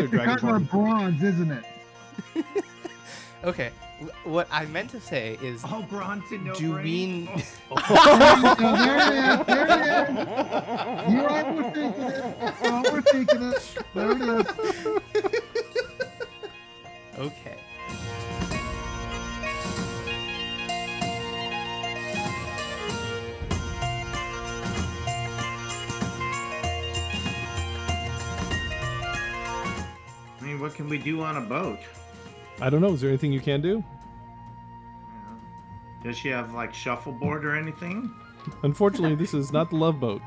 It's 0.00 0.10
the 0.10 0.36
color 0.38 0.58
bronze, 0.60 1.22
isn't 1.22 1.50
it? 1.50 1.64
Okay, 3.44 3.70
what 4.24 4.48
I 4.50 4.64
meant 4.66 4.90
to 4.90 5.00
say 5.00 5.38
is, 5.40 5.62
oh, 5.64 5.74
All 5.76 5.82
bronze 5.82 6.24
and 6.32 6.46
no 6.46 6.54
do 6.54 6.70
we? 6.74 6.80
brains. 7.26 7.56
Oh, 7.70 8.54
there 8.58 8.96
it 8.96 9.12
is. 9.40 9.46
There 9.46 9.66
it 9.66 9.70
is. 9.70 11.12
You're 11.12 11.28
overthinking 11.30 12.10
it. 12.10 12.54
Overthinking 12.64 13.42
it. 13.52 13.84
There 13.94 14.10
it 14.12 14.20
is. 14.22 14.85
We 30.96 31.02
do 31.02 31.20
on 31.20 31.36
a 31.36 31.40
boat? 31.40 31.78
I 32.60 32.70
don't 32.70 32.80
know. 32.80 32.94
Is 32.94 33.02
there 33.02 33.10
anything 33.10 33.32
you 33.32 33.40
can 33.40 33.60
do? 33.60 33.84
Does 36.02 36.16
she 36.16 36.28
have 36.28 36.54
like 36.54 36.72
shuffleboard 36.72 37.44
or 37.44 37.54
anything? 37.54 38.14
Unfortunately, 38.62 39.14
this 39.14 39.34
is 39.34 39.52
not 39.52 39.70
the 39.70 39.76
love 39.76 40.00
boat. 40.00 40.22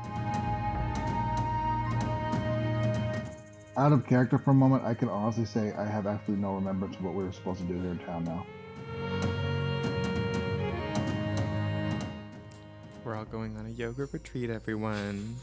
Out 3.76 3.92
of 3.92 4.06
character 4.06 4.38
for 4.38 4.50
a 4.50 4.54
moment, 4.54 4.84
I 4.84 4.94
can 4.94 5.08
honestly 5.08 5.44
say 5.44 5.72
I 5.72 5.86
have 5.86 6.06
absolutely 6.06 6.42
no 6.42 6.54
remembrance 6.54 6.96
of 6.96 7.02
what 7.02 7.14
we 7.14 7.24
were 7.24 7.32
supposed 7.32 7.60
to 7.60 7.66
do 7.66 7.80
here 7.80 7.92
in 7.92 7.98
town 8.00 8.24
now. 8.24 8.46
We're 13.04 13.16
all 13.16 13.24
going 13.24 13.56
on 13.56 13.66
a 13.66 13.70
yoga 13.70 14.06
retreat, 14.12 14.50
everyone. 14.50 15.36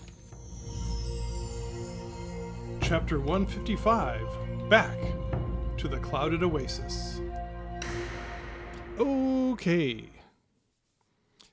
Chapter 2.82 3.20
155 3.20 4.47
Back 4.70 5.00
to 5.78 5.88
the 5.88 5.98
Clouded 5.98 6.44
Oasis. 6.44 7.22
Okay. 9.00 10.10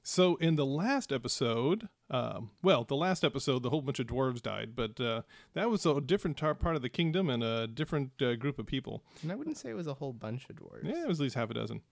So 0.02 0.34
in 0.36 0.56
the 0.56 0.66
last 0.66 1.12
episode, 1.12 1.88
um, 2.10 2.50
well, 2.60 2.82
the 2.82 2.96
last 2.96 3.22
episode, 3.22 3.62
the 3.62 3.70
whole 3.70 3.82
bunch 3.82 4.00
of 4.00 4.08
dwarves 4.08 4.42
died, 4.42 4.74
but 4.74 5.00
uh, 5.00 5.22
that 5.52 5.70
was 5.70 5.86
a 5.86 6.00
different 6.00 6.36
tar- 6.36 6.56
part 6.56 6.74
of 6.74 6.82
the 6.82 6.88
kingdom 6.88 7.30
and 7.30 7.44
a 7.44 7.68
different 7.68 8.20
uh, 8.20 8.34
group 8.34 8.58
of 8.58 8.66
people. 8.66 9.04
And 9.22 9.30
I 9.30 9.36
wouldn't 9.36 9.58
say 9.58 9.70
it 9.70 9.76
was 9.76 9.86
a 9.86 9.94
whole 9.94 10.12
bunch 10.12 10.50
of 10.50 10.56
dwarves. 10.56 10.82
Yeah, 10.82 11.02
it 11.02 11.08
was 11.08 11.20
at 11.20 11.22
least 11.22 11.36
half 11.36 11.50
a 11.50 11.54
dozen. 11.54 11.82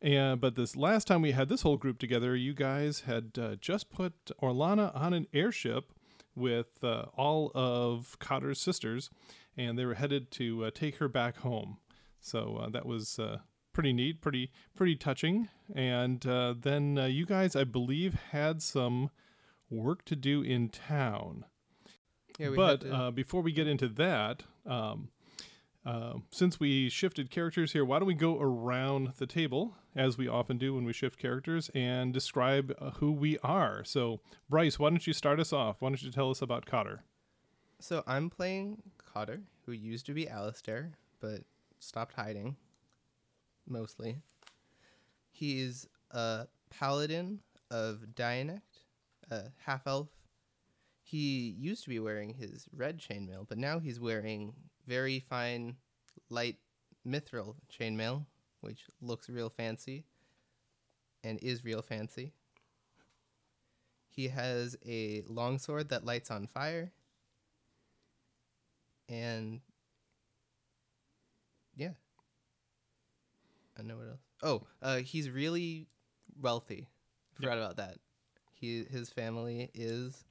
And 0.00 0.40
but 0.40 0.54
this 0.54 0.76
last 0.76 1.06
time 1.06 1.20
we 1.20 1.32
had 1.32 1.50
this 1.50 1.60
whole 1.60 1.76
group 1.76 1.98
together, 1.98 2.34
you 2.34 2.54
guys 2.54 3.00
had 3.00 3.32
uh, 3.38 3.56
just 3.56 3.90
put 3.90 4.14
Orlana 4.42 4.96
on 4.96 5.12
an 5.12 5.26
airship 5.34 5.92
with 6.34 6.82
uh, 6.82 7.06
all 7.16 7.50
of 7.54 8.16
Cotter's 8.18 8.60
sisters, 8.60 9.10
and 9.56 9.78
they 9.78 9.84
were 9.84 9.94
headed 9.94 10.30
to 10.32 10.64
uh, 10.66 10.70
take 10.72 10.96
her 10.96 11.08
back 11.08 11.38
home. 11.38 11.78
So 12.20 12.60
uh, 12.62 12.68
that 12.70 12.86
was 12.86 13.18
uh, 13.18 13.38
pretty 13.72 13.92
neat, 13.92 14.20
pretty 14.20 14.50
pretty 14.76 14.96
touching. 14.96 15.48
And 15.74 16.24
uh, 16.26 16.54
then 16.60 16.98
uh, 16.98 17.06
you 17.06 17.26
guys, 17.26 17.56
I 17.56 17.64
believe, 17.64 18.14
had 18.32 18.62
some 18.62 19.10
work 19.70 20.04
to 20.06 20.16
do 20.16 20.42
in 20.42 20.68
town. 20.68 21.44
Yeah, 22.38 22.50
we 22.50 22.56
but 22.56 22.80
to- 22.82 22.94
uh, 22.94 23.10
before 23.10 23.42
we 23.42 23.52
get 23.52 23.66
into 23.66 23.88
that, 23.88 24.42
um, 24.66 25.08
uh, 25.84 26.14
since 26.30 26.60
we 26.60 26.88
shifted 26.88 27.30
characters 27.30 27.72
here, 27.72 27.84
why 27.84 27.98
don't 27.98 28.08
we 28.08 28.14
go 28.14 28.38
around 28.38 29.14
the 29.18 29.26
table 29.26 29.76
as 29.96 30.18
we 30.18 30.28
often 30.28 30.58
do 30.58 30.74
when 30.74 30.84
we 30.84 30.92
shift 30.92 31.18
characters 31.18 31.70
and 31.74 32.12
describe 32.12 32.74
uh, 32.78 32.90
who 32.92 33.12
we 33.12 33.38
are? 33.38 33.82
So, 33.84 34.20
Bryce, 34.48 34.78
why 34.78 34.90
don't 34.90 35.06
you 35.06 35.12
start 35.12 35.40
us 35.40 35.52
off? 35.52 35.76
Why 35.80 35.88
don't 35.88 36.02
you 36.02 36.10
tell 36.10 36.30
us 36.30 36.42
about 36.42 36.66
Cotter? 36.66 37.04
So 37.80 38.02
I'm 38.06 38.28
playing 38.28 38.82
Cotter, 38.98 39.40
who 39.64 39.72
used 39.72 40.04
to 40.06 40.12
be 40.12 40.28
Alistair, 40.28 40.92
but 41.18 41.42
stopped 41.78 42.14
hiding. 42.14 42.56
Mostly. 43.66 44.18
He's 45.30 45.86
a 46.10 46.46
paladin 46.68 47.40
of 47.70 48.14
Dianect, 48.14 48.80
a 49.30 49.44
half 49.64 49.86
elf. 49.86 50.08
He 51.02 51.56
used 51.58 51.82
to 51.84 51.88
be 51.88 51.98
wearing 51.98 52.34
his 52.34 52.68
red 52.76 52.98
chainmail, 52.98 53.48
but 53.48 53.56
now 53.58 53.78
he's 53.78 53.98
wearing 53.98 54.52
very 54.90 55.20
fine, 55.20 55.76
light 56.30 56.56
mithril 57.06 57.54
chainmail, 57.72 58.26
which 58.60 58.86
looks 59.00 59.30
real 59.30 59.48
fancy 59.48 60.04
and 61.22 61.38
is 61.42 61.64
real 61.64 61.80
fancy. 61.80 62.32
He 64.08 64.26
has 64.26 64.76
a 64.84 65.22
longsword 65.28 65.90
that 65.90 66.04
lights 66.04 66.32
on 66.32 66.48
fire. 66.48 66.90
And 69.08 69.60
yeah. 71.76 71.92
I 73.78 73.82
know 73.82 73.96
what 73.96 74.08
else. 74.08 74.20
Oh 74.42 74.62
uh, 74.82 74.96
he's 74.96 75.30
really 75.30 75.86
wealthy. 76.40 76.88
Forgot 77.34 77.58
about 77.58 77.76
that. 77.76 77.98
He 78.52 78.84
his 78.90 79.08
family 79.08 79.70
is 79.72 80.24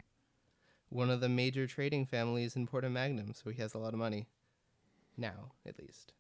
one 0.90 1.10
of 1.10 1.22
the 1.22 1.30
major 1.30 1.66
trading 1.66 2.06
families 2.06 2.58
in 2.58 2.68
Porta 2.68 2.90
Magnum, 2.90 3.34
so 3.34 3.52
he 3.52 3.62
has 3.62 3.74
a 3.74 3.78
lot 3.78 3.94
of 3.94 4.00
money 4.00 4.28
now, 5.20 5.52
at 5.66 5.80
least. 5.80 6.14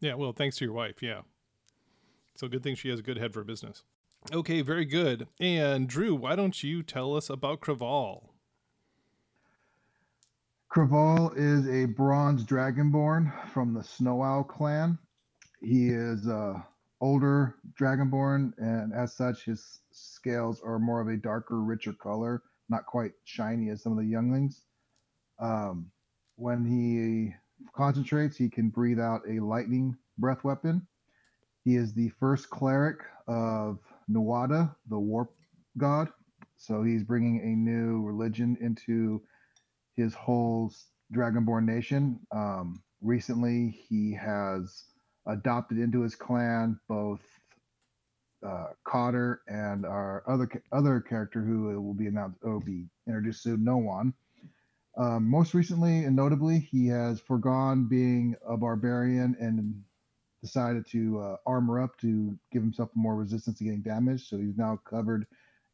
Yeah, 0.00 0.14
well, 0.14 0.32
thanks 0.32 0.56
to 0.58 0.64
your 0.64 0.74
wife. 0.74 1.02
Yeah. 1.02 1.22
So, 2.34 2.48
good 2.48 2.62
thing 2.62 2.76
she 2.76 2.88
has 2.88 3.00
a 3.00 3.02
good 3.02 3.18
head 3.18 3.32
for 3.34 3.42
business. 3.44 3.82
Okay, 4.32 4.62
very 4.62 4.84
good. 4.84 5.26
And 5.40 5.88
Drew, 5.88 6.14
why 6.14 6.36
don't 6.36 6.62
you 6.62 6.82
tell 6.82 7.16
us 7.16 7.30
about 7.30 7.60
Craval? 7.60 8.30
Craval 10.70 11.32
is 11.36 11.66
a 11.68 11.86
bronze 11.86 12.44
dragonborn 12.44 13.32
from 13.48 13.72
the 13.72 13.82
Snow 13.82 14.22
Owl 14.22 14.44
clan. 14.44 14.98
He 15.60 15.88
is 15.88 16.26
a 16.26 16.64
older 17.00 17.56
dragonborn, 17.78 18.52
and 18.58 18.92
as 18.92 19.14
such, 19.14 19.44
his 19.44 19.80
scales 19.92 20.60
are 20.62 20.78
more 20.78 21.00
of 21.00 21.08
a 21.08 21.16
darker, 21.16 21.62
richer 21.62 21.92
color, 21.92 22.42
not 22.68 22.86
quite 22.86 23.12
shiny 23.24 23.70
as 23.70 23.82
some 23.82 23.92
of 23.92 23.98
the 23.98 24.04
younglings. 24.04 24.66
Um, 25.38 25.90
when 26.36 26.64
he 26.64 27.34
concentrates, 27.74 28.36
he 28.36 28.48
can 28.48 28.68
breathe 28.68 29.00
out 29.00 29.22
a 29.28 29.40
lightning 29.40 29.96
breath 30.18 30.44
weapon. 30.44 30.86
He 31.64 31.76
is 31.76 31.92
the 31.92 32.10
first 32.20 32.50
cleric 32.50 32.98
of 33.26 33.78
Nuada, 34.10 34.74
the 34.88 34.98
warp 34.98 35.34
god. 35.76 36.08
So 36.56 36.82
he's 36.82 37.04
bringing 37.04 37.40
a 37.40 37.56
new 37.56 38.02
religion 38.02 38.56
into 38.60 39.22
his 39.94 40.14
whole 40.14 40.72
Dragonborn 41.14 41.64
nation. 41.64 42.20
Um, 42.32 42.82
recently, 43.00 43.78
he 43.88 44.12
has 44.14 44.84
adopted 45.26 45.78
into 45.78 46.00
his 46.02 46.14
clan 46.14 46.78
both 46.88 47.20
uh, 48.46 48.68
Cotter 48.84 49.42
and 49.48 49.84
our 49.84 50.22
other 50.28 50.48
other 50.72 51.00
character 51.00 51.42
who 51.42 51.80
will 51.80 51.94
be 51.94 52.06
announced 52.06 52.38
be 52.64 52.86
introduced 53.06 53.42
soon, 53.42 53.64
Noan. 53.64 54.14
Um, 54.98 55.30
most 55.30 55.54
recently 55.54 56.04
and 56.04 56.16
notably, 56.16 56.58
he 56.58 56.88
has 56.88 57.20
forgone 57.20 57.84
being 57.84 58.34
a 58.44 58.56
barbarian 58.56 59.36
and 59.38 59.84
decided 60.42 60.86
to 60.88 61.20
uh, 61.20 61.36
armor 61.46 61.80
up 61.80 61.96
to 62.00 62.36
give 62.52 62.62
himself 62.62 62.90
more 62.96 63.14
resistance 63.14 63.58
to 63.58 63.64
getting 63.64 63.80
damaged. 63.80 64.26
So 64.26 64.38
he's 64.38 64.58
now 64.58 64.80
covered 64.84 65.24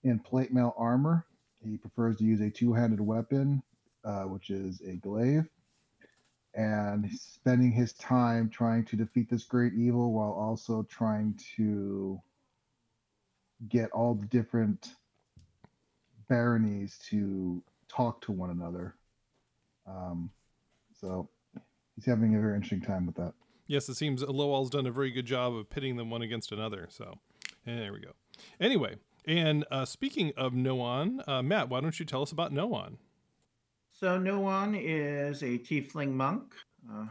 in 0.02 0.18
plate 0.18 0.52
mail 0.52 0.74
armor. 0.76 1.24
He 1.64 1.78
prefers 1.78 2.18
to 2.18 2.24
use 2.24 2.42
a 2.42 2.50
two-handed 2.50 3.00
weapon, 3.00 3.62
uh, 4.04 4.24
which 4.24 4.50
is 4.50 4.82
a 4.82 4.96
glaive, 4.96 5.48
and 6.52 7.06
he's 7.06 7.22
spending 7.22 7.72
his 7.72 7.94
time 7.94 8.50
trying 8.50 8.84
to 8.86 8.96
defeat 8.96 9.30
this 9.30 9.44
great 9.44 9.72
evil 9.72 10.12
while 10.12 10.32
also 10.32 10.82
trying 10.82 11.38
to 11.56 12.20
get 13.70 13.90
all 13.92 14.14
the 14.14 14.26
different 14.26 14.90
baronies 16.28 16.98
to 17.08 17.62
talk 17.88 18.20
to 18.20 18.32
one 18.32 18.50
another. 18.50 18.94
Um, 19.86 20.30
so 21.00 21.28
he's 21.94 22.06
having 22.06 22.34
a 22.36 22.40
very 22.40 22.54
interesting 22.54 22.80
time 22.80 23.06
with 23.06 23.16
that. 23.16 23.34
Yes, 23.66 23.88
it 23.88 23.94
seems 23.94 24.22
Lowell's 24.22 24.70
done 24.70 24.86
a 24.86 24.90
very 24.90 25.10
good 25.10 25.26
job 25.26 25.54
of 25.54 25.70
pitting 25.70 25.96
them 25.96 26.10
one 26.10 26.22
against 26.22 26.52
another. 26.52 26.86
So, 26.90 27.18
and 27.66 27.78
there 27.78 27.92
we 27.92 28.00
go. 28.00 28.12
Anyway, 28.60 28.96
and 29.26 29.64
uh, 29.70 29.84
speaking 29.84 30.32
of 30.36 30.52
Noan, 30.52 31.22
uh, 31.26 31.42
Matt, 31.42 31.70
why 31.70 31.80
don't 31.80 31.98
you 31.98 32.04
tell 32.04 32.22
us 32.22 32.32
about 32.32 32.52
Noan? 32.52 32.98
So 33.90 34.18
Noan 34.18 34.74
is 34.74 35.42
a 35.42 35.58
tiefling 35.58 36.12
monk. 36.12 36.52
Uh, 36.90 37.06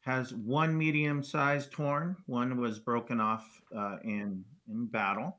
has 0.00 0.32
one 0.32 0.78
medium-sized 0.78 1.74
horn. 1.74 2.16
One 2.26 2.60
was 2.60 2.78
broken 2.78 3.20
off 3.20 3.44
uh, 3.76 3.96
in 4.04 4.44
in 4.68 4.86
battle. 4.86 5.38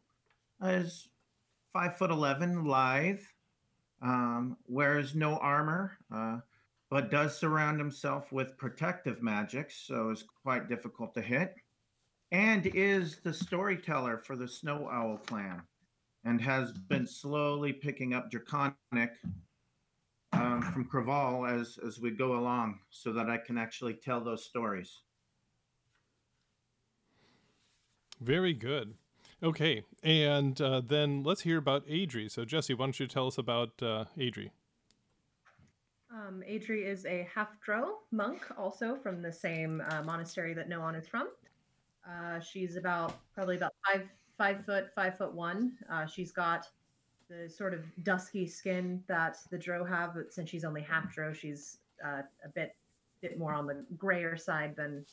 Is 0.61 1.07
five 1.71 1.97
foot 1.97 2.11
eleven, 2.11 2.65
lithe. 2.65 3.21
Um, 4.01 4.57
wears 4.67 5.15
no 5.15 5.37
armor, 5.37 5.97
uh, 6.13 6.39
but 6.89 7.09
does 7.09 7.37
surround 7.37 7.79
himself 7.79 8.31
with 8.31 8.57
protective 8.57 9.23
magic, 9.23 9.71
so 9.71 10.11
is 10.11 10.23
quite 10.43 10.69
difficult 10.69 11.13
to 11.15 11.21
hit. 11.21 11.55
And 12.31 12.67
is 12.67 13.17
the 13.17 13.33
storyteller 13.33 14.17
for 14.17 14.35
the 14.35 14.47
Snow 14.47 14.87
Owl 14.91 15.17
clan, 15.25 15.63
and 16.25 16.41
has 16.41 16.73
been 16.73 17.07
slowly 17.07 17.73
picking 17.73 18.13
up 18.13 18.29
Draconic 18.29 18.75
um, 20.33 20.61
from 20.73 20.85
Craval 20.85 21.49
as 21.49 21.79
as 21.85 21.99
we 21.99 22.11
go 22.11 22.37
along, 22.37 22.79
so 22.89 23.11
that 23.13 23.29
I 23.29 23.37
can 23.37 23.57
actually 23.57 23.93
tell 23.93 24.21
those 24.21 24.45
stories. 24.45 25.01
Very 28.21 28.53
good. 28.53 28.93
Okay, 29.43 29.83
and 30.01 30.59
uh, 30.59 30.81
then 30.83 31.21
let's 31.21 31.41
hear 31.41 31.59
about 31.59 31.85
Adri. 31.87 32.29
So, 32.29 32.43
Jesse, 32.43 32.73
why 32.73 32.87
don't 32.87 32.99
you 32.99 33.05
tell 33.05 33.27
us 33.27 33.37
about 33.37 33.69
uh, 33.83 34.05
Adri? 34.17 34.49
Um, 36.11 36.41
Adri 36.49 36.85
is 36.85 37.05
a 37.05 37.27
half 37.33 37.59
drow 37.61 37.99
monk, 38.11 38.41
also 38.57 38.95
from 38.95 39.21
the 39.21 39.31
same 39.31 39.83
uh, 39.91 40.01
monastery 40.01 40.55
that 40.55 40.69
Noan 40.69 40.95
is 40.95 41.07
from. 41.07 41.27
Uh, 42.09 42.39
she's 42.39 42.77
about 42.77 43.19
probably 43.35 43.57
about 43.57 43.73
five 43.85 44.07
five 44.35 44.65
foot 44.65 44.91
five 44.95 45.15
foot 45.17 45.33
one. 45.33 45.73
Uh, 45.91 46.07
she's 46.07 46.31
got 46.31 46.67
the 47.29 47.47
sort 47.47 47.75
of 47.75 47.83
dusky 48.03 48.47
skin 48.47 49.03
that 49.07 49.37
the 49.51 49.57
drow 49.57 49.85
have, 49.85 50.15
but 50.15 50.33
since 50.33 50.49
she's 50.49 50.63
only 50.63 50.81
half 50.81 51.13
drow, 51.13 51.31
she's 51.31 51.77
uh, 52.03 52.21
a 52.43 52.49
bit 52.55 52.75
bit 53.21 53.37
more 53.37 53.53
on 53.53 53.67
the 53.67 53.85
grayer 53.97 54.35
side 54.35 54.75
than 54.75 55.05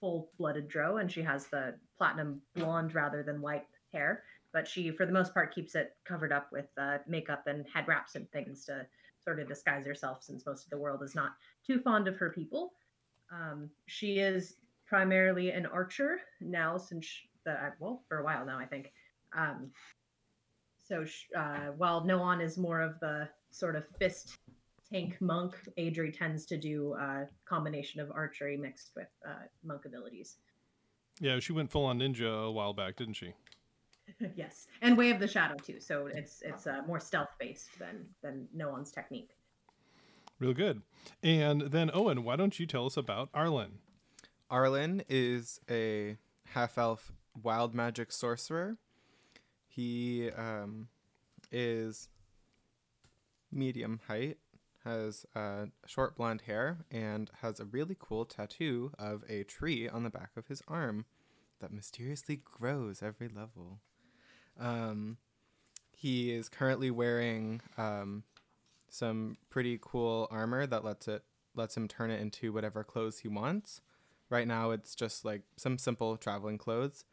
full 0.00 0.30
blooded 0.38 0.68
drow, 0.68 0.96
and 0.96 1.10
she 1.10 1.22
has 1.22 1.46
the 1.46 1.74
platinum 1.96 2.40
blonde 2.54 2.94
rather 2.94 3.22
than 3.22 3.40
white 3.40 3.66
hair. 3.92 4.22
But 4.52 4.66
she, 4.66 4.90
for 4.90 5.06
the 5.06 5.12
most 5.12 5.32
part, 5.32 5.54
keeps 5.54 5.74
it 5.74 5.94
covered 6.04 6.32
up 6.32 6.48
with 6.50 6.66
uh, 6.76 6.98
makeup 7.06 7.44
and 7.46 7.66
head 7.72 7.86
wraps 7.86 8.16
and 8.16 8.30
things 8.32 8.64
to 8.66 8.86
sort 9.22 9.38
of 9.38 9.46
disguise 9.46 9.86
herself, 9.86 10.22
since 10.22 10.46
most 10.46 10.64
of 10.64 10.70
the 10.70 10.78
world 10.78 11.02
is 11.02 11.14
not 11.14 11.32
too 11.64 11.78
fond 11.78 12.08
of 12.08 12.16
her 12.16 12.30
people. 12.30 12.72
Um, 13.32 13.70
she 13.86 14.18
is 14.18 14.56
primarily 14.86 15.50
an 15.50 15.66
archer 15.66 16.18
now, 16.40 16.76
since 16.78 17.06
she, 17.06 17.28
the 17.44 17.56
well 17.78 18.02
for 18.08 18.18
a 18.18 18.24
while 18.24 18.44
now, 18.44 18.58
I 18.58 18.66
think. 18.66 18.92
Um, 19.36 19.70
so 20.82 21.04
uh, 21.36 21.68
while 21.76 22.04
Noan 22.04 22.40
is 22.40 22.58
more 22.58 22.80
of 22.80 22.98
the 22.98 23.28
sort 23.52 23.76
of 23.76 23.86
fist 23.98 24.38
tank 24.92 25.16
monk, 25.20 25.56
Adri 25.78 26.16
tends 26.16 26.44
to 26.46 26.56
do 26.56 26.94
a 26.94 27.26
combination 27.44 28.00
of 28.00 28.10
archery 28.10 28.56
mixed 28.56 28.92
with 28.96 29.08
uh, 29.26 29.44
monk 29.64 29.84
abilities. 29.84 30.36
Yeah, 31.20 31.38
she 31.38 31.52
went 31.52 31.70
full 31.70 31.84
on 31.84 31.98
ninja 31.98 32.48
a 32.48 32.50
while 32.50 32.72
back, 32.72 32.96
didn't 32.96 33.14
she? 33.14 33.34
yes, 34.34 34.66
and 34.80 34.96
Way 34.96 35.10
of 35.10 35.20
the 35.20 35.28
Shadow 35.28 35.56
too. 35.56 35.80
So 35.80 36.06
it's 36.06 36.42
it's 36.42 36.66
uh, 36.66 36.82
more 36.86 37.00
stealth 37.00 37.34
based 37.38 37.78
than 37.78 38.06
than 38.22 38.48
Noan's 38.54 38.90
technique. 38.90 39.36
Real 40.38 40.54
good. 40.54 40.82
And 41.22 41.62
then 41.62 41.90
Owen, 41.92 42.24
why 42.24 42.36
don't 42.36 42.58
you 42.58 42.66
tell 42.66 42.86
us 42.86 42.96
about 42.96 43.28
Arlen? 43.34 43.78
Arlen 44.48 45.02
is 45.08 45.60
a 45.70 46.16
half 46.54 46.78
elf 46.78 47.12
wild 47.40 47.74
magic 47.74 48.10
sorcerer. 48.10 48.78
He 49.68 50.30
um, 50.30 50.88
is 51.52 52.08
medium 53.52 54.00
height, 54.08 54.38
has 54.84 55.26
uh, 55.34 55.66
short 55.86 56.16
blonde 56.16 56.42
hair, 56.46 56.78
and 56.90 57.30
has 57.42 57.60
a 57.60 57.64
really 57.64 57.96
cool 57.98 58.24
tattoo 58.24 58.92
of 58.98 59.24
a 59.28 59.44
tree 59.44 59.88
on 59.88 60.02
the 60.04 60.10
back 60.10 60.30
of 60.36 60.46
his 60.48 60.62
arm 60.66 61.04
that 61.60 61.72
mysteriously 61.72 62.40
grows 62.44 63.02
every 63.02 63.28
level. 63.28 63.80
Um, 64.58 65.18
he 65.94 66.32
is 66.32 66.48
currently 66.48 66.90
wearing 66.90 67.60
um, 67.76 68.24
some 68.88 69.36
pretty 69.50 69.78
cool 69.80 70.28
armor 70.30 70.66
that 70.66 70.84
lets 70.84 71.08
it 71.08 71.24
lets 71.54 71.76
him 71.76 71.88
turn 71.88 72.10
it 72.10 72.20
into 72.20 72.52
whatever 72.52 72.84
clothes 72.84 73.18
he 73.18 73.28
wants. 73.28 73.80
Right 74.28 74.46
now, 74.46 74.70
it's 74.70 74.94
just 74.94 75.24
like 75.24 75.42
some 75.56 75.78
simple 75.78 76.16
traveling 76.16 76.58
clothes. 76.58 77.04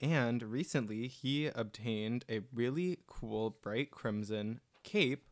And 0.00 0.42
recently, 0.42 1.06
he 1.06 1.46
obtained 1.46 2.24
a 2.28 2.40
really 2.52 2.98
cool 3.06 3.56
bright 3.62 3.90
crimson 3.90 4.60
cape 4.82 5.24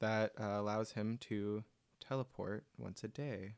that 0.00 0.32
uh, 0.40 0.60
allows 0.60 0.92
him 0.92 1.18
to 1.28 1.64
teleport 2.00 2.64
once 2.78 3.02
a 3.04 3.08
day. 3.08 3.54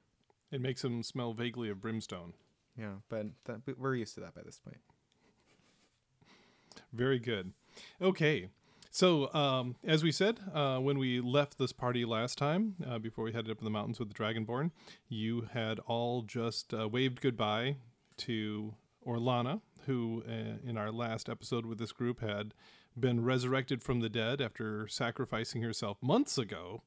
It 0.51 0.61
makes 0.61 0.83
him 0.83 1.03
smell 1.03 1.35
vaguely 1.35 1.69
of 1.69 1.81
brimstone. 1.81 2.33
Yeah, 2.79 2.95
but 3.09 3.27
that, 3.45 3.61
we're 3.79 3.97
used 3.97 4.15
to 4.15 4.21
that 4.21 4.35
by 4.35 4.43
this 4.45 4.59
point. 4.59 4.79
Very 6.93 7.19
good. 7.19 7.53
Okay. 8.01 8.49
So, 8.91 9.33
um, 9.35 9.77
as 9.85 10.03
we 10.03 10.11
said, 10.11 10.41
uh, 10.55 10.79
when 10.79 10.99
we 10.99 11.21
left 11.21 11.59
this 11.59 11.73
party 11.73 12.05
last 12.05 12.39
time, 12.39 12.77
uh, 12.89 12.99
before 12.99 13.25
we 13.25 13.33
headed 13.33 13.51
up 13.51 13.59
in 13.59 13.65
the 13.65 13.71
mountains 13.71 13.99
with 13.99 14.09
the 14.09 14.15
Dragonborn, 14.15 14.71
you 15.09 15.49
had 15.53 15.79
all 15.81 16.23
just 16.23 16.73
uh, 16.73 16.89
waved 16.89 17.21
goodbye 17.21 17.77
to 18.19 18.75
Orlana, 19.07 19.61
who, 19.87 20.23
uh, 20.27 20.67
in 20.67 20.79
our 20.79 20.91
last 20.91 21.29
episode 21.29 21.67
with 21.67 21.79
this 21.79 21.93
group, 21.93 22.21
had 22.21 22.55
been 23.01 23.25
resurrected 23.25 23.83
from 23.83 24.01
the 24.01 24.09
dead 24.09 24.41
after 24.41 24.87
sacrificing 24.89 25.63
herself 25.63 25.99
months 26.03 26.39
ago 26.39 26.83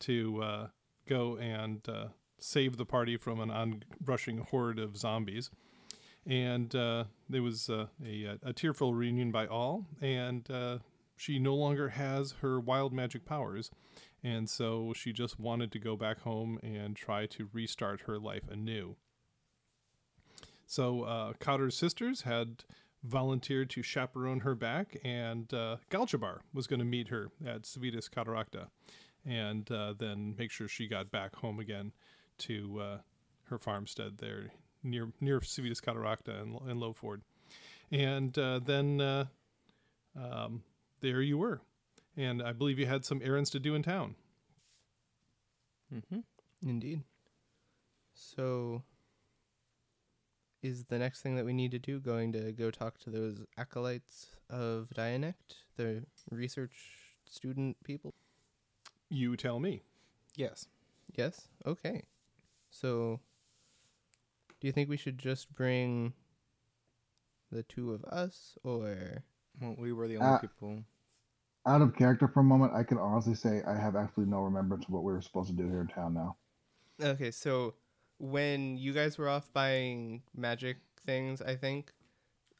to 0.00 0.42
uh, 0.42 0.66
go 1.06 1.36
and 1.36 1.88
uh, 1.88 2.06
save 2.38 2.76
the 2.76 2.86
party 2.86 3.16
from 3.16 3.40
an 3.40 3.50
onrushing 3.50 4.38
horde 4.38 4.78
of 4.78 4.96
zombies. 4.96 5.50
And 6.26 6.74
uh, 6.74 7.04
there 7.28 7.42
was 7.42 7.70
uh, 7.70 7.86
a, 8.04 8.38
a, 8.42 8.52
tearful 8.52 8.94
reunion 8.94 9.30
by 9.30 9.46
all, 9.46 9.86
and 10.02 10.48
uh, 10.50 10.78
she 11.16 11.38
no 11.38 11.54
longer 11.54 11.90
has 11.90 12.32
her 12.42 12.60
wild 12.60 12.92
magic 12.92 13.24
powers. 13.24 13.70
And 14.22 14.48
so 14.48 14.92
she 14.94 15.12
just 15.12 15.40
wanted 15.40 15.72
to 15.72 15.78
go 15.78 15.96
back 15.96 16.20
home 16.20 16.58
and 16.62 16.94
try 16.94 17.24
to 17.26 17.48
restart 17.52 18.02
her 18.02 18.18
life 18.18 18.48
anew. 18.50 18.96
So 20.66 21.02
uh, 21.02 21.32
Cotter's 21.40 21.76
sisters 21.76 22.22
had 22.22 22.64
volunteered 23.02 23.70
to 23.70 23.82
chaperone 23.82 24.40
her 24.40 24.54
back, 24.54 24.96
and 25.04 25.52
uh, 25.54 25.76
Galchabar 25.90 26.40
was 26.52 26.66
going 26.66 26.80
to 26.80 26.84
meet 26.84 27.08
her 27.08 27.30
at 27.46 27.66
Civitas 27.66 28.08
Cataracta 28.08 28.68
and 29.26 29.70
uh, 29.70 29.94
then 29.98 30.34
make 30.38 30.50
sure 30.50 30.68
she 30.68 30.88
got 30.88 31.10
back 31.10 31.36
home 31.36 31.60
again 31.60 31.92
to 32.38 32.80
uh, 32.80 32.98
her 33.44 33.58
farmstead 33.58 34.18
there 34.18 34.50
near 34.82 35.08
near 35.20 35.40
Civitas 35.42 35.80
Cataracta 35.80 36.40
and, 36.40 36.58
and 36.68 36.80
Lowford. 36.80 37.20
And 37.90 38.36
uh, 38.38 38.60
then 38.64 39.00
uh, 39.00 39.24
um, 40.16 40.62
there 41.00 41.20
you 41.20 41.38
were. 41.38 41.60
And 42.16 42.42
I 42.42 42.52
believe 42.52 42.78
you 42.78 42.86
had 42.86 43.04
some 43.04 43.20
errands 43.22 43.50
to 43.50 43.60
do 43.60 43.74
in 43.74 43.82
town. 43.82 44.14
Mm-hmm. 45.94 46.20
Indeed. 46.68 47.02
So 48.14 48.82
is 50.62 50.84
the 50.84 50.98
next 50.98 51.22
thing 51.22 51.36
that 51.36 51.44
we 51.44 51.52
need 51.52 51.70
to 51.70 51.78
do 51.78 52.00
going 52.00 52.32
to 52.32 52.52
go 52.52 52.70
talk 52.70 52.98
to 52.98 53.10
those 53.10 53.42
acolytes 53.56 54.28
of 54.48 54.90
Dianect, 54.94 55.56
the 55.76 56.04
research 56.30 56.72
student 57.24 57.76
people? 57.84 58.14
You 59.08 59.36
tell 59.36 59.58
me. 59.60 59.82
Yes. 60.36 60.66
Yes? 61.16 61.48
Okay. 61.66 62.04
So, 62.70 63.20
do 64.60 64.66
you 64.66 64.72
think 64.72 64.88
we 64.88 64.96
should 64.96 65.18
just 65.18 65.52
bring 65.54 66.12
the 67.50 67.62
two 67.62 67.92
of 67.92 68.04
us, 68.04 68.56
or. 68.62 69.24
Well, 69.60 69.74
we 69.78 69.92
were 69.92 70.08
the 70.08 70.18
only 70.18 70.34
uh, 70.34 70.38
people. 70.38 70.84
Out 71.66 71.82
of 71.82 71.94
character 71.94 72.28
for 72.28 72.40
a 72.40 72.44
moment, 72.44 72.72
I 72.74 72.82
can 72.82 72.98
honestly 72.98 73.34
say 73.34 73.62
I 73.66 73.76
have 73.76 73.96
absolutely 73.96 74.30
no 74.30 74.42
remembrance 74.42 74.84
of 74.86 74.90
what 74.90 75.02
we 75.02 75.12
were 75.12 75.20
supposed 75.20 75.50
to 75.50 75.56
do 75.56 75.68
here 75.68 75.80
in 75.80 75.88
town 75.88 76.14
now. 76.14 76.36
Okay, 77.02 77.30
so 77.30 77.74
when 78.20 78.76
you 78.76 78.92
guys 78.92 79.16
were 79.16 79.28
off 79.28 79.50
buying 79.52 80.22
magic 80.36 80.76
things, 81.06 81.40
I 81.40 81.56
think, 81.56 81.92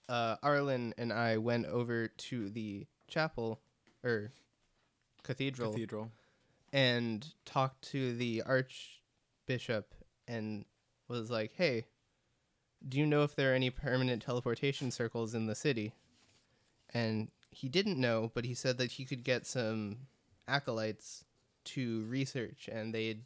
uh, 0.09 0.37
Arlen 0.43 0.95
and 0.97 1.13
I 1.13 1.37
went 1.37 1.67
over 1.67 2.09
to 2.09 2.49
the 2.51 2.87
chapel 3.09 3.61
or 4.03 4.33
cathedral, 5.23 5.73
cathedral 5.73 6.11
and 6.73 7.27
talked 7.45 7.83
to 7.91 8.17
the 8.17 8.43
archbishop 8.43 9.95
and 10.27 10.65
was 11.09 11.31
like, 11.31 11.53
"Hey, 11.53 11.85
do 12.89 12.99
you 12.99 13.07
know 13.07 13.23
if 13.23 13.35
there 13.35 13.53
are 13.53 13.55
any 13.55 13.69
permanent 13.71 14.23
teleportation 14.23 14.91
circles 14.91 15.35
in 15.35 15.47
the 15.47 15.55
city?" 15.55 15.93
And 16.89 17.31
he 17.51 17.69
didn't 17.69 18.01
know, 18.01 18.31
but 18.35 18.47
he 18.47 18.55
said 18.55 18.79
that 18.79 18.93
he 18.93 19.05
could 19.05 19.25
get 19.25 19.47
some 19.47 20.09
acolytes 20.49 21.25
to 21.63 22.05
research 22.07 22.69
and 22.73 22.95
they'd 22.95 23.25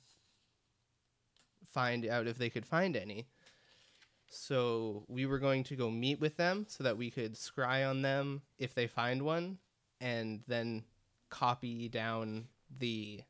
find 1.74 2.06
out 2.06 2.26
if 2.26 2.38
they 2.38 2.48
could 2.48 2.64
find 2.64 2.96
any. 2.96 3.26
So 4.28 5.04
we 5.08 5.26
were 5.26 5.38
going 5.38 5.64
to 5.64 5.76
go 5.76 5.90
meet 5.90 6.20
with 6.20 6.36
them 6.36 6.66
so 6.68 6.84
that 6.84 6.96
we 6.96 7.10
could 7.10 7.34
scry 7.34 7.88
on 7.88 8.02
them 8.02 8.42
if 8.58 8.74
they 8.74 8.86
find 8.86 9.22
one 9.22 9.58
and 10.00 10.42
then 10.48 10.84
copy 11.30 11.88
down 11.88 12.46
the 12.78 13.20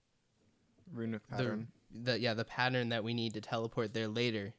runic 0.92 1.26
pattern. 1.28 1.68
The, 1.92 2.12
the 2.12 2.20
yeah, 2.20 2.34
the 2.34 2.44
pattern 2.44 2.90
that 2.90 3.04
we 3.04 3.14
need 3.14 3.34
to 3.34 3.40
teleport 3.40 3.92
there 3.92 4.08
later. 4.08 4.54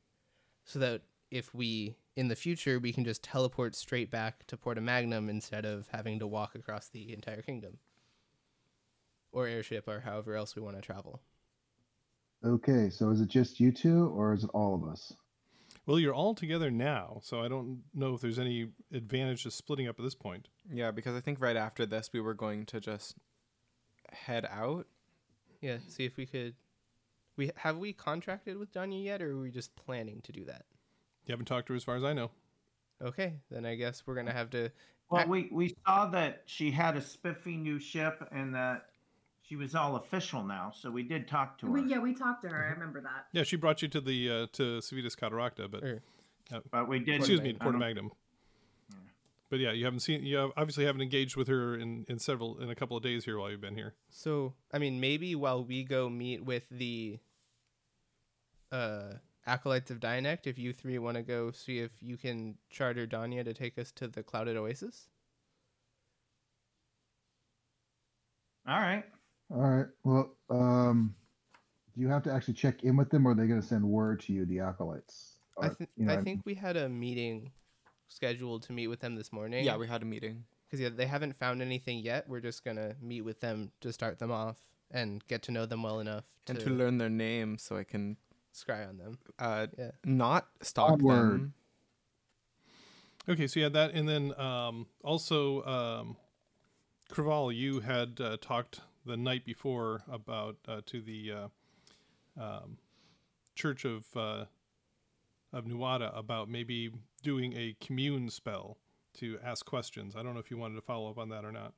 So 0.66 0.80
that 0.80 1.02
if 1.32 1.54
we 1.54 1.96
in 2.16 2.28
the 2.28 2.36
future 2.36 2.80
we 2.80 2.94
can 2.94 3.04
just 3.04 3.24
teleport 3.24 3.76
straight 3.76 4.10
back 4.10 4.48
to 4.48 4.58
Porta 4.58 4.82
Magnum 4.82 5.30
instead 5.30 5.66
of 5.66 5.88
having 5.92 6.20
to 6.20 6.28
walk 6.28 6.56
across 6.56 6.88
the 6.88 7.14
entire 7.14 7.42
kingdom. 7.42 7.78
Or 9.32 9.48
airship 9.48 9.88
or 9.88 10.02
however 10.02 10.36
else 10.36 10.56
we 10.56 10.62
want 10.62 10.76
to 10.76 10.82
travel. 10.82 11.22
Okay, 12.44 12.90
so 12.90 13.10
is 13.10 13.22
it 13.22 13.28
just 13.28 13.60
you 13.60 13.72
two 13.72 14.08
or 14.10 14.34
is 14.34 14.44
it 14.44 14.50
all 14.54 14.76
of 14.76 14.90
us? 14.90 15.14
Well, 15.86 16.00
you're 16.00 16.14
all 16.14 16.34
together 16.34 16.72
now, 16.72 17.20
so 17.22 17.42
I 17.42 17.48
don't 17.48 17.84
know 17.94 18.16
if 18.16 18.22
there's 18.22 18.40
any 18.40 18.70
advantage 18.92 19.44
to 19.44 19.52
splitting 19.52 19.88
up 19.88 20.00
at 20.00 20.04
this 20.04 20.16
point. 20.16 20.48
Yeah, 20.72 20.92
because 20.92 21.16
I 21.16 21.22
think 21.22 21.40
right 21.40 21.56
after 21.56 21.86
this 21.86 22.10
we 22.12 22.20
were 22.22 22.34
going 22.34 22.66
to 22.68 22.80
just 22.80 23.16
head 24.12 24.46
out 24.50 24.88
Yeah, 25.62 25.78
see 25.88 26.06
if 26.06 26.18
we 26.18 26.26
could. 26.26 26.56
We 27.38 27.52
have 27.58 27.78
we 27.78 27.94
contracted 27.94 28.58
with 28.58 28.72
Danya 28.72 29.04
yet, 29.04 29.22
or 29.22 29.32
are 29.32 29.42
we 29.42 29.52
just 29.52 29.76
planning 29.76 30.22
to 30.24 30.32
do 30.32 30.46
that? 30.46 30.66
You 31.26 31.34
haven't 31.34 31.46
talked 31.46 31.68
to 31.68 31.74
her 31.74 31.78
as 31.78 31.84
far 31.84 31.98
as 31.98 32.04
I 32.04 32.14
know. 32.14 32.32
Okay, 33.02 33.34
then 33.52 33.66
I 33.66 33.76
guess 33.76 34.04
we're 34.06 34.16
gonna 34.16 34.32
have 34.32 34.50
to. 34.52 34.72
Well, 35.10 35.28
we, 35.28 35.50
we 35.52 35.76
saw 35.86 36.08
that 36.08 36.44
she 36.46 36.72
had 36.72 36.98
a 36.98 37.02
spiffy 37.02 37.58
new 37.58 37.80
ship 37.80 38.28
and 38.32 38.56
that 38.56 38.88
she 39.48 39.56
was 39.56 39.76
all 39.76 39.96
official 39.96 40.44
now. 40.44 40.72
So 40.76 40.90
we 40.90 41.04
did 41.04 41.28
talk 41.28 41.58
to 41.60 41.68
her. 41.68 41.72
We, 41.72 41.84
yeah, 41.84 42.00
we 42.00 42.14
talked 42.14 42.42
to 42.44 42.50
her. 42.50 42.66
I 42.66 42.72
remember 42.72 43.02
that. 43.02 43.28
Yeah, 43.32 43.44
she 43.44 43.56
brought 43.58 43.82
you 43.82 43.88
to 43.90 44.02
the 44.02 44.30
uh, 44.32 44.48
to 44.54 44.82
Civitas 44.82 45.16
Cataracta, 45.16 45.70
but 45.70 45.84
Er, 45.84 46.02
But 46.72 46.88
we 46.88 47.00
did. 47.00 47.18
excuse 47.18 47.42
me, 47.42 47.54
to 47.54 47.60
I 47.60 47.64
Porta 47.64 47.74
don't- 47.74 47.80
Magnum. 47.80 48.12
But 49.52 49.60
yeah, 49.60 49.72
you 49.74 49.86
haven't 49.86 50.00
seen 50.00 50.24
you 50.26 50.52
obviously 50.58 50.86
haven't 50.86 51.02
engaged 51.02 51.36
with 51.36 51.48
her 51.50 51.76
in, 51.78 52.04
in 52.10 52.18
several 52.18 52.60
in 52.60 52.72
a 52.72 52.76
couple 52.76 52.98
of 52.98 53.04
days 53.04 53.24
here 53.26 53.38
while 53.38 53.52
you've 53.52 53.62
been 53.62 53.76
here. 53.76 53.94
So 54.10 54.56
I 54.74 54.80
mean, 54.80 55.00
maybe 55.00 55.36
while 55.36 55.64
we 55.64 55.84
go 55.84 56.10
meet 56.10 56.44
with 56.44 56.64
the 56.72 57.20
uh, 58.72 59.14
acolytes 59.46 59.92
of 59.92 60.00
Dianect, 60.00 60.48
if 60.48 60.58
you 60.58 60.74
three 60.74 60.98
want 60.98 61.18
to 61.18 61.22
go 61.24 61.52
see 61.52 61.78
if 61.80 61.92
you 62.02 62.18
can 62.18 62.58
charter 62.72 63.06
Danya 63.06 63.46
to 63.46 63.54
take 63.54 63.78
us 63.78 63.92
to 63.94 64.08
the 64.08 64.24
Clouded 64.24 64.58
Oasis. 64.58 65.10
All 68.68 68.80
right. 68.80 69.06
All 69.52 69.62
right. 69.62 69.86
Well, 70.04 70.36
um, 70.50 71.16
do 71.94 72.02
you 72.02 72.08
have 72.10 72.24
to 72.24 72.32
actually 72.34 72.56
check 72.56 72.84
in 72.84 72.98
with 72.98 73.10
them, 73.10 73.28
or 73.28 73.32
are 73.32 73.36
they 73.36 73.48
going 73.48 73.62
to 73.62 73.66
send 73.68 73.84
word 73.84 74.20
to 74.22 74.34
you, 74.34 74.46
the 74.46 74.60
acolytes? 74.60 75.38
I, 75.62 75.68
Or, 75.68 75.76
th- 75.76 75.90
you 75.96 76.06
know, 76.06 76.14
I 76.14 76.18
think 76.18 76.42
we 76.46 76.56
had 76.56 76.76
a 76.78 76.90
meeting 76.90 77.52
scheduled 78.08 78.64
to 78.64 78.74
meet 78.74 78.88
with 78.88 79.00
them 79.00 79.16
this 79.16 79.32
morning. 79.32 79.64
Yeah, 79.64 79.78
we 79.78 79.88
had 79.88 80.02
a 80.02 80.06
meeting. 80.06 80.46
because 80.68 80.80
yeah, 80.82 80.90
they 80.90 81.06
haven't 81.06 81.36
found 81.36 81.62
anything 81.62 82.00
yet. 82.00 82.28
We're 82.28 82.42
just 82.42 82.64
gonna 82.66 82.96
meet 83.02 83.22
with 83.22 83.40
them 83.40 83.72
to 83.82 83.94
start 83.94 84.20
them 84.20 84.32
off 84.32 84.58
and 84.92 85.26
get 85.28 85.42
to 85.44 85.52
know 85.52 85.66
them 85.66 85.84
well 85.84 86.00
enough 86.00 86.26
And 86.48 86.60
to 86.60 86.66
to 86.66 86.72
learn 86.72 86.98
their 86.98 87.10
name 87.10 87.58
so 87.58 87.78
I 87.78 87.84
can 87.84 88.18
scry 88.54 88.88
on 88.88 88.98
them. 88.98 89.18
uh, 89.40 89.68
Yeah. 89.78 89.92
not 90.04 90.48
stalk 90.62 90.94
Onward. 90.94 91.40
them. 91.42 91.54
Okay, 93.28 93.48
so 93.48 93.60
yeah, 93.60 93.70
that, 93.70 93.92
and 93.94 94.08
then 94.08 94.40
um, 94.40 94.86
also 95.04 95.64
um, 95.64 96.18
Craval, 97.12 97.56
you 97.56 97.80
had 97.80 98.20
uh, 98.22 98.38
talked 98.40 98.82
the 99.06 99.18
night 99.18 99.46
before 99.46 100.02
about 100.12 100.58
uh, 100.68 100.82
to 100.88 101.02
the 101.02 101.32
uh, 101.32 102.42
um, 102.42 102.78
Church 103.56 103.86
of 103.86 104.06
uh, 104.16 104.46
of 105.54 105.66
Nuada 105.66 106.16
about 106.18 106.50
maybe 106.50 106.92
doing 107.24 107.54
a 107.54 107.76
commune 107.80 108.30
spell 108.30 108.78
to 109.14 109.40
ask 109.44 109.66
questions. 109.66 110.16
I 110.16 110.24
don't 110.24 110.34
know 110.34 110.40
if 110.40 110.52
you 110.52 110.58
wanted 110.58 110.76
to 110.76 110.82
follow 110.82 111.10
up 111.10 111.18
on 111.18 111.30
that 111.30 111.46
or 111.46 111.52
not. 111.52 111.74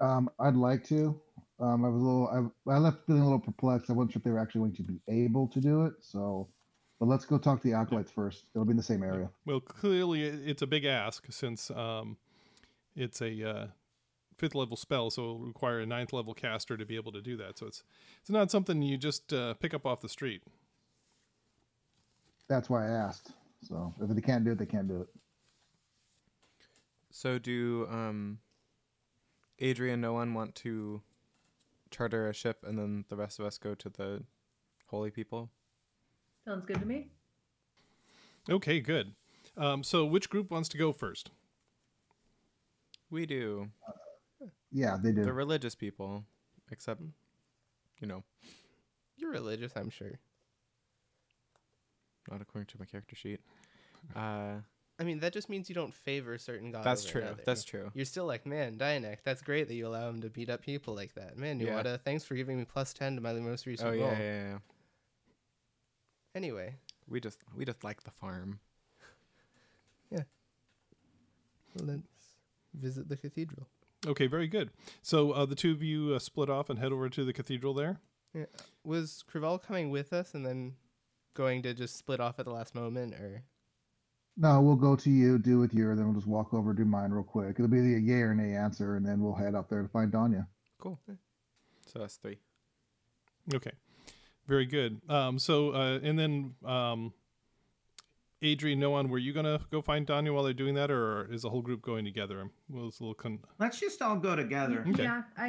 Um, 0.00 0.28
I'd 0.40 0.56
like 0.56 0.82
to. 0.88 1.20
Um, 1.60 1.84
I 1.84 1.88
was 1.88 2.02
a 2.02 2.04
little. 2.04 2.52
I, 2.66 2.72
I 2.72 2.78
left 2.78 3.06
feeling 3.06 3.22
a 3.22 3.24
little 3.24 3.38
perplexed. 3.38 3.90
I 3.90 3.92
wasn't 3.92 4.12
sure 4.12 4.20
if 4.20 4.24
they 4.24 4.30
were 4.30 4.40
actually 4.40 4.60
going 4.60 4.72
to 4.74 4.82
be 4.82 4.98
able 5.08 5.46
to 5.48 5.60
do 5.60 5.84
it. 5.84 5.92
So, 6.00 6.48
but 6.98 7.06
let's 7.06 7.24
go 7.24 7.38
talk 7.38 7.60
to 7.62 7.68
the 7.68 7.74
acolytes 7.74 8.10
first. 8.10 8.46
It'll 8.54 8.64
be 8.64 8.72
in 8.72 8.76
the 8.76 8.82
same 8.82 9.02
area. 9.02 9.30
Well, 9.46 9.60
clearly 9.60 10.22
it's 10.22 10.62
a 10.62 10.66
big 10.66 10.84
ask 10.86 11.26
since 11.30 11.70
um, 11.70 12.16
it's 12.96 13.20
a 13.20 13.48
uh, 13.48 13.66
fifth 14.40 14.54
level 14.54 14.76
spell, 14.76 15.10
so 15.10 15.22
it'll 15.22 15.38
require 15.38 15.80
a 15.80 15.86
ninth 15.86 16.12
level 16.12 16.32
caster 16.32 16.76
to 16.76 16.86
be 16.86 16.96
able 16.96 17.12
to 17.12 17.20
do 17.20 17.36
that. 17.36 17.58
So 17.58 17.66
it's 17.66 17.84
it's 18.20 18.30
not 18.30 18.50
something 18.50 18.80
you 18.80 18.96
just 18.96 19.32
uh, 19.32 19.54
pick 19.54 19.74
up 19.74 19.86
off 19.86 20.00
the 20.00 20.08
street. 20.08 20.42
That's 22.48 22.68
why 22.68 22.88
I 22.88 22.90
asked. 22.90 23.32
So, 23.62 23.92
if 24.00 24.08
they 24.08 24.22
can't 24.22 24.44
do 24.44 24.52
it, 24.52 24.58
they 24.58 24.66
can't 24.66 24.88
do 24.88 25.02
it. 25.02 25.08
So 27.10 27.38
do 27.38 27.86
um, 27.90 28.38
Adri 29.60 29.92
and 29.92 30.00
Noan 30.00 30.32
want 30.32 30.54
to 30.56 31.02
charter 31.90 32.28
a 32.28 32.32
ship 32.32 32.64
and 32.66 32.78
then 32.78 33.04
the 33.08 33.16
rest 33.16 33.38
of 33.38 33.44
us 33.44 33.58
go 33.58 33.74
to 33.74 33.88
the 33.90 34.22
holy 34.86 35.10
people? 35.10 35.50
Sounds 36.46 36.64
good 36.64 36.80
to 36.80 36.86
me. 36.86 37.08
Okay, 38.48 38.80
good. 38.80 39.12
Um, 39.56 39.82
so 39.82 40.06
which 40.06 40.30
group 40.30 40.50
wants 40.50 40.68
to 40.70 40.78
go 40.78 40.92
first? 40.92 41.30
We 43.10 43.26
do. 43.26 43.68
Yeah, 44.72 44.96
they 45.02 45.12
do. 45.12 45.24
The 45.24 45.32
religious 45.32 45.74
people, 45.74 46.24
except, 46.70 47.02
you 48.00 48.06
know, 48.06 48.22
You're 49.16 49.32
religious, 49.32 49.72
I'm 49.76 49.90
sure. 49.90 50.18
not 52.30 52.40
according 52.40 52.66
to 52.66 52.78
my 52.78 52.84
character 52.86 53.16
sheet. 53.16 53.40
Uh, 54.16 54.54
I 54.98 55.04
mean, 55.04 55.20
that 55.20 55.34
just 55.34 55.50
means 55.50 55.68
you 55.68 55.74
don't 55.74 55.92
favor 55.92 56.38
certain 56.38 56.72
gods. 56.72 56.84
that's 56.86 57.04
true. 57.04 57.20
another. 57.20 57.42
That's 57.44 57.64
true. 57.64 57.90
You're 57.92 58.06
still 58.06 58.24
like, 58.24 58.46
man, 58.46 58.78
Dianect, 58.78 59.24
that's 59.26 59.42
great 59.42 59.68
that 59.68 59.74
you 59.74 59.86
allow 59.86 60.08
him 60.08 60.22
to 60.22 60.30
beat 60.30 60.48
up 60.48 60.62
people 60.62 60.94
like 60.94 61.12
that. 61.16 61.36
Man, 61.36 61.60
Yeah. 61.60 61.82
Nuada, 61.82 62.00
thanks 62.00 62.24
for 62.24 62.34
giving 62.34 62.56
me 62.58 62.64
plus 62.64 62.94
10 62.94 63.16
to 63.16 63.20
my 63.20 63.34
most 63.34 63.66
recent 63.66 63.86
Oh 63.88 63.92
roll. 63.92 64.00
yeah, 64.00 64.18
yeah, 64.18 64.48
yeah. 64.52 64.58
Anyway, 66.34 66.76
We 67.08 67.20
just 67.20 67.40
we 67.54 67.66
just 67.66 67.84
like 67.84 68.02
the 68.04 68.10
farm. 68.10 68.60
Yeah. 70.10 70.22
Let's 71.82 72.02
visit 72.74 73.08
the 73.08 73.18
cathedral. 73.18 73.68
Okay, 74.06 74.26
very 74.26 74.48
good. 74.48 74.70
So 75.02 75.32
uh, 75.32 75.44
the 75.46 75.54
two 75.54 75.72
of 75.72 75.82
you 75.82 76.14
uh, 76.14 76.18
split 76.18 76.48
off 76.48 76.70
and 76.70 76.78
head 76.78 76.92
over 76.92 77.08
to 77.08 77.24
the 77.24 77.32
cathedral 77.32 77.74
there. 77.74 78.00
Was 78.84 79.24
Craval 79.30 79.60
coming 79.62 79.90
with 79.90 80.12
us 80.12 80.34
and 80.34 80.46
then 80.46 80.74
going 81.34 81.62
to 81.62 81.74
just 81.74 81.96
split 81.96 82.20
off 82.20 82.38
at 82.38 82.44
the 82.44 82.52
last 82.52 82.74
moment, 82.74 83.14
or 83.14 83.42
No, 84.36 84.60
we'll 84.60 84.76
go 84.76 84.96
to 84.96 85.10
you, 85.10 85.38
do 85.38 85.58
with 85.58 85.74
you, 85.74 85.90
and 85.90 85.98
then 85.98 86.06
we'll 86.06 86.14
just 86.14 86.26
walk 86.26 86.54
over, 86.54 86.72
do 86.72 86.84
mine 86.84 87.10
real 87.10 87.24
quick. 87.24 87.56
It'll 87.58 87.68
be 87.68 87.80
the 87.80 88.00
yay 88.00 88.20
or 88.20 88.34
nay 88.34 88.54
answer, 88.54 88.96
and 88.96 89.04
then 89.06 89.20
we'll 89.20 89.34
head 89.34 89.54
up 89.54 89.68
there 89.68 89.82
to 89.82 89.88
find 89.88 90.12
Danya. 90.12 90.46
Cool. 90.78 90.98
So 91.86 91.98
that's 91.98 92.16
three. 92.16 92.38
Okay, 93.52 93.72
very 94.46 94.64
good. 94.66 95.00
Um, 95.08 95.38
so 95.38 95.70
uh, 95.74 95.98
and 96.02 96.18
then 96.18 96.54
um, 96.64 97.12
Adrian, 98.42 98.80
Noan, 98.80 99.08
were 99.10 99.18
you 99.18 99.32
gonna 99.32 99.60
go 99.70 99.82
find 99.82 100.06
Danya 100.06 100.32
while 100.32 100.42
they're 100.42 100.52
doing 100.54 100.74
that, 100.74 100.90
or 100.90 101.30
is 101.32 101.42
the 101.42 101.50
whole 101.50 101.60
group 101.60 101.82
going 101.82 102.04
together? 102.04 102.48
Well, 102.70 102.88
it's 102.88 103.00
a 103.00 103.02
little 103.02 103.14
con- 103.14 103.40
Let's 103.58 103.78
just 103.78 104.00
all 104.00 104.16
go 104.16 104.34
together. 104.34 104.84
Okay. 104.88 105.02
Yeah, 105.02 105.22
I 105.36 105.48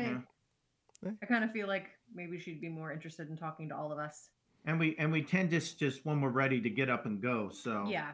Yeah. 1.03 1.11
I 1.21 1.25
kind 1.25 1.43
of 1.43 1.51
feel 1.51 1.67
like 1.67 1.87
maybe 2.13 2.37
she'd 2.39 2.59
be 2.61 2.69
more 2.69 2.91
interested 2.91 3.29
in 3.29 3.37
talking 3.37 3.69
to 3.69 3.75
all 3.75 3.91
of 3.91 3.97
us. 3.97 4.29
And 4.65 4.77
we 4.79 4.95
and 4.97 5.11
we 5.11 5.23
tend 5.23 5.51
to 5.51 5.57
s- 5.57 5.73
just 5.73 6.05
when 6.05 6.19
we're 6.21 6.29
ready 6.29 6.59
to 6.61 6.69
get 6.69 6.89
up 6.89 7.05
and 7.05 7.21
go. 7.21 7.49
So 7.49 7.85
Yeah, 7.87 8.11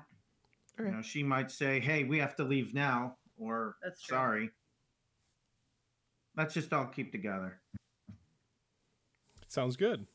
you 0.79 0.91
know, 0.91 1.01
she 1.01 1.24
might 1.24 1.50
say, 1.51 1.79
"Hey, 1.79 2.03
we 2.03 2.19
have 2.19 2.36
to 2.38 2.43
leave 2.43 2.74
now," 2.74 3.17
or 3.38 3.77
That's 3.84 4.01
true. 4.03 4.15
"Sorry." 4.15 4.51
Let's 6.36 6.53
just 6.53 6.72
all 6.72 6.86
keep 6.86 7.12
together. 7.12 7.60
Sounds 9.48 9.75
good. 9.75 10.05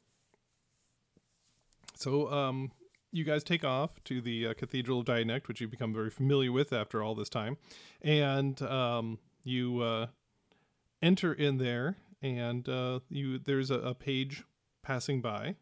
So, 1.97 2.31
um, 2.33 2.71
you 3.12 3.25
guys 3.25 3.45
take 3.45 3.64
off 3.64 4.02
to 4.04 4.21
the 4.21 4.49
uh, 4.49 4.54
Cathedral 4.54 5.00
of 5.00 5.04
Dianect, 5.07 5.47
which 5.49 5.61
you've 5.61 5.71
become 5.71 5.92
very 5.92 6.11
familiar 6.11 6.50
with 6.50 6.73
after 6.73 7.02
all 7.02 7.14
this 7.14 7.28
time, 7.28 7.57
and 8.00 8.61
um, 8.62 9.19
you 9.45 9.81
uh, 9.81 10.07
enter 11.02 11.33
in 11.33 11.59
there, 11.59 11.97
and 12.23 12.69
uh, 12.69 13.00
you 13.11 13.38
there's 13.38 13.71
a, 13.71 13.78
a 13.81 13.95
page 13.95 14.45
passing 14.83 15.21
by. 15.21 15.57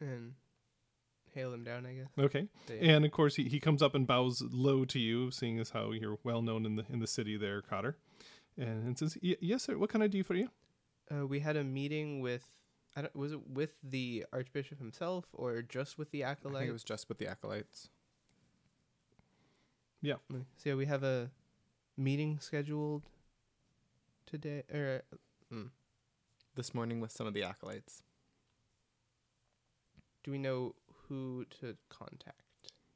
and 0.00 0.32
hail 1.34 1.52
him 1.52 1.64
down, 1.64 1.84
I 1.86 1.94
guess. 1.94 2.08
Okay, 2.18 2.46
Say, 2.68 2.78
and 2.80 3.04
of 3.04 3.10
course 3.10 3.36
he, 3.36 3.44
he 3.48 3.58
comes 3.60 3.82
up 3.82 3.94
and 3.94 4.06
bows 4.06 4.42
low 4.52 4.84
to 4.86 4.98
you, 4.98 5.30
seeing 5.30 5.58
as 5.58 5.70
how 5.70 5.90
you're 5.92 6.18
well 6.24 6.42
known 6.42 6.64
in 6.66 6.76
the 6.76 6.84
in 6.92 6.98
the 7.00 7.06
city 7.06 7.36
there, 7.36 7.60
Cotter, 7.62 7.96
and, 8.56 8.86
and 8.86 8.98
says, 8.98 9.18
"Y- 9.22 9.36
"Yes, 9.40 9.64
sir. 9.64 9.76
What 9.76 9.90
can 9.90 10.02
I 10.02 10.06
do 10.06 10.22
for 10.22 10.34
you?" 10.34 10.48
uh, 11.14 11.26
we 11.26 11.40
had 11.40 11.56
a 11.56 11.64
meeting 11.64 12.20
with. 12.20 12.44
I 12.96 13.02
don't, 13.02 13.16
was 13.16 13.32
it 13.32 13.40
with 13.48 13.74
the 13.82 14.24
Archbishop 14.32 14.78
himself 14.78 15.24
or 15.32 15.62
just 15.62 15.98
with 15.98 16.10
the 16.12 16.22
acolytes? 16.22 16.38
I 16.44 16.48
acolyte? 16.48 16.60
think 16.60 16.70
it 16.70 16.72
was 16.72 16.84
just 16.84 17.08
with 17.08 17.18
the 17.18 17.26
acolytes. 17.28 17.88
Yeah. 20.02 20.14
So 20.30 20.68
yeah, 20.70 20.74
we 20.74 20.86
have 20.86 21.02
a 21.02 21.30
meeting 21.96 22.38
scheduled 22.40 23.02
today. 24.26 24.62
Or 24.72 25.02
mm, 25.52 25.70
This 26.54 26.74
morning 26.74 27.00
with 27.00 27.10
some 27.10 27.26
of 27.26 27.34
the 27.34 27.42
acolytes. 27.42 28.02
do 30.22 30.30
we 30.30 30.38
know 30.38 30.74
who 31.08 31.44
to 31.60 31.76
contact? 31.88 32.42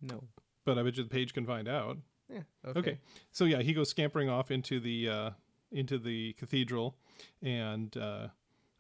No. 0.01 0.23
But 0.65 0.79
I 0.79 0.83
bet 0.83 0.97
you 0.97 1.03
the 1.03 1.09
page 1.09 1.33
can 1.35 1.47
find 1.47 1.67
out. 1.69 1.97
Yeah. 2.33 2.43
Okay. 2.67 2.79
Okay. 2.79 2.99
So 3.33 3.45
yeah, 3.47 3.63
he 3.63 3.73
goes 3.73 3.89
scampering 3.91 4.29
off 4.29 4.51
into 4.51 4.81
the 4.81 5.09
uh, 5.09 5.31
into 5.73 5.99
the 5.99 6.35
cathedral, 6.35 6.97
and 7.43 7.97
uh, 7.97 8.29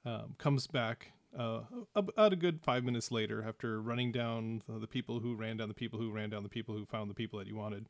um, 0.04 0.34
comes 0.38 0.66
back 0.66 1.12
uh, 1.38 1.60
about 1.94 2.32
a 2.32 2.36
good 2.36 2.60
five 2.62 2.84
minutes 2.84 3.12
later 3.12 3.44
after 3.46 3.80
running 3.80 4.12
down 4.12 4.62
the, 4.68 4.86
people 4.86 5.20
who 5.20 5.34
ran 5.34 5.56
down 5.56 5.68
the 5.68 5.74
people 5.74 5.98
who 5.98 6.10
ran 6.10 6.30
down 6.30 6.42
the 6.42 6.48
people 6.48 6.74
who 6.74 6.86
found 6.86 7.10
the 7.10 7.14
people 7.14 7.38
that 7.38 7.46
he 7.46 7.52
wanted, 7.52 7.86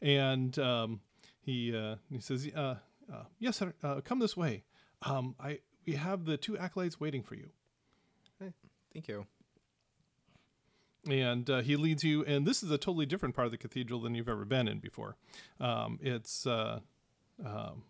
and 0.00 0.58
um, 0.58 1.00
he 1.40 1.74
uh, 1.74 1.96
he 2.10 2.20
says, 2.20 2.48
uh, 2.54 2.76
uh, 3.12 3.24
"Yes, 3.38 3.56
sir. 3.56 3.72
Uh, 3.82 4.00
come 4.02 4.18
this 4.18 4.36
way. 4.36 4.64
Um, 5.02 5.34
I 5.40 5.60
we 5.86 5.94
have 5.94 6.24
the 6.24 6.36
two 6.36 6.58
acolytes 6.58 7.00
waiting 7.00 7.22
for 7.22 7.34
you." 7.34 7.48
Hey, 8.38 8.52
Thank 8.92 9.08
you. 9.08 9.26
and 11.10 11.48
uh, 11.48 11.60
he 11.60 11.76
leads 11.76 12.04
you 12.04 12.24
and 12.24 12.46
this 12.46 12.62
is 12.62 12.70
a 12.70 12.78
totally 12.78 13.06
different 13.06 13.34
part 13.34 13.46
of 13.46 13.50
the 13.50 13.58
cathedral 13.58 14.00
than 14.00 14.14
you've 14.14 14.28
ever 14.28 14.44
been 14.44 14.68
in 14.68 14.78
before 14.78 15.16
um, 15.60 15.98
it's 16.02 16.46
uh, 16.46 16.78
um, 17.44 17.82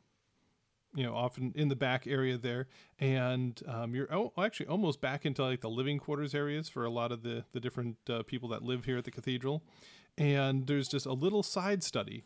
you 0.94 1.04
know, 1.04 1.14
often 1.14 1.52
in 1.54 1.68
the 1.68 1.76
back 1.76 2.06
area 2.06 2.36
there, 2.36 2.68
and 2.98 3.60
um, 3.66 3.94
you're 3.94 4.12
oh, 4.14 4.32
actually 4.38 4.66
almost 4.66 5.00
back 5.00 5.24
into 5.24 5.42
like 5.42 5.60
the 5.60 5.70
living 5.70 5.98
quarters 5.98 6.34
areas 6.34 6.68
for 6.68 6.84
a 6.84 6.90
lot 6.90 7.12
of 7.12 7.22
the 7.22 7.44
the 7.52 7.60
different 7.60 7.96
uh, 8.08 8.22
people 8.22 8.48
that 8.50 8.62
live 8.62 8.84
here 8.84 8.98
at 8.98 9.04
the 9.04 9.10
cathedral, 9.10 9.62
and 10.18 10.66
there's 10.66 10.88
just 10.88 11.06
a 11.06 11.12
little 11.12 11.42
side 11.42 11.82
study, 11.82 12.24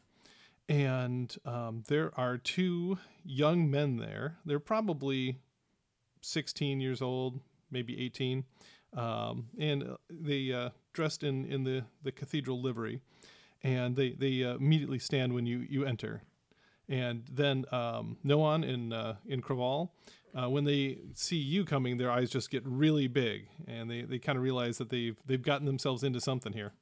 and 0.68 1.36
um, 1.44 1.84
there 1.86 2.10
are 2.18 2.38
two 2.38 2.98
young 3.24 3.70
men 3.70 3.98
there. 3.98 4.38
They're 4.44 4.58
probably 4.58 5.38
16 6.22 6.80
years 6.80 7.00
old, 7.00 7.38
maybe 7.70 8.00
18, 8.04 8.44
um, 8.96 9.48
and 9.58 9.82
uh, 9.84 9.96
they 10.10 10.52
uh, 10.52 10.70
dressed 10.92 11.22
in 11.22 11.44
in 11.46 11.62
the 11.62 11.84
the 12.02 12.10
cathedral 12.10 12.60
livery, 12.60 13.00
and 13.62 13.94
they 13.94 14.10
they 14.10 14.42
uh, 14.42 14.56
immediately 14.56 14.98
stand 14.98 15.34
when 15.34 15.46
you 15.46 15.64
you 15.68 15.84
enter 15.84 16.22
and 16.88 17.24
then 17.32 17.64
um, 17.72 18.16
Noan 18.24 18.64
in 18.64 18.92
uh, 18.92 19.16
in 19.26 19.42
Craval, 19.42 19.90
uh, 20.34 20.48
when 20.48 20.64
they 20.64 20.98
see 21.14 21.36
you 21.36 21.64
coming, 21.64 21.96
their 21.96 22.10
eyes 22.10 22.30
just 22.30 22.50
get 22.50 22.62
really 22.66 23.06
big, 23.08 23.48
and 23.66 23.90
they, 23.90 24.02
they 24.02 24.18
kind 24.18 24.36
of 24.36 24.42
realize 24.44 24.78
that 24.78 24.90
they've 24.90 25.16
they've 25.26 25.42
gotten 25.42 25.66
themselves 25.66 26.02
into 26.04 26.20
something 26.20 26.52
here. 26.52 26.72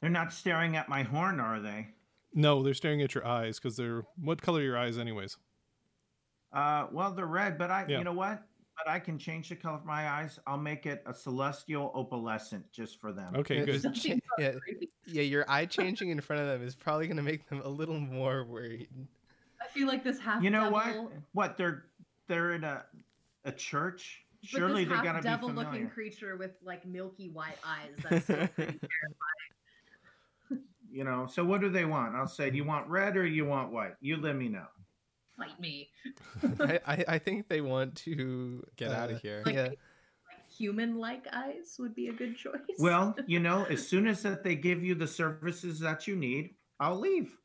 They're 0.00 0.10
not 0.10 0.32
staring 0.32 0.76
at 0.76 0.88
my 0.88 1.02
horn, 1.02 1.40
are 1.40 1.60
they? 1.60 1.88
No, 2.34 2.62
they're 2.62 2.74
staring 2.74 3.00
at 3.00 3.14
your 3.14 3.26
eyes 3.26 3.58
because 3.58 3.76
they're 3.76 4.04
what 4.20 4.42
color 4.42 4.60
are 4.60 4.64
your 4.64 4.78
eyes, 4.78 4.98
anyways? 4.98 5.36
Uh, 6.52 6.86
well, 6.92 7.12
they're 7.12 7.26
red, 7.26 7.58
but 7.58 7.70
I, 7.70 7.86
Yeah. 7.88 7.98
you 7.98 8.04
know 8.04 8.12
what? 8.12 8.42
But 8.76 8.90
I 8.90 8.98
can 8.98 9.18
change 9.18 9.48
the 9.48 9.56
color 9.56 9.76
of 9.76 9.84
my 9.84 10.08
eyes. 10.08 10.40
I'll 10.46 10.58
make 10.58 10.84
it 10.84 11.02
a 11.06 11.14
celestial 11.14 11.92
opalescent 11.94 12.64
just 12.72 13.00
for 13.00 13.12
them. 13.12 13.34
Okay, 13.36 13.58
Yeah, 13.58 13.64
good. 13.66 13.82
That 13.82 13.96
seems 13.96 14.20
so 14.38 14.42
Yeah. 14.42 14.52
Yeah, 15.06 15.22
your 15.22 15.44
eye 15.48 15.66
changing 15.66 16.08
in 16.10 16.20
front 16.20 16.42
of 16.42 16.48
them 16.48 16.66
is 16.66 16.74
probably 16.74 17.06
going 17.06 17.18
to 17.18 17.22
make 17.22 17.48
them 17.48 17.60
a 17.64 17.68
little 17.68 18.00
more 18.00 18.44
worried. 18.44 18.88
I 19.62 19.68
feel 19.68 19.86
like 19.86 20.02
this 20.02 20.18
half 20.18 20.42
You 20.42 20.50
know 20.50 20.70
devil, 20.70 21.04
what? 21.04 21.12
What 21.32 21.56
they're 21.56 21.84
they're 22.26 22.54
in 22.54 22.64
a 22.64 22.84
a 23.44 23.52
church. 23.52 24.22
but 24.42 24.48
Surely 24.48 24.84
this 24.84 24.90
they 24.90 24.94
half 24.96 25.04
gotta 25.04 25.18
be 25.18 25.24
devil 25.24 25.50
looking 25.50 25.88
creature 25.90 26.36
with 26.36 26.52
like 26.62 26.84
milky 26.86 27.28
white 27.28 27.58
eyes. 27.64 27.96
That's 28.02 28.26
so 28.26 28.46
creepy. 28.54 28.80
You 30.90 31.04
know. 31.04 31.26
So 31.26 31.44
what 31.44 31.60
do 31.60 31.68
they 31.68 31.84
want? 31.84 32.14
I'll 32.14 32.26
say, 32.26 32.50
do 32.50 32.56
you 32.56 32.64
want 32.64 32.88
red 32.88 33.16
or 33.16 33.26
you 33.26 33.44
want 33.44 33.72
white? 33.72 33.94
You 34.00 34.16
let 34.16 34.36
me 34.36 34.48
know. 34.48 34.66
Fight 35.36 35.58
me. 35.60 35.90
I, 36.60 36.80
I, 36.86 37.04
I 37.08 37.18
think 37.18 37.48
they 37.48 37.60
want 37.60 37.96
to 37.96 38.64
Get 38.76 38.90
out 38.92 39.10
uh, 39.10 39.14
of 39.14 39.20
here. 39.22 39.42
Like- 39.44 39.54
Yeah, 39.54 39.62
Like 39.68 39.76
human-like 40.56 41.26
eyes 41.32 41.76
would 41.78 41.94
be 41.94 42.08
a 42.08 42.12
good 42.12 42.36
choice. 42.36 42.60
Well, 42.78 43.16
you 43.26 43.40
know, 43.40 43.64
as 43.68 43.86
soon 43.86 44.06
as 44.06 44.22
that 44.22 44.44
they 44.44 44.54
give 44.54 44.82
you 44.84 44.94
the 44.94 45.06
services 45.08 45.80
that 45.80 46.06
you 46.06 46.14
need, 46.16 46.54
I'll 46.78 46.98
leave. 46.98 47.36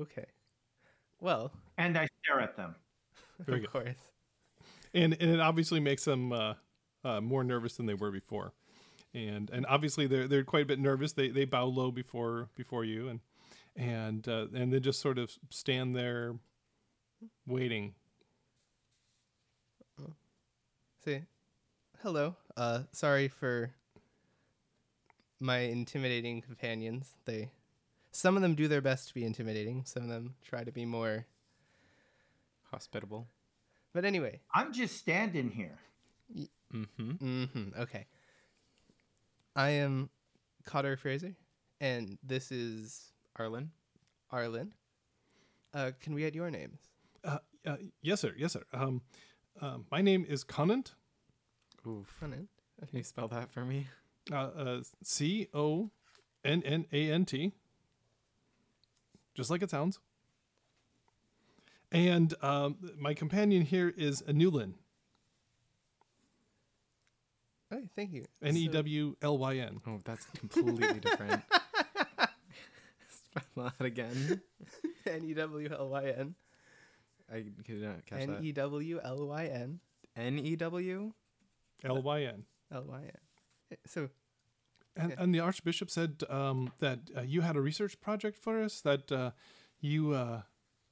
okay. 0.00 0.26
Well, 1.20 1.52
And 1.78 1.96
I 1.96 2.08
stare 2.24 2.40
at 2.40 2.56
them. 2.56 2.74
Very 3.46 3.58
of 3.64 3.64
good. 3.64 3.72
course. 3.72 3.96
and 4.94 5.16
and 5.20 5.30
it 5.30 5.40
obviously 5.40 5.80
makes 5.80 6.04
them 6.04 6.32
uh, 6.32 6.54
uh, 7.04 7.20
more 7.20 7.44
nervous 7.44 7.76
than 7.76 7.86
they 7.86 7.94
were 7.94 8.10
before, 8.10 8.52
and 9.14 9.48
and 9.50 9.64
obviously 9.66 10.06
they're 10.06 10.28
they're 10.28 10.44
quite 10.44 10.62
a 10.64 10.66
bit 10.66 10.78
nervous. 10.78 11.12
They 11.12 11.28
they 11.28 11.44
bow 11.44 11.64
low 11.66 11.90
before 11.90 12.48
before 12.56 12.84
you, 12.84 13.08
and 13.08 13.20
and 13.76 14.26
uh, 14.28 14.46
and 14.54 14.72
they 14.72 14.80
just 14.80 15.00
sort 15.00 15.18
of 15.18 15.32
stand 15.50 15.96
there, 15.96 16.34
waiting. 17.46 17.94
See, 21.04 21.20
hello. 22.00 22.36
Uh, 22.56 22.82
sorry 22.92 23.26
for 23.26 23.72
my 25.40 25.58
intimidating 25.58 26.40
companions. 26.40 27.16
They, 27.24 27.50
some 28.12 28.36
of 28.36 28.42
them 28.42 28.54
do 28.54 28.68
their 28.68 28.80
best 28.80 29.08
to 29.08 29.14
be 29.14 29.24
intimidating. 29.24 29.84
Some 29.84 30.04
of 30.04 30.08
them 30.08 30.36
try 30.44 30.62
to 30.62 30.70
be 30.70 30.84
more. 30.84 31.26
Hospitable. 32.70 33.26
But 33.92 34.04
anyway, 34.04 34.40
I'm 34.54 34.72
just 34.72 34.96
standing 34.96 35.50
here. 35.50 35.78
Mm-hmm. 36.72 37.10
Mm-hmm. 37.10 37.80
okay. 37.80 38.06
I 39.54 39.70
am 39.70 40.08
Cotter 40.64 40.96
Fraser, 40.96 41.34
and 41.80 42.16
this 42.22 42.50
is 42.50 43.11
Arlen. 43.36 43.70
Arlen. 44.30 44.72
Uh, 45.74 45.92
can 46.00 46.14
we 46.14 46.20
get 46.20 46.34
your 46.34 46.50
names? 46.50 46.78
Uh, 47.24 47.38
uh, 47.66 47.76
yes, 48.02 48.20
sir. 48.20 48.34
Yes, 48.36 48.52
sir. 48.52 48.62
Um, 48.72 49.02
uh, 49.60 49.78
my 49.90 50.02
name 50.02 50.26
is 50.28 50.44
Connant. 50.44 50.94
Oof. 51.86 52.16
Come 52.20 52.32
in. 52.32 52.48
Can 52.88 52.98
you 52.98 53.04
spell 53.04 53.28
that 53.28 53.50
for 53.50 53.64
me? 53.64 53.86
Uh, 54.30 54.34
uh, 54.34 54.80
C 55.02 55.48
O 55.54 55.90
N 56.44 56.62
N 56.64 56.86
A 56.92 57.10
N 57.10 57.24
T. 57.24 57.52
Just 59.34 59.50
like 59.50 59.62
it 59.62 59.70
sounds. 59.70 59.98
And 61.90 62.34
um, 62.42 62.76
my 62.98 63.14
companion 63.14 63.62
here 63.62 63.92
is 63.96 64.22
Anulin. 64.22 64.74
Oh, 67.72 67.82
thank 67.96 68.12
you. 68.12 68.24
N 68.42 68.56
E 68.56 68.68
W 68.68 69.16
L 69.22 69.38
Y 69.38 69.56
N. 69.56 69.80
Oh, 69.86 69.98
that's 70.04 70.26
completely 70.36 71.00
different. 71.00 71.42
spell 73.52 73.72
that 73.78 73.84
again. 73.86 74.40
N 75.06 75.24
e 75.24 75.34
w 75.34 75.68
l 75.72 75.88
y 75.88 76.04
n. 76.16 76.34
I 77.32 77.44
could 77.64 77.82
not 77.82 78.04
catch 78.06 78.20
N 78.22 78.28
that. 78.34 78.42
e 78.42 78.52
w 78.52 79.00
l 79.02 79.26
y 79.26 79.46
n 79.46 79.80
N 80.16 80.38
E 80.38 80.56
W. 80.56 81.12
L 81.84 82.02
Y 82.02 82.22
N. 82.24 82.44
l 82.70 82.84
y 82.88 83.02
n. 83.02 83.78
So 83.86 84.08
And, 84.94 85.12
Okay. 85.12 85.22
and 85.22 85.34
the 85.34 85.40
Archbishop 85.40 85.90
said 85.90 86.22
um, 86.28 86.70
that 86.80 86.98
uh, 87.16 87.22
you 87.22 87.40
had 87.40 87.56
a 87.56 87.62
research 87.62 87.98
project 88.02 88.36
for 88.36 88.62
us, 88.62 88.82
that 88.82 89.10
uh, 89.10 89.30
you, 89.80 90.12
uh, 90.12 90.42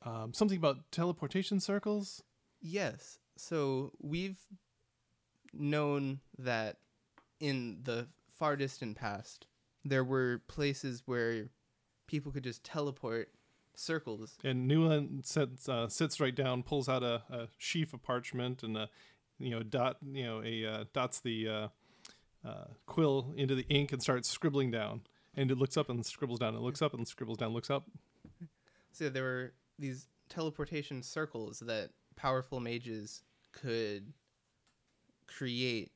um, 0.03 0.33
something 0.33 0.57
about 0.57 0.91
teleportation 0.91 1.61
circles. 1.61 2.23
Yes. 2.63 3.19
So 3.37 3.93
we've 4.01 4.39
known 5.53 6.21
that 6.39 6.79
in 7.41 7.81
the 7.83 8.09
far 8.31 8.57
distant 8.57 8.97
past, 8.97 9.47
there 9.85 10.05
were 10.05 10.41
places 10.49 11.03
where 11.05 11.51
people 12.11 12.33
could 12.33 12.45
just 12.45 12.65
teleport 12.65 13.31
circles. 13.75 14.37
And 14.43 14.69
Newlyn 14.69 15.25
sits, 15.25 15.69
uh, 15.69 15.89
sits 15.89 16.21
right 16.21 16.35
down, 16.35 16.65
pulls 16.65 16.89
out 16.89 17.03
a, 17.03 17.23
a 17.31 17.49
sheaf 17.57 17.95
of 17.95 18.03
parchment, 18.03 18.63
and 18.63 18.77
a, 18.77 18.91
you 19.39 19.51
know 19.51 19.63
dot 19.63 19.97
you 20.13 20.25
know 20.25 20.43
a 20.45 20.67
uh, 20.67 20.85
dots 20.93 21.21
the 21.21 21.49
uh, 21.49 21.69
uh, 22.47 22.65
quill 22.87 23.33
into 23.37 23.55
the 23.55 23.67
ink 23.69 23.93
and 23.93 24.03
starts 24.03 24.29
scribbling 24.29 24.71
down. 24.71 25.03
And 25.37 25.51
it 25.51 25.59
looks 25.59 25.77
up 25.77 25.89
and 25.89 26.05
scribbles 26.05 26.41
down. 26.41 26.57
It 26.57 26.61
looks 26.61 26.83
up 26.83 26.93
and 26.93 27.07
scribbles 27.07 27.39
down. 27.39 27.53
Looks 27.53 27.71
up. 27.71 27.89
So 28.93 29.09
there 29.09 29.23
were 29.23 29.53
these 29.79 30.09
teleportation 30.29 31.05
circles 31.05 31.61
that 31.61 31.91
powerful 32.17 32.59
mages 32.59 33.23
could 33.53 34.13
create. 35.29 35.93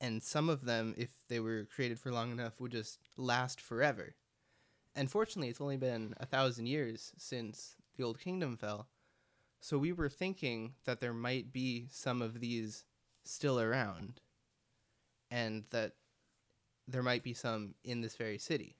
And 0.00 0.20
some 0.22 0.48
of 0.48 0.64
them, 0.64 0.94
if 0.98 1.10
they 1.28 1.38
were 1.38 1.68
created 1.72 2.00
for 2.00 2.12
long 2.12 2.32
enough, 2.32 2.60
would 2.60 2.72
just 2.72 2.98
last 3.16 3.60
forever. 3.60 4.16
And 4.98 5.08
fortunately, 5.08 5.48
it's 5.48 5.60
only 5.60 5.76
been 5.76 6.14
a 6.18 6.26
thousand 6.26 6.66
years 6.66 7.12
since 7.16 7.76
the 7.96 8.02
Old 8.02 8.18
Kingdom 8.18 8.56
fell. 8.56 8.88
So 9.60 9.78
we 9.78 9.92
were 9.92 10.08
thinking 10.08 10.74
that 10.86 10.98
there 10.98 11.14
might 11.14 11.52
be 11.52 11.86
some 11.88 12.20
of 12.20 12.40
these 12.40 12.82
still 13.22 13.60
around. 13.60 14.20
And 15.30 15.62
that 15.70 15.92
there 16.88 17.04
might 17.04 17.22
be 17.22 17.32
some 17.32 17.76
in 17.84 18.00
this 18.00 18.16
very 18.16 18.38
city. 18.38 18.74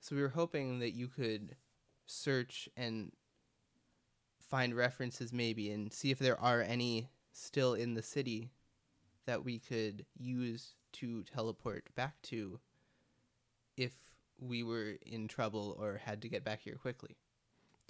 So 0.00 0.14
we 0.14 0.20
were 0.20 0.28
hoping 0.28 0.80
that 0.80 0.90
you 0.90 1.08
could 1.08 1.56
search 2.04 2.68
and 2.76 3.10
find 4.46 4.76
references 4.76 5.32
maybe 5.32 5.70
and 5.70 5.90
see 5.90 6.10
if 6.10 6.18
there 6.18 6.38
are 6.38 6.60
any 6.60 7.08
still 7.32 7.72
in 7.72 7.94
the 7.94 8.02
city 8.02 8.50
that 9.24 9.42
we 9.42 9.58
could 9.58 10.04
use 10.18 10.74
to 10.92 11.22
teleport 11.22 11.94
back 11.94 12.20
to 12.24 12.60
if 13.78 14.09
we 14.40 14.62
were 14.62 14.96
in 15.04 15.28
trouble 15.28 15.76
or 15.78 16.00
had 16.04 16.22
to 16.22 16.28
get 16.28 16.44
back 16.44 16.60
here 16.60 16.76
quickly. 16.76 17.16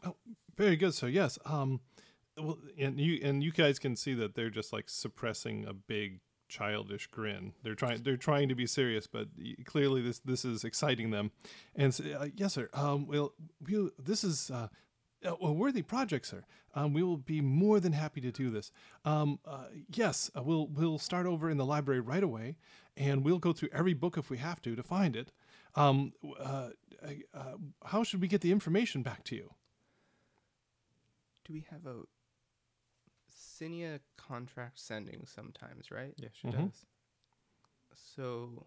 Oh, 0.05 0.17
very 0.57 0.77
good. 0.77 0.95
So 0.95 1.07
yes, 1.07 1.39
um, 1.45 1.81
well, 2.37 2.59
and 2.79 3.01
you 3.01 3.21
and 3.23 3.43
you 3.43 3.53
guys 3.53 3.79
can 3.79 3.97
see 3.97 4.15
that 4.15 4.35
they're 4.35 4.51
just 4.51 4.73
like 4.73 4.89
suppressing 4.89 5.67
a 5.67 5.73
big 5.73 6.21
childish 6.49 7.07
grin. 7.07 7.53
They're 7.63 7.75
trying 7.75 8.03
they're 8.03 8.17
trying 8.17 8.49
to 8.49 8.55
be 8.55 8.67
serious, 8.67 9.07
but 9.07 9.29
clearly 9.65 10.03
this 10.03 10.19
this 10.21 10.45
is 10.45 10.65
exciting 10.65 11.11
them. 11.11 11.31
And 11.77 11.95
so, 11.95 12.05
uh, 12.19 12.27
yes, 12.35 12.55
sir. 12.55 12.69
Um, 12.73 13.07
well, 13.07 13.35
we 13.67 13.91
this 13.99 14.25
is. 14.25 14.51
Uh, 14.51 14.69
a 15.23 15.53
worthy 15.53 15.83
project, 15.83 16.27
sir. 16.27 16.45
Um, 16.75 16.93
we 16.93 17.03
will 17.03 17.17
be 17.17 17.41
more 17.41 17.81
than 17.81 17.93
happy 17.93 18.21
to 18.21 18.31
do 18.31 18.51
this. 18.51 18.73
Um, 19.05 19.39
uh, 19.45 19.65
yes, 19.95 20.31
uh, 20.37 20.43
we'll 20.43 20.67
we'll 20.69 20.99
start 20.99 21.27
over 21.27 21.51
in 21.51 21.57
the 21.57 21.65
library 21.65 22.01
right 22.01 22.23
away, 22.23 22.57
and 22.97 23.25
we'll 23.25 23.39
go 23.39 23.53
through 23.53 23.71
every 23.73 23.95
book 23.95 24.17
if 24.17 24.31
we 24.31 24.39
have 24.39 24.63
to 24.63 24.75
to 24.75 24.83
find 24.83 25.17
it. 25.17 25.33
Um, 25.75 26.13
uh, 26.39 26.71
uh, 27.35 27.57
how 27.85 28.03
should 28.03 28.21
we 28.21 28.29
get 28.29 28.41
the 28.41 28.53
information 28.53 29.03
back 29.03 29.25
to 29.25 29.37
you? 29.37 29.55
Do 31.45 31.53
we 31.53 31.65
have 31.71 31.87
a 31.87 32.03
Cinia 33.33 34.01
contract 34.17 34.79
sending 34.79 35.25
sometimes, 35.27 35.91
right? 35.91 36.15
Yeah, 36.17 36.29
she 36.33 36.49
Mhm. 36.49 36.67
does. 36.67 36.87
So 37.95 38.67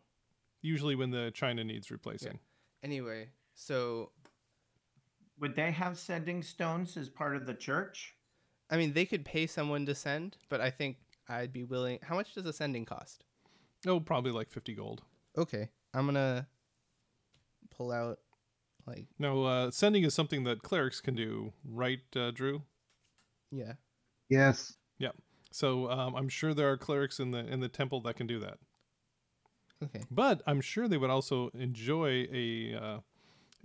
Usually 0.62 0.96
when 0.96 1.12
the 1.12 1.30
China 1.32 1.63
needs 1.63 1.92
replacing. 1.92 2.34
Yeah. 2.36 2.39
anyway, 2.84 3.32
so 3.54 4.12
Would 5.39 5.56
they 5.56 5.72
have 5.72 5.98
sending 6.00 6.42
stones 6.44 6.96
as 6.96 7.10
part 7.10 7.36
of 7.36 7.46
the 7.48 7.54
church? 7.56 8.16
I 8.70 8.78
mean, 8.78 8.94
they 8.94 9.06
could 9.06 9.26
pay 9.26 9.46
someone 9.48 9.86
to 9.88 9.96
send, 9.96 10.38
but 10.48 10.62
I 10.62 10.70
think 10.70 10.98
I'd 11.28 11.52
be 11.52 11.63
willing. 11.63 12.00
How 12.02 12.16
much 12.16 12.34
does 12.34 12.46
a 12.46 12.54
sending 12.54 12.86
cost? 12.86 13.26
Oh, 13.86 14.00
probably 14.00 14.32
like 14.32 14.50
50 14.52 14.74
gold. 14.74 15.04
Okay, 15.38 15.70
I'm 15.94 16.06
gonna 16.06 16.48
pull 17.76 17.92
out 17.92 18.20
like 18.86 19.06
No, 19.20 19.46
uh, 19.46 19.72
sending 19.72 20.04
is 20.04 20.14
something 20.14 20.44
that 20.44 20.62
clerics 20.62 21.00
can 21.02 21.16
do, 21.16 21.54
right, 21.66 22.02
uh, 22.16 22.32
Drew? 22.32 22.64
yeah. 23.52 23.74
Yes. 24.30 24.74
Yeah 24.98 25.12
so 25.54 25.90
um, 25.90 26.16
I'm 26.16 26.30
sure 26.30 26.54
there 26.54 26.72
are 26.72 26.78
clerics 26.78 27.20
in 27.20 27.32
the 27.32 27.40
in 27.40 27.60
the 27.60 27.70
temple 27.70 28.02
that 28.02 28.16
can 28.16 28.28
do 28.28 28.40
that. 28.40 28.58
Okay. 29.84 30.02
But 30.10 30.42
I'm 30.48 30.62
sure 30.62 30.88
they 30.88 30.98
would 30.98 31.10
also 31.10 31.50
enjoy 31.54 32.28
a 32.34 32.76
uh, 32.76 33.00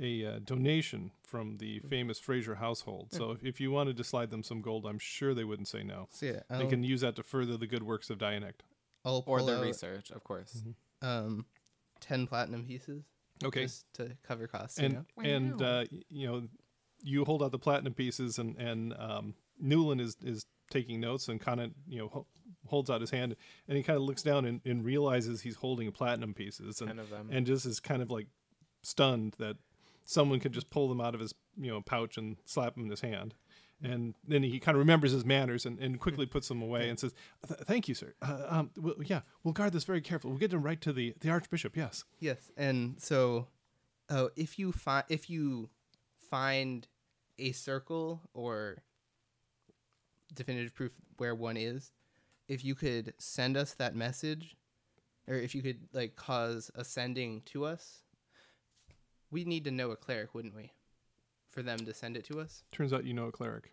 a 0.01 0.25
uh, 0.25 0.39
donation 0.45 1.11
from 1.27 1.57
the 1.57 1.81
famous 1.89 2.21
Fraser 2.21 2.57
household. 2.57 3.09
So 3.13 3.33
if, 3.33 3.43
if 3.43 3.61
you 3.61 3.71
wanted 3.73 3.97
to 3.97 4.05
slide 4.05 4.31
them 4.31 4.43
some 4.43 4.61
gold, 4.61 4.87
I'm 4.87 4.99
sure 4.99 5.35
they 5.35 5.45
wouldn't 5.45 5.69
say 5.69 5.83
no. 5.83 6.09
So 6.11 6.27
yeah, 6.27 6.41
They 6.51 6.57
I'll, 6.65 6.67
can 6.69 6.85
use 6.85 7.01
that 7.01 7.17
to 7.17 7.23
further 7.23 7.57
the 7.57 7.67
good 7.67 7.83
works 7.83 8.11
of 8.11 8.19
Dianect. 8.19 8.63
I'll 9.05 9.25
Or 9.27 9.39
pull 9.39 9.47
the 9.47 9.57
out, 9.57 9.63
research, 9.63 10.11
of 10.11 10.23
course. 10.23 10.63
um 11.03 11.47
ten 12.01 12.27
platinum 12.27 12.65
pieces. 12.65 13.05
Okay. 13.45 13.63
Just 13.63 13.85
to 13.95 14.17
cover 14.23 14.47
costs. 14.47 14.79
you 14.79 14.87
and 14.87 14.95
know? 14.95 15.05
and 15.25 15.63
uh, 15.63 15.85
you 16.09 16.27
know 16.27 16.49
you 17.03 17.25
hold 17.25 17.43
out 17.43 17.53
the 17.53 17.59
platinum 17.59 17.95
pieces 17.95 18.39
and 18.39 18.57
and 18.57 18.95
um, 18.99 19.35
Newlyn 19.63 20.01
is 20.01 20.17
is 20.25 20.47
taking 20.71 21.01
notes 21.01 21.29
and 21.29 21.41
kind 21.41 21.61
of 21.61 21.71
you 21.87 21.99
know 21.99 22.27
holds 22.67 22.91
out 22.91 23.01
his 23.01 23.11
hand 23.11 23.35
and 23.69 23.77
he 23.77 23.83
kind 23.83 23.97
of 23.97 24.03
looks 24.03 24.23
down 24.23 24.45
and, 24.45 24.61
and 24.65 24.85
realizes 24.85 25.41
he's 25.41 25.57
holding 25.57 25.91
platinum 25.93 26.35
pieces 26.35 26.81
and 26.81 26.89
Ten 26.91 26.99
of 26.99 27.11
them. 27.11 27.29
and 27.31 27.47
just 27.47 27.65
is 27.65 27.81
kind 27.81 28.03
of 28.03 28.11
like 28.11 28.27
stunned 28.83 29.35
that 29.39 29.57
someone 30.05 30.41
could 30.41 30.53
just 30.53 30.71
pull 30.71 30.89
them 30.89 31.01
out 31.01 31.15
of 31.15 31.21
his 31.21 31.35
you 31.57 31.71
know 31.71 31.81
pouch 31.81 32.17
and 32.19 32.37
slap 32.45 32.75
them 32.75 32.85
in 32.85 32.91
his 32.91 33.01
hand 33.01 33.35
and 33.83 34.15
then 34.27 34.43
he 34.43 34.59
kind 34.59 34.75
of 34.75 34.81
remembers 34.81 35.13
his 35.13 35.25
manners 35.25 35.65
and, 35.65 35.79
and 35.79 36.01
quickly 36.01 36.27
puts 36.27 36.49
them 36.49 36.61
away 36.63 36.89
and 36.89 36.99
says 36.99 37.15
thank 37.47 37.89
you 37.89 37.95
sir. 37.95 38.15
Uh, 38.21 38.47
um, 38.49 38.71
well, 38.77 38.95
yeah 39.05 39.21
we'll 39.45 39.55
guard 39.55 39.73
this 39.73 39.85
very 39.85 40.01
carefully 40.01 40.33
we'll 40.33 40.41
get 40.41 40.51
them 40.51 40.63
right 40.63 40.81
to 40.81 40.93
the 40.93 41.15
the 41.21 41.31
archbishop 41.31 41.77
yes. 41.77 42.05
Yes, 42.21 42.51
and 42.57 43.01
so, 43.01 43.47
oh, 44.11 44.31
if 44.37 44.59
you 44.59 44.73
find 44.73 45.05
if 45.09 45.31
you 45.31 45.71
find 46.31 46.87
a 47.39 47.53
circle 47.53 48.21
or 48.35 48.79
definitive 50.35 50.75
proof 50.75 50.93
where 51.17 51.35
one 51.35 51.57
is, 51.57 51.93
if 52.49 52.65
you 52.65 52.75
could 52.75 53.15
send 53.19 53.57
us 53.57 53.75
that 53.75 53.95
message, 53.95 54.57
or 55.27 55.35
if 55.35 55.55
you 55.55 55.63
could 55.63 55.81
like 55.93 56.17
cause 56.17 56.71
a 56.75 56.85
sending 56.85 57.43
to 57.47 57.65
us, 57.65 58.03
we 59.31 59.45
need 59.45 59.65
to 59.65 59.71
know 59.71 59.91
a 59.91 59.97
cleric, 59.97 60.35
wouldn't 60.35 60.55
we, 60.55 60.73
for 61.59 61.63
them 61.65 61.79
to 61.79 61.93
send 61.93 62.17
it 62.17 62.25
to 62.27 62.41
us? 62.41 62.63
turns 62.73 62.93
out 62.93 63.05
you 63.05 63.13
know 63.13 63.27
a 63.27 63.33
cleric 63.33 63.73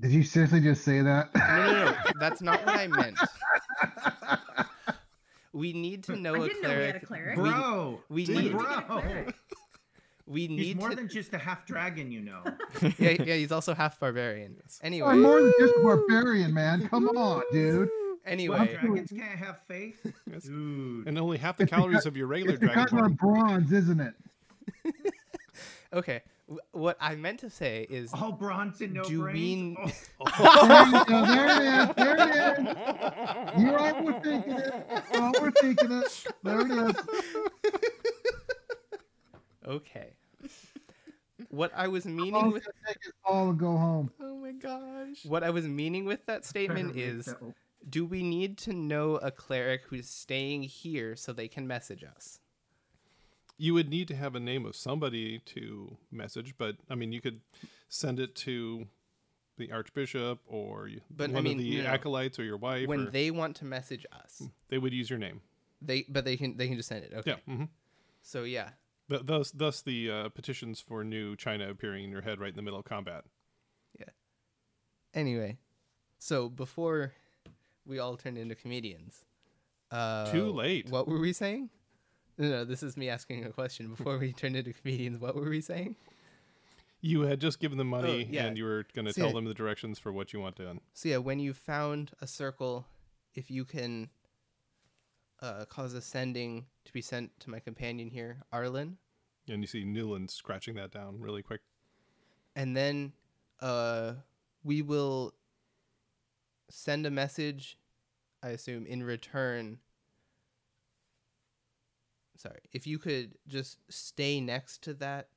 Did 0.00 0.10
you 0.12 0.22
seriously 0.22 0.60
just 0.60 0.84
say 0.84 1.00
that? 1.00 1.34
No, 1.34 1.72
no, 1.72 1.84
no, 1.84 1.96
that's 2.20 2.42
not 2.42 2.64
what 2.66 2.76
I 2.76 2.86
meant. 2.88 3.18
We 5.52 5.72
need 5.72 6.02
to 6.04 6.16
know 6.16 6.34
I 6.34 6.38
a 6.46 6.48
didn't 6.48 6.62
know 6.62 6.68
we 6.68 6.74
cleric. 6.74 6.94
had 6.94 7.02
a 7.02 7.06
cleric. 7.06 7.36
We- 7.38 7.48
Bro, 7.48 8.00
we 8.08 8.24
dude, 8.24 8.36
need- 8.36 8.52
bro. 8.52 9.24
We 10.26 10.46
He's 10.46 10.74
more 10.74 10.88
to. 10.90 10.96
than 10.96 11.06
just 11.08 11.32
a 11.34 11.38
half 11.38 11.66
dragon, 11.66 12.10
you 12.10 12.22
know. 12.22 12.42
yeah, 12.98 13.10
yeah, 13.22 13.34
he's 13.36 13.52
also 13.52 13.74
half 13.74 14.00
barbarian. 14.00 14.56
Anyway, 14.82 15.06
I'm 15.06 15.14
Anyway, 15.18 15.28
more 15.28 15.42
than 15.42 15.52
just 15.60 15.74
a 15.76 15.82
barbarian, 15.82 16.52
man. 16.54 16.88
Come 16.88 17.08
on, 17.10 17.42
dude. 17.52 17.78
Well, 17.78 18.16
anyway, 18.26 18.66
dragons 18.80 19.10
can't 19.10 19.38
have 19.38 19.60
faith, 19.68 20.04
Yes. 20.30 20.44
dude. 20.44 21.06
and 21.06 21.18
only 21.18 21.36
half 21.38 21.56
the 21.58 21.66
calories 21.66 21.90
because- 21.98 22.06
of 22.06 22.16
your 22.16 22.26
regular 22.26 22.54
It's 22.54 22.60
because 22.60 22.90
dragon 22.90 22.98
we're 23.00 23.08
bronze, 23.10 23.70
isn't 23.72 24.00
it? 24.00 24.14
okay. 25.92 26.22
W- 26.46 26.60
What 26.72 26.96
I 27.00 27.14
meant 27.14 27.40
to 27.40 27.50
say 27.50 27.86
is, 27.88 28.10
oh, 28.14 28.24
All 28.24 28.32
bronze 28.32 28.80
and 28.80 28.94
no 28.94 29.04
Do 29.04 29.18
we 29.18 29.30
brains. 29.32 29.76
n- 29.86 29.92
Oh, 30.20 30.66
There 30.68 30.86
you 30.86 31.04
go. 31.04 31.26
There 31.26 31.46
it 31.46 31.88
is. 31.88 31.94
There 31.96 32.16
it 32.16 32.58
is. 32.58 33.62
You 33.62 33.76
all 33.76 34.04
were 34.04 34.20
thinking 34.20 34.52
it. 34.58 34.86
You 35.12 35.20
all 35.20 35.32
were 35.40 35.50
thinking 35.52 35.92
it. 35.92 36.26
There 36.42 36.60
it 36.60 36.70
is. 36.70 36.96
okay. 39.66 40.14
What 41.50 41.72
I 41.74 41.88
was 41.88 42.06
All 42.06 42.12
meaning 42.12 42.46
it's 42.46 42.54
with 42.66 42.74
take 42.86 42.96
is 43.06 43.12
all 43.24 43.48
to 43.48 43.52
go 43.54 43.76
home. 43.76 44.10
oh 44.20 44.36
my 44.36 44.52
gosh. 44.52 45.24
what 45.24 45.42
I 45.44 45.50
was 45.50 45.66
meaning 45.66 46.04
with 46.04 46.24
that 46.26 46.44
statement 46.44 46.96
is, 46.96 47.32
do 47.88 48.04
we 48.04 48.22
need 48.22 48.58
to 48.58 48.72
know 48.72 49.16
a 49.16 49.30
cleric 49.30 49.82
who's 49.88 50.08
staying 50.08 50.62
here 50.64 51.16
so 51.16 51.32
they 51.32 51.48
can 51.48 51.66
message 51.66 52.02
us? 52.04 52.40
You 53.56 53.74
would 53.74 53.88
need 53.88 54.08
to 54.08 54.16
have 54.16 54.34
a 54.34 54.40
name 54.40 54.66
of 54.66 54.74
somebody 54.76 55.38
to 55.46 55.96
message, 56.10 56.54
but 56.58 56.76
I 56.90 56.94
mean, 56.94 57.12
you 57.12 57.20
could 57.20 57.40
send 57.88 58.18
it 58.20 58.34
to 58.36 58.86
the 59.56 59.70
archbishop 59.70 60.40
or 60.46 60.88
But, 61.10 61.30
I 61.30 61.40
mean, 61.40 61.52
of 61.52 61.58
the 61.58 61.64
you 61.64 61.82
know, 61.82 61.88
acolytes 61.88 62.38
or 62.38 62.44
your 62.44 62.56
wife. 62.56 62.88
When 62.88 63.06
or- 63.06 63.10
they 63.10 63.30
want 63.30 63.56
to 63.56 63.64
message 63.64 64.04
us, 64.12 64.42
they 64.68 64.78
would 64.78 64.92
use 64.92 65.08
your 65.08 65.18
name. 65.18 65.40
they 65.80 66.04
but 66.08 66.24
they 66.24 66.36
can 66.36 66.56
they 66.56 66.66
can 66.66 66.76
just 66.76 66.88
send 66.88 67.04
it. 67.04 67.12
Okay. 67.14 67.36
Yeah. 67.46 67.54
hmm 67.56 67.64
So 68.22 68.42
yeah, 68.42 68.70
Th- 69.08 69.22
thus, 69.24 69.50
thus 69.52 69.82
the 69.82 70.10
uh, 70.10 70.28
petitions 70.30 70.80
for 70.80 71.04
new 71.04 71.36
China 71.36 71.68
appearing 71.68 72.04
in 72.04 72.10
your 72.10 72.22
head 72.22 72.40
right 72.40 72.48
in 72.50 72.56
the 72.56 72.62
middle 72.62 72.78
of 72.80 72.84
combat. 72.86 73.24
Yeah. 74.00 74.06
Anyway, 75.12 75.58
so 76.18 76.48
before 76.48 77.12
we 77.86 77.98
all 77.98 78.16
turned 78.16 78.38
into 78.38 78.54
comedians, 78.54 79.24
uh, 79.90 80.32
Too 80.32 80.50
late. 80.50 80.88
What 80.90 81.06
were 81.06 81.20
we 81.20 81.32
saying? 81.34 81.68
No, 82.38 82.48
no, 82.48 82.64
this 82.64 82.82
is 82.82 82.96
me 82.96 83.08
asking 83.08 83.44
a 83.44 83.50
question. 83.50 83.88
Before 83.94 84.18
we 84.18 84.32
turned 84.32 84.56
into 84.56 84.72
comedians, 84.72 85.18
what 85.18 85.36
were 85.36 85.48
we 85.48 85.60
saying? 85.60 85.96
You 87.00 87.22
had 87.22 87.40
just 87.40 87.60
given 87.60 87.76
them 87.78 87.88
money 87.88 88.26
Oh, 88.28 88.32
yeah. 88.32 88.46
and 88.46 88.56
you 88.58 88.64
were 88.64 88.86
going 88.94 89.04
to 89.04 89.12
So, 89.12 89.20
tell 89.20 89.28
yeah. 89.28 89.34
them 89.34 89.44
the 89.44 89.54
directions 89.54 89.98
for 89.98 90.12
what 90.12 90.32
you 90.32 90.40
want 90.40 90.56
done. 90.56 90.80
So 90.94 91.08
yeah, 91.10 91.18
when 91.18 91.38
you 91.38 91.52
found 91.52 92.12
a 92.20 92.26
circle, 92.26 92.86
if 93.34 93.50
you 93.50 93.64
can 93.64 94.08
uh, 95.42 95.66
cause 95.66 95.92
a 95.94 96.00
sending 96.00 96.66
to 96.86 96.92
be 96.92 97.02
sent 97.02 97.38
to 97.40 97.50
my 97.50 97.58
companion 97.60 98.08
here, 98.08 98.38
Arlen, 98.52 98.96
And 99.48 99.60
you 99.60 99.66
see 99.66 99.84
Newlyn 99.84 100.30
scratching 100.30 100.74
that 100.76 100.90
down 100.90 101.20
really 101.20 101.42
quick. 101.42 101.60
and 102.56 102.74
then 102.76 103.12
uh, 103.60 104.14
we 104.62 104.80
will 104.82 105.34
send 106.70 107.04
a 107.06 107.10
message. 107.10 107.78
I 108.42 108.48
assume 108.50 108.86
in 108.86 109.02
return. 109.02 109.78
Sorry, 112.36 112.60
if 112.72 112.86
you 112.86 112.98
could 112.98 113.36
just 113.46 113.78
stay 113.88 114.40
next 114.40 114.82
to 114.84 114.94
that 114.94 115.28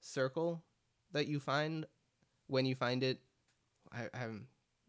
circle 0.00 0.62
that 1.12 1.26
you 1.26 1.40
find 1.40 1.86
when 2.46 2.64
you 2.64 2.74
find 2.74 3.02
it, 3.02 3.20
I, 3.92 4.08
I'm 4.14 4.46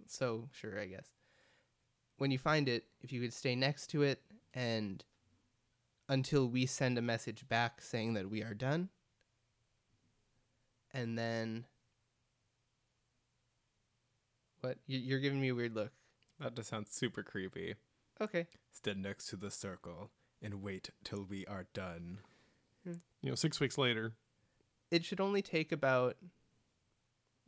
so 0.08 0.48
sure. 0.54 0.80
I 0.80 0.86
guess 0.86 1.08
when 2.18 2.32
you 2.32 2.38
find 2.38 2.70
it, 2.70 2.86
if 3.02 3.12
you 3.12 3.22
could 3.22 3.34
stay 3.34 3.56
next 3.56 3.88
to 3.88 4.04
it 4.04 4.22
and 4.54 5.04
until 6.08 6.48
we 6.48 6.66
send 6.66 6.98
a 6.98 7.02
message 7.02 7.48
back 7.50 7.82
saying 7.82 8.14
that 8.14 8.30
we 8.30 8.42
are 8.42 8.54
done, 8.54 8.90
and 10.94 11.18
then 11.18 11.66
what? 14.62 14.78
You- 14.88 15.00
You're 15.00 15.20
giving 15.20 15.42
me 15.42 15.50
a 15.50 15.56
weird 15.56 15.76
look. 15.76 15.92
That 16.40 16.56
just 16.56 16.70
sounds 16.70 16.92
super 16.92 17.22
creepy. 17.22 17.76
Okay. 18.22 18.48
Stand 18.72 19.02
next 19.02 19.28
to 19.28 19.36
the 19.36 19.52
circle 19.52 20.10
and 20.42 20.62
wait 20.62 20.90
till 21.04 21.24
we 21.24 21.46
are 21.46 21.68
done. 21.74 22.20
Hmm. 22.84 22.94
You 23.22 23.30
know, 23.30 23.36
six 23.36 23.60
weeks 23.60 23.78
later, 23.78 24.14
It 24.92 25.06
should 25.06 25.20
only 25.20 25.42
take 25.42 25.72
about 25.72 26.18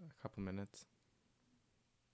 A 0.02 0.22
couple 0.22 0.44
minutes. 0.44 0.86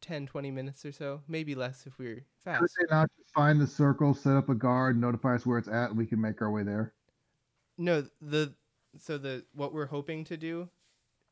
10, 0.02 0.28
20 0.28 0.52
minutes 0.52 0.86
or 0.86 0.92
so. 0.92 1.22
Maybe 1.28 1.56
less 1.56 1.86
if 1.88 1.98
we're 1.98 2.16
Could 2.16 2.26
fast. 2.44 2.76
they 2.80 2.86
not 2.90 3.10
just 3.18 3.34
find 3.34 3.60
the 3.60 3.68
circle, 3.68 4.14
set 4.14 4.36
up 4.38 4.48
a 4.50 4.56
guard, 4.56 4.96
notify 4.98 5.36
us 5.36 5.46
where 5.46 5.58
it's 5.58 5.68
at, 5.68 5.90
and 5.90 5.98
we 5.98 6.06
can 6.06 6.22
make 6.22 6.42
our 6.42 6.52
way 6.52 6.64
there? 6.64 6.94
No, 7.78 8.08
the 8.22 8.54
so 9.00 9.18
the 9.18 9.46
what 9.54 9.74
we're 9.74 9.86
hoping 9.88 10.24
to 10.26 10.38
do 10.38 10.70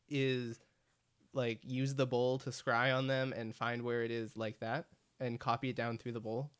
is 0.09 0.59
like 1.33 1.59
use 1.63 1.95
the 1.95 2.05
bowl 2.07 2.37
to 2.39 2.49
scry 2.51 2.95
on 2.95 3.07
them 3.07 3.33
and 3.33 3.55
find 3.55 3.81
where 3.83 4.03
it 4.03 4.11
is 4.11 4.35
like 4.37 4.59
that 4.59 4.85
and 5.19 5.39
copy 5.39 5.69
it 5.69 5.75
down 5.75 5.97
through 5.97 6.11
the 6.13 6.19
bowl. 6.21 6.51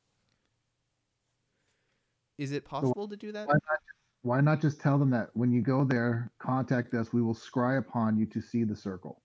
Is 2.37 2.51
it 2.51 2.65
possible 2.65 3.07
to 3.07 3.15
do 3.17 3.31
that? 3.31 3.47
Why 3.47 3.53
not, 3.53 3.79
why 4.21 4.41
not 4.41 4.61
just 4.61 4.81
tell 4.81 4.97
them 4.97 5.09
that 5.11 5.29
when 5.33 5.51
you 5.51 5.61
go 5.61 5.83
there, 5.83 6.31
contact 6.39 6.93
us. 6.93 7.13
We 7.13 7.21
will 7.21 7.35
scry 7.35 7.77
upon 7.77 8.17
you 8.17 8.25
to 8.27 8.41
see 8.41 8.63
the 8.63 8.75
circle. 8.75 9.21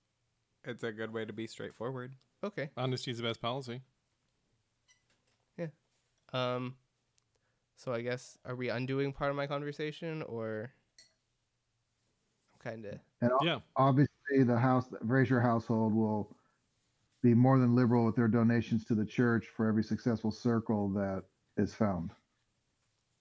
It's 0.65 0.83
a 0.83 0.93
good 0.93 1.13
way 1.13 1.25
to 1.25 1.33
be 1.33 1.47
straightforward. 1.47 2.15
Okay. 2.45 2.71
honesty 2.77 3.11
is 3.11 3.19
the 3.19 3.23
best 3.23 3.41
policy. 3.43 3.83
Yeah. 5.59 5.67
Um 6.33 6.77
so 7.77 7.93
I 7.93 8.03
guess 8.03 8.39
are 8.45 8.55
we 8.55 8.69
undoing 8.69 9.13
part 9.13 9.31
of 9.31 9.37
my 9.37 9.47
conversation 9.47 10.23
or 10.23 10.73
kind 12.59 12.85
of 12.87 13.01
And 13.23 13.31
Yeah. 13.43 13.61
obviously, 13.77 14.43
the 14.45 14.59
house, 14.59 14.89
the 14.89 14.99
Fraser 15.07 15.41
household, 15.41 15.95
will 15.95 16.35
be 17.23 17.35
more 17.35 17.59
than 17.59 17.75
liberal 17.75 18.05
with 18.07 18.17
their 18.17 18.29
donations 18.29 18.85
to 18.87 18.95
the 18.95 19.05
church 19.05 19.49
for 19.49 19.67
every 19.67 19.83
successful 19.83 20.31
circle 20.31 20.89
that 20.91 21.25
is 21.57 21.75
found. 21.75 22.13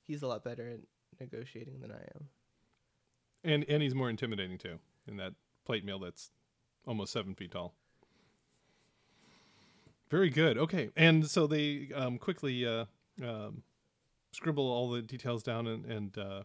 He's 0.09 0.23
a 0.23 0.27
lot 0.27 0.43
better 0.43 0.67
at 0.67 0.79
negotiating 1.21 1.79
than 1.79 1.91
I 1.91 2.01
am. 2.15 2.27
And 3.43 3.65
and 3.69 3.81
he's 3.81 3.95
more 3.95 4.09
intimidating 4.09 4.57
too 4.57 4.79
in 5.07 5.15
that 5.17 5.33
plate 5.65 5.85
mail 5.85 5.99
that's 5.99 6.31
almost 6.85 7.13
seven 7.13 7.35
feet 7.35 7.51
tall. 7.51 7.73
Very 10.09 10.29
good. 10.29 10.57
Okay, 10.57 10.89
and 10.97 11.29
so 11.29 11.45
they 11.45 11.89
um, 11.95 12.17
quickly 12.17 12.65
uh, 12.65 12.85
um, 13.23 13.61
scribble 14.33 14.67
all 14.67 14.89
the 14.89 15.01
details 15.03 15.43
down, 15.43 15.67
and 15.67 15.85
and 15.85 16.17
uh, 16.17 16.41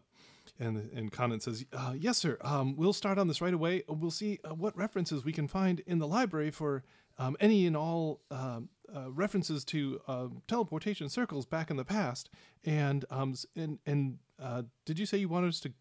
and 0.60 0.90
and 0.94 1.10
Conan 1.10 1.40
says, 1.40 1.64
uh, 1.72 1.94
"Yes, 1.98 2.18
sir. 2.18 2.36
Um, 2.42 2.76
we'll 2.76 2.92
start 2.92 3.18
on 3.18 3.26
this 3.26 3.40
right 3.40 3.54
away. 3.54 3.82
We'll 3.88 4.10
see 4.10 4.38
uh, 4.44 4.54
what 4.54 4.76
references 4.76 5.24
we 5.24 5.32
can 5.32 5.48
find 5.48 5.80
in 5.86 5.98
the 5.98 6.06
library 6.06 6.50
for 6.50 6.84
um, 7.18 7.36
any 7.40 7.66
and 7.66 7.76
all 7.76 8.20
um, 8.30 8.68
uh, 8.94 9.10
references 9.10 9.64
to 9.66 10.00
uh, 10.06 10.26
teleportation 10.48 11.08
circles 11.08 11.46
back 11.46 11.70
in 11.70 11.76
the 11.76 11.84
past. 11.84 12.30
And 12.64 13.04
um, 13.10 13.34
and 13.56 13.78
and 13.86 14.18
uh, 14.42 14.62
did 14.84 14.98
you 14.98 15.06
say 15.06 15.18
you 15.18 15.28
wanted 15.28 15.48
us 15.48 15.60
to 15.60 15.72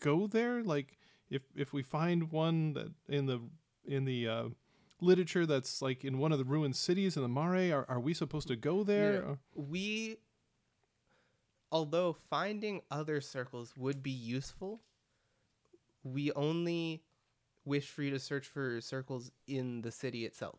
go 0.00 0.26
there? 0.26 0.62
Like, 0.62 0.98
if 1.30 1.42
if 1.54 1.72
we 1.72 1.82
find 1.82 2.30
one 2.30 2.74
that 2.74 2.92
in 3.08 3.26
the 3.26 3.40
in 3.86 4.04
the 4.04 4.28
uh, 4.28 4.44
literature 5.00 5.46
that's 5.46 5.80
like 5.82 6.04
in 6.04 6.18
one 6.18 6.32
of 6.32 6.38
the 6.38 6.44
ruined 6.44 6.76
cities 6.76 7.16
in 7.16 7.22
the 7.22 7.28
Mare, 7.28 7.76
are, 7.76 7.86
are 7.88 8.00
we 8.00 8.14
supposed 8.14 8.48
to 8.48 8.56
go 8.56 8.84
there? 8.84 9.22
No. 9.22 9.38
We, 9.54 10.18
although 11.70 12.16
finding 12.28 12.82
other 12.90 13.20
circles 13.20 13.74
would 13.76 14.02
be 14.02 14.10
useful, 14.10 14.80
we 16.02 16.32
only 16.32 17.02
wish 17.64 17.88
for 17.88 18.02
you 18.02 18.10
to 18.10 18.18
search 18.18 18.46
for 18.46 18.80
circles 18.80 19.30
in 19.46 19.82
the 19.82 19.92
city 19.92 20.24
itself. 20.24 20.58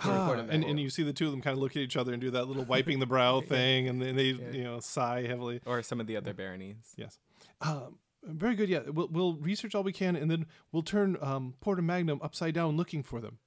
To 0.00 0.08
Ah, 0.08 0.32
and, 0.32 0.64
and 0.64 0.80
you 0.80 0.88
see 0.90 1.02
the 1.02 1.12
two 1.12 1.26
of 1.26 1.30
them 1.32 1.40
kind 1.42 1.52
of 1.54 1.60
look 1.60 1.72
at 1.72 1.78
each 1.82 1.96
other 1.96 2.12
and 2.12 2.20
do 2.20 2.30
that 2.30 2.46
little 2.46 2.64
wiping 2.74 2.98
the 2.98 3.06
brow 3.06 3.40
thing, 3.40 3.88
and 3.88 4.00
then 4.00 4.16
they 4.16 4.30
Yeah. 4.30 4.50
you 4.50 4.64
know 4.64 4.80
sigh 4.80 5.26
heavily. 5.26 5.60
Or 5.66 5.82
some 5.82 6.00
of 6.00 6.06
the 6.06 6.16
other 6.16 6.32
baronies. 6.34 6.94
Yes, 6.96 7.18
um, 7.60 7.98
very 8.24 8.54
good. 8.54 8.68
Yeah, 8.68 8.80
we'll, 8.88 9.08
we'll 9.08 9.34
research 9.36 9.74
all 9.74 9.82
we 9.82 9.92
can, 9.92 10.16
and 10.16 10.30
then 10.30 10.46
we'll 10.72 10.82
turn 10.82 11.16
um, 11.20 11.54
Porta 11.60 11.82
Magnum 11.82 12.20
upside 12.22 12.54
down 12.54 12.76
looking 12.76 13.02
for 13.02 13.20
them. 13.20 13.38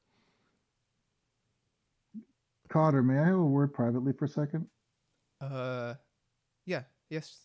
Cotter, 2.69 3.03
may 3.03 3.19
I 3.19 3.25
have 3.25 3.35
a 3.37 3.43
word 3.45 3.73
privately 3.73 4.11
for 4.13 4.25
a 4.25 4.29
second? 4.29 4.67
Uh, 5.39 5.93
yeah, 6.65 6.83
yes. 7.09 7.41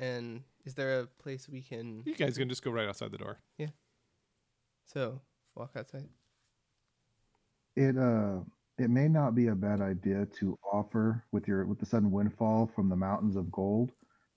And 0.00 0.42
is 0.64 0.74
there 0.74 1.00
a 1.00 1.06
place 1.06 1.48
we 1.48 1.60
can? 1.62 2.02
You 2.04 2.14
guys 2.14 2.36
can 2.38 2.48
just 2.48 2.62
go 2.64 2.70
right 2.70 2.88
outside 2.88 3.12
the 3.12 3.18
door. 3.18 3.38
Yeah. 3.58 3.68
So 4.86 5.20
walk 5.54 5.72
outside. 5.76 6.08
It 7.76 7.98
uh, 7.98 8.40
it 8.78 8.90
may 8.90 9.08
not 9.08 9.34
be 9.34 9.48
a 9.48 9.54
bad 9.54 9.80
idea 9.80 10.26
to 10.38 10.58
offer 10.72 11.24
with 11.32 11.48
your 11.48 11.64
with 11.66 11.78
the 11.78 11.86
sudden 11.86 12.10
windfall 12.10 12.70
from 12.74 12.88
the 12.88 12.96
mountains 12.96 13.36
of 13.36 13.50
gold, 13.52 13.92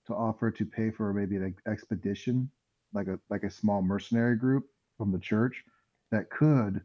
to 0.06 0.14
offer 0.14 0.50
to 0.50 0.64
pay 0.66 0.90
for 0.90 1.12
maybe 1.12 1.36
an 1.36 1.54
expedition, 1.66 2.50
like 2.92 3.08
a 3.08 3.18
like 3.30 3.44
a 3.44 3.50
small 3.50 3.82
mercenary 3.82 4.36
group 4.36 4.66
from 4.96 5.12
the 5.12 5.18
church, 5.18 5.64
that 6.10 6.30
could 6.30 6.82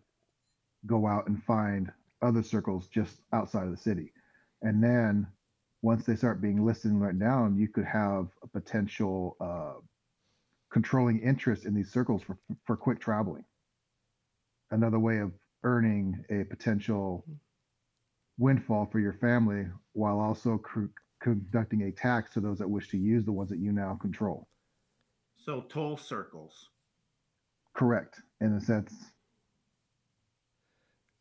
go 0.86 1.08
out 1.08 1.28
and 1.28 1.44
find 1.44 1.92
other 2.22 2.44
circles 2.44 2.88
just 2.88 3.22
outside 3.34 3.66
of 3.66 3.72
the 3.72 3.78
city, 3.78 4.12
and 4.62 4.84
then 4.84 5.28
once 5.82 6.06
they 6.06 6.16
start 6.16 6.42
being 6.42 6.66
listed 6.66 6.92
and 6.92 7.02
written 7.02 7.20
down, 7.20 7.58
you 7.58 7.68
could 7.68 7.86
have 7.86 8.30
a 8.42 8.48
potential 8.48 9.36
uh, 9.42 9.74
controlling 10.72 11.20
interest 11.20 11.66
in 11.66 11.74
these 11.74 11.92
circles 11.92 12.22
for 12.22 12.38
for 12.66 12.78
quick 12.78 13.00
traveling. 13.00 13.44
Another 14.72 15.00
way 15.00 15.18
of 15.20 15.32
earning 15.64 16.24
a 16.30 16.44
potential 16.44 17.26
windfall 18.38 18.88
for 18.92 19.00
your 19.00 19.14
family 19.14 19.66
while 19.94 20.20
also 20.20 20.58
cr- 20.58 20.86
conducting 21.22 21.84
a 21.84 21.92
tax 21.92 22.34
to 22.34 22.42
those 22.42 22.60
that 22.60 22.70
wish 22.70 22.90
to 22.90 22.98
use 22.98 23.26
the 23.26 23.32
ones 23.32 23.50
that 23.50 23.60
you 23.60 23.72
now 23.72 23.98
control. 24.02 24.48
So 25.38 25.62
toll 25.70 25.98
circles. 25.98 26.70
Correct, 27.74 28.22
in 28.42 28.54
a 28.54 28.62
sense. 28.62 28.94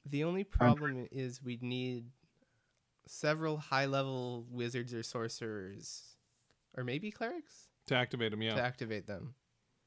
The 0.07 0.25
only 0.25 0.45
problem 0.45 1.09
is 1.11 1.43
we 1.43 1.59
need 1.63 2.07
several 3.07 3.57
high-level 3.57 4.47
wizards 4.51 4.93
or 4.93 5.03
sorcerers, 5.03 6.17
or 6.77 6.85
maybe 6.85 7.11
clerics, 7.11 7.69
To 7.87 7.95
activate 7.95 8.33
them, 8.33 8.43
yeah. 8.43 8.55
to 8.55 8.63
activate 8.63 9.07
them. 9.07 9.35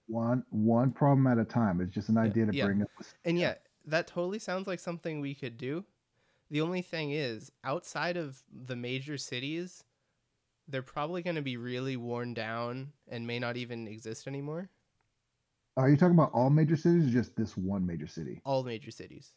One 0.08 0.44
one 0.50 0.92
problem 0.92 1.26
at 1.28 1.40
a 1.40 1.46
time. 1.46 1.82
It's 1.82 1.94
just 1.94 2.10
an 2.10 2.18
idea 2.18 2.46
to 2.46 2.54
yeah. 2.54 2.66
bring 2.66 2.82
up. 2.84 2.90
And 3.26 3.40
yeah, 3.40 3.56
that 3.86 4.08
totally 4.08 4.40
sounds 4.40 4.68
like 4.68 4.80
something 4.80 5.20
we 5.20 5.36
could 5.36 5.58
do. 5.58 5.86
The 6.52 6.62
only 6.62 6.82
thing 6.82 7.12
is, 7.12 7.52
outside 7.64 8.18
of 8.18 8.44
the 8.52 8.76
major 8.76 9.18
cities, 9.18 9.84
they're 10.68 10.82
probably 10.82 11.22
going 11.22 11.36
to 11.36 11.42
be 11.42 11.58
really 11.58 11.98
worn 11.98 12.34
down 12.34 12.92
and 13.08 13.26
may 13.26 13.40
not 13.40 13.58
even 13.58 13.88
exist 13.88 14.28
anymore. 14.28 14.70
Are 15.78 15.90
you 15.90 15.98
talking 15.98 16.16
about 16.16 16.32
all 16.34 16.50
major 16.50 16.78
cities 16.78 17.08
or 17.08 17.12
just 17.12 17.36
this 17.36 17.58
one 17.58 17.86
major 17.86 18.08
city? 18.08 18.42
All 18.46 18.64
major 18.64 18.92
cities. 18.92 19.34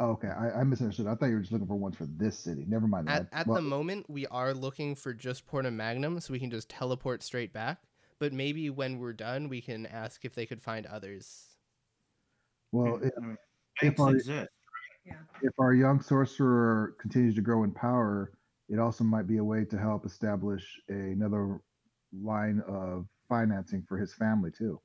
Oh, 0.00 0.10
okay, 0.10 0.28
I, 0.28 0.60
I 0.60 0.64
misunderstood. 0.64 1.06
I 1.06 1.14
thought 1.14 1.26
you 1.26 1.34
were 1.34 1.40
just 1.40 1.52
looking 1.52 1.66
for 1.66 1.76
ones 1.76 1.96
for 1.96 2.06
this 2.06 2.38
city. 2.38 2.64
Never 2.68 2.86
mind. 2.86 3.08
At, 3.08 3.30
that. 3.30 3.40
at 3.40 3.46
Well, 3.46 3.56
the 3.56 3.62
moment, 3.62 4.08
we 4.08 4.26
are 4.26 4.52
looking 4.52 4.94
for 4.94 5.14
just 5.14 5.46
Porta 5.46 5.70
Magnum, 5.70 6.18
so 6.20 6.32
we 6.32 6.40
can 6.40 6.50
just 6.50 6.68
teleport 6.68 7.22
straight 7.22 7.52
back. 7.52 7.78
But 8.18 8.32
maybe 8.32 8.70
when 8.70 8.98
we're 8.98 9.12
done, 9.12 9.48
we 9.48 9.60
can 9.60 9.86
ask 9.86 10.24
if 10.24 10.34
they 10.34 10.46
could 10.46 10.62
find 10.62 10.86
others. 10.86 11.46
well, 12.72 13.00
if, 13.02 13.12
I 13.16 13.20
mean, 13.20 13.38
if 13.82 13.98
our- 14.00 14.14
exist. 14.16 14.48
Yeah. 15.04 15.16
if 15.42 15.52
our 15.58 15.74
young 15.74 16.00
sorcerer 16.00 16.96
continues 16.98 17.34
to 17.34 17.42
grow 17.42 17.64
in 17.64 17.72
power, 17.72 18.32
it 18.70 18.78
also 18.78 19.04
might 19.04 19.26
be 19.26 19.36
a 19.36 19.44
way 19.44 19.64
to 19.66 19.76
help 19.78 20.06
establish 20.06 20.80
another 20.88 21.60
line 22.12 22.60
of 22.66 23.06
financing 23.28 23.82
for 23.82 23.98
his 23.98 24.14
family 24.14 24.50
too. 24.50 24.80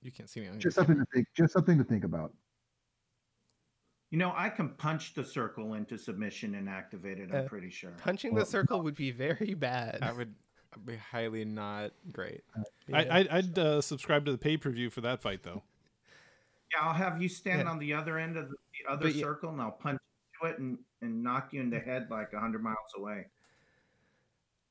You 0.00 0.10
can't 0.10 0.28
see 0.28 0.40
me 0.40 0.48
on 0.48 0.54
Just 0.58 0.76
your 0.76 0.84
something 0.84 0.98
to 0.98 1.06
think. 1.12 1.26
Just 1.34 1.52
something 1.52 1.78
to 1.78 1.84
think 1.84 2.04
about. 2.04 2.34
You 4.10 4.18
know, 4.18 4.32
I 4.36 4.48
can 4.48 4.70
punch 4.70 5.14
the 5.14 5.24
circle 5.24 5.74
into 5.74 5.98
submission 5.98 6.54
and 6.54 6.68
activate 6.68 7.18
it. 7.18 7.30
I'm 7.32 7.46
Uh, 7.46 7.48
pretty 7.48 7.70
sure. 7.70 7.90
Punching 7.98 8.32
Well, 8.34 8.44
the 8.44 8.50
circle 8.50 8.80
would 8.82 8.94
be 8.94 9.10
very 9.10 9.54
bad. 9.54 9.98
That 10.00 10.16
would 10.16 10.34
be 10.34 10.40
highly 11.10 11.44
not 11.44 11.92
great. 12.12 12.42
Yeah. 12.88 12.96
I, 12.98 13.20
I, 13.20 13.26
I'd 13.38 13.58
uh, 13.58 13.80
subscribe 13.80 14.24
to 14.26 14.32
the 14.32 14.38
pay 14.38 14.56
per 14.56 14.70
view 14.70 14.90
for 14.90 15.00
that 15.02 15.20
fight, 15.22 15.42
though. 15.42 15.62
Yeah, 16.72 16.86
I'll 16.88 16.94
have 16.94 17.20
you 17.22 17.28
stand 17.28 17.62
Yeah. 17.62 17.70
on 17.70 17.78
the 17.78 17.92
other 17.94 18.18
end 18.18 18.36
of 18.36 18.48
the, 18.48 18.56
the 18.56 18.92
other 18.92 19.02
But 19.06 19.14
yeah- 19.14 19.22
circle, 19.22 19.50
and 19.50 19.60
I'll 19.60 19.70
punch 19.72 20.00
into 20.42 20.52
it 20.54 20.58
and, 20.58 20.78
and 21.02 21.22
knock 21.22 21.52
you 21.52 21.60
in 21.60 21.70
the 21.70 21.78
head 21.78 22.08
like 22.10 22.32
hundred 22.34 22.62
miles 22.62 22.76
away. 22.96 23.26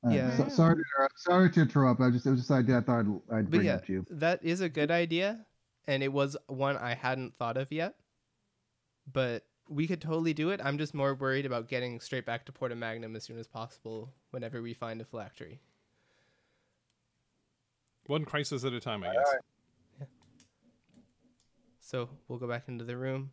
Uh, 0.06 0.10
Yeah. 0.10 0.36
so- 0.38 0.50
sorry, 0.50 0.76
to, 0.76 0.82
interrupt- 0.82 1.20
sorry 1.20 1.50
to 1.52 1.62
interrupt. 1.62 2.02
I 2.02 2.10
just 2.10 2.26
it 2.26 2.32
was 2.32 2.40
just 2.40 2.50
an 2.52 2.58
idea 2.58 2.78
I 2.78 2.82
thought 2.82 3.00
I'd, 3.32 3.36
I'd 3.38 3.50
bring 3.50 3.66
yeah, 3.66 3.76
up 3.76 3.86
to 3.86 3.94
you. 3.94 4.06
that 4.10 4.44
is 4.44 4.62
a 4.62 4.70
good 4.70 4.92
idea, 4.92 5.46
and 5.88 6.04
it 6.04 6.12
was 6.12 6.36
one 6.48 6.78
I 6.78 6.94
hadn't 6.96 7.36
thought 7.38 7.58
of 7.58 7.72
yet. 7.72 7.96
But 9.12 9.46
we 9.70 9.88
could 9.88 10.02
totally 10.02 10.34
do 10.34 10.50
it. 10.50 10.60
I'm 10.64 10.78
just 10.78 10.94
more 10.94 11.16
worried 11.16 11.46
about 11.46 11.68
getting 11.70 12.00
straight 12.02 12.26
back 12.26 12.46
to 12.46 12.52
Porta 12.52 12.76
Magnum 12.76 13.16
as 13.16 13.24
soon 13.24 13.38
as 13.40 13.48
possible 13.48 14.14
whenever 14.32 14.62
we 14.62 14.74
find 14.74 15.00
a 15.02 15.06
phylactery. 15.06 15.60
One 18.08 18.26
crisis 18.26 18.64
at 18.66 18.74
a 18.74 18.80
time, 18.80 19.04
I 19.04 19.14
guess. 19.14 19.36
Yeah. 20.00 20.06
So 21.80 22.10
we'll 22.28 22.40
go 22.40 22.48
back 22.48 22.64
into 22.68 22.84
the 22.84 22.98
room 22.98 23.32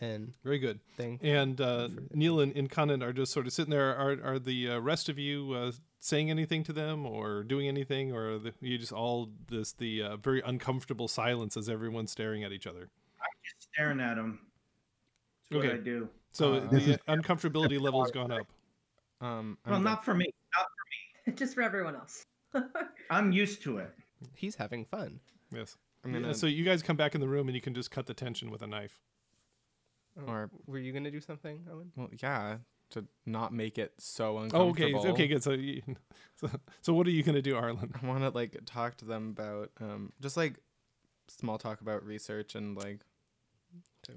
and 0.00 0.32
Very 0.42 0.58
good. 0.58 0.80
think. 0.96 1.20
And 1.22 1.60
uh, 1.60 1.88
Neil 2.12 2.40
and, 2.40 2.56
and 2.56 2.68
Conan 2.70 3.02
are 3.02 3.12
just 3.12 3.32
sort 3.32 3.46
of 3.46 3.52
sitting 3.52 3.70
there. 3.70 3.94
Are 3.96 4.18
are 4.24 4.38
the 4.38 4.70
uh, 4.70 4.78
rest 4.80 5.08
of 5.08 5.18
you 5.18 5.52
uh, 5.52 5.72
saying 6.00 6.30
anything 6.30 6.64
to 6.64 6.72
them 6.72 7.06
or 7.06 7.44
doing 7.44 7.68
anything, 7.68 8.12
or 8.12 8.32
are 8.34 8.38
the, 8.38 8.52
you 8.60 8.78
just 8.78 8.92
all 8.92 9.30
this 9.48 9.72
the 9.72 10.02
uh, 10.02 10.16
very 10.16 10.42
uncomfortable 10.44 11.06
silence 11.06 11.56
as 11.56 11.68
everyone's 11.68 12.10
staring 12.10 12.42
at 12.42 12.50
each 12.52 12.66
other? 12.66 12.90
I'm 13.20 13.28
just 13.44 13.68
staring 13.72 14.00
at 14.00 14.16
them. 14.16 14.40
That's 15.50 15.56
what 15.62 15.66
Okay. 15.70 15.74
I 15.78 15.84
do. 15.84 16.08
So 16.32 16.54
Uh, 16.54 16.60
the 16.70 16.98
uncomfortability 17.08 17.78
level's 17.80 18.10
gone 18.10 18.32
up. 18.32 18.46
Um, 19.20 19.56
I'm 19.64 19.70
Well, 19.72 19.80
go- 19.80 19.84
not 19.84 20.04
for 20.04 20.14
me. 20.14 20.26
Just 21.36 21.54
for 21.54 21.62
everyone 21.62 21.94
else. 21.94 22.24
I'm 23.10 23.32
used 23.32 23.62
to 23.62 23.78
it. 23.78 23.90
He's 24.34 24.56
having 24.56 24.84
fun. 24.84 25.20
Yes. 25.54 25.76
I'm 26.04 26.12
gonna. 26.12 26.34
so 26.34 26.46
you 26.46 26.64
guys 26.64 26.82
come 26.82 26.96
back 26.96 27.14
in 27.14 27.20
the 27.20 27.28
room 27.28 27.48
and 27.48 27.54
you 27.54 27.60
can 27.60 27.74
just 27.74 27.90
cut 27.90 28.06
the 28.06 28.14
tension 28.14 28.50
with 28.50 28.62
a 28.62 28.66
knife. 28.66 29.00
Oh, 30.18 30.30
Or- 30.30 30.50
were 30.66 30.78
you 30.78 30.92
gonna 30.92 31.10
do 31.10 31.20
something, 31.20 31.66
Owen? 31.72 31.92
well, 31.96 32.08
yeah, 32.20 32.56
to 32.90 33.04
not 33.24 33.52
make 33.52 33.78
it 33.78 33.94
so 33.98 34.36
Oh, 34.36 34.42
uncomfortable. 34.42 35.00
okay. 35.00 35.10
Okay. 35.10 35.28
Good. 35.28 35.42
So, 35.42 35.52
you, 35.52 35.80
so, 36.36 36.50
so 36.82 36.92
what 36.92 37.06
are 37.06 37.10
you 37.10 37.22
gonna 37.22 37.40
do, 37.42 37.56
Arlen? 37.56 37.92
I 38.02 38.06
want 38.06 38.20
to 38.22 38.30
like 38.30 38.58
talk 38.66 38.96
to 38.98 39.04
them 39.04 39.30
about 39.30 39.70
um 39.80 40.12
just 40.20 40.36
like 40.36 40.56
small 41.28 41.56
talk 41.58 41.80
about 41.80 42.04
research 42.04 42.54
and 42.56 42.76
like 42.76 43.00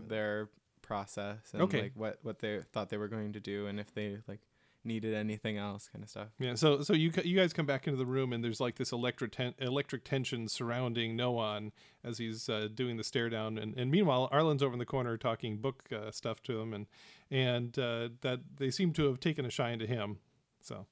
their 0.08 0.50
process 0.82 1.52
and 1.54 1.62
Okay. 1.64 1.84
like 1.84 1.92
what 1.96 2.20
what 2.24 2.40
they 2.40 2.60
thought 2.74 2.90
they 2.90 2.98
were 2.98 3.08
going 3.08 3.34
to 3.34 3.40
do 3.40 3.68
and 3.68 3.80
if 3.80 3.94
they 3.94 4.18
like 4.28 4.42
needed 4.86 5.14
anything 5.14 5.58
else 5.58 5.90
kind 5.92 6.04
of 6.04 6.10
stuff. 6.10 6.28
Yeah. 6.40 6.56
So, 6.56 6.82
so 6.82 6.94
you 6.94 7.12
you 7.24 7.36
guys 7.38 7.54
come 7.54 7.66
back 7.66 7.88
into 7.88 7.98
the 7.98 8.06
room 8.06 8.34
and 8.34 8.44
there's 8.44 8.60
like 8.60 8.76
this 8.76 8.92
electric 8.92 9.32
ten- 9.32 9.56
electric 9.60 10.04
tension 10.04 10.48
surrounding 10.48 11.16
Noan 11.16 11.72
as 12.04 12.18
he's 12.18 12.50
uh, 12.50 12.68
doing 12.74 12.98
the 12.98 13.04
stare 13.04 13.30
down, 13.30 13.58
and, 13.58 13.78
and 13.78 13.90
meanwhile 13.92 14.30
Arlen's 14.32 14.62
over 14.62 14.74
in 14.74 14.80
the 14.80 14.86
corner 14.86 15.18
talking 15.18 15.58
book 15.58 15.84
uh, 15.92 16.12
stuff 16.12 16.42
to 16.44 16.60
him, 16.60 16.74
and 16.74 16.86
and 17.32 17.78
uh, 17.80 18.10
that 18.22 18.40
they 18.58 18.70
seem 18.70 18.94
to 18.94 19.06
have 19.08 19.20
taken 19.20 19.46
a 19.46 19.50
shine 19.50 19.80
to 19.80 19.88
him. 19.88 20.20
So, 20.62 20.86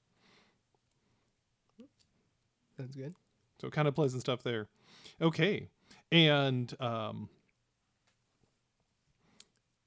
Sounds 2.77 2.95
good. 2.95 3.13
So 3.61 3.69
kind 3.69 3.87
of 3.87 3.95
pleasant 3.95 4.21
stuff 4.21 4.43
there. 4.43 4.67
Okay, 5.21 5.69
and 6.11 6.73
um, 6.81 7.29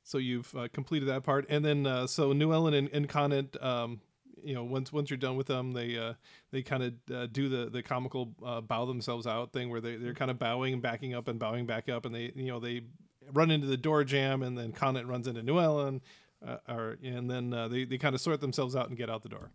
so 0.07 0.19
you've 0.19 0.55
uh, 0.57 0.69
completed 0.73 1.09
that 1.09 1.25
part, 1.25 1.47
and 1.49 1.65
then 1.65 1.85
uh, 1.85 2.07
so 2.07 2.33
Newlyn 2.33 2.79
and, 2.79 2.89
and 2.93 3.09
Connant, 3.09 3.61
um, 3.61 4.01
you 4.41 4.55
know, 4.55 4.63
once 4.63 4.93
once 4.93 5.11
you're 5.11 5.17
done 5.17 5.37
with 5.37 5.49
them, 5.49 5.73
they 5.73 5.99
uh, 5.99 6.15
they 6.53 6.63
kind 6.63 6.85
of 6.85 6.95
uh, 7.13 7.27
do 7.27 7.49
the 7.49 7.69
the 7.69 7.83
comical 7.83 8.33
uh, 8.45 8.61
bow 8.61 8.87
themselves 8.87 9.27
out 9.27 9.53
thing 9.53 9.69
where 9.69 9.81
they 9.81 9.97
they're 9.97 10.15
kind 10.15 10.31
of 10.31 10.39
bowing 10.39 10.73
and 10.73 10.81
backing 10.81 11.13
up 11.13 11.27
and 11.27 11.41
bowing 11.41 11.67
back 11.67 11.89
up, 11.89 12.07
and 12.07 12.15
they 12.15 12.31
you 12.37 12.47
know 12.47 12.61
they 12.61 12.83
run 13.33 13.51
into 13.51 13.67
the 13.67 13.77
door 13.77 14.05
jam, 14.05 14.45
and 14.45 14.57
then 14.57 14.71
Connant 14.71 15.09
runs 15.09 15.27
into 15.27 15.43
Newlyn, 15.43 16.01
uh, 16.47 16.59
or 16.69 16.99
and 17.03 17.29
then 17.29 17.53
uh, 17.53 17.67
they 17.67 17.85
they 17.85 17.99
kind 17.99 18.15
of 18.15 18.21
sort 18.21 18.41
themselves 18.41 18.77
out 18.77 18.89
and 18.89 18.97
get 18.97 19.11
out 19.11 19.25
the 19.25 19.29
door. 19.29 19.51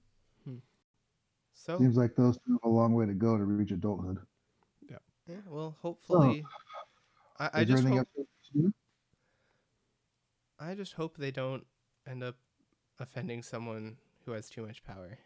So 1.53 1.77
Seems 1.77 1.95
like 1.95 2.15
those 2.15 2.37
two 2.45 2.53
have 2.53 2.63
a 2.63 2.73
long 2.73 2.93
way 2.93 3.05
to 3.05 3.13
go 3.13 3.37
to 3.37 3.43
reach 3.43 3.71
adulthood. 3.71 4.19
yeah, 4.89 5.35
well, 5.47 5.77
hopefully, 5.81 6.43
I, 7.39 7.49
I 7.53 7.61
Is 7.61 7.67
there 7.67 7.75
just 7.77 7.81
anything 7.83 7.97
hope, 7.99 8.07
else 8.17 8.27
you 8.51 8.61
do? 8.63 8.73
I 10.61 10.75
just 10.75 10.93
hope 10.93 11.17
they 11.17 11.31
don't 11.31 11.65
end 12.07 12.23
up 12.23 12.35
offending 12.99 13.41
someone 13.41 13.97
who 14.25 14.33
has 14.33 14.47
too 14.47 14.65
much 14.65 14.83
power. 14.83 15.17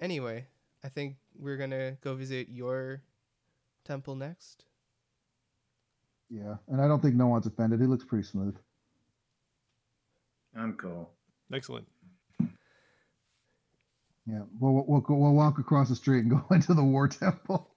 Anyway, 0.00 0.46
I 0.84 0.88
think 0.88 1.16
we're 1.38 1.56
gonna 1.56 1.92
go 2.02 2.14
visit 2.14 2.48
your 2.50 3.00
temple 3.84 4.14
next. 4.16 4.64
Yeah, 6.28 6.56
and 6.68 6.80
I 6.80 6.88
don't 6.88 7.00
think 7.00 7.14
Noan's 7.14 7.46
offended. 7.46 7.80
He 7.80 7.86
looks 7.86 8.04
pretty 8.04 8.26
smooth. 8.26 8.56
I'm 10.54 10.74
cool. 10.74 11.10
Excellent. 11.52 11.86
Yeah, 14.26 14.42
we'll 14.60 14.84
we'll, 14.86 15.00
go, 15.00 15.14
we'll 15.14 15.32
walk 15.32 15.58
across 15.58 15.88
the 15.88 15.96
street 15.96 16.20
and 16.20 16.30
go 16.30 16.44
into 16.54 16.74
the 16.74 16.84
war 16.84 17.08
temple. 17.08 17.70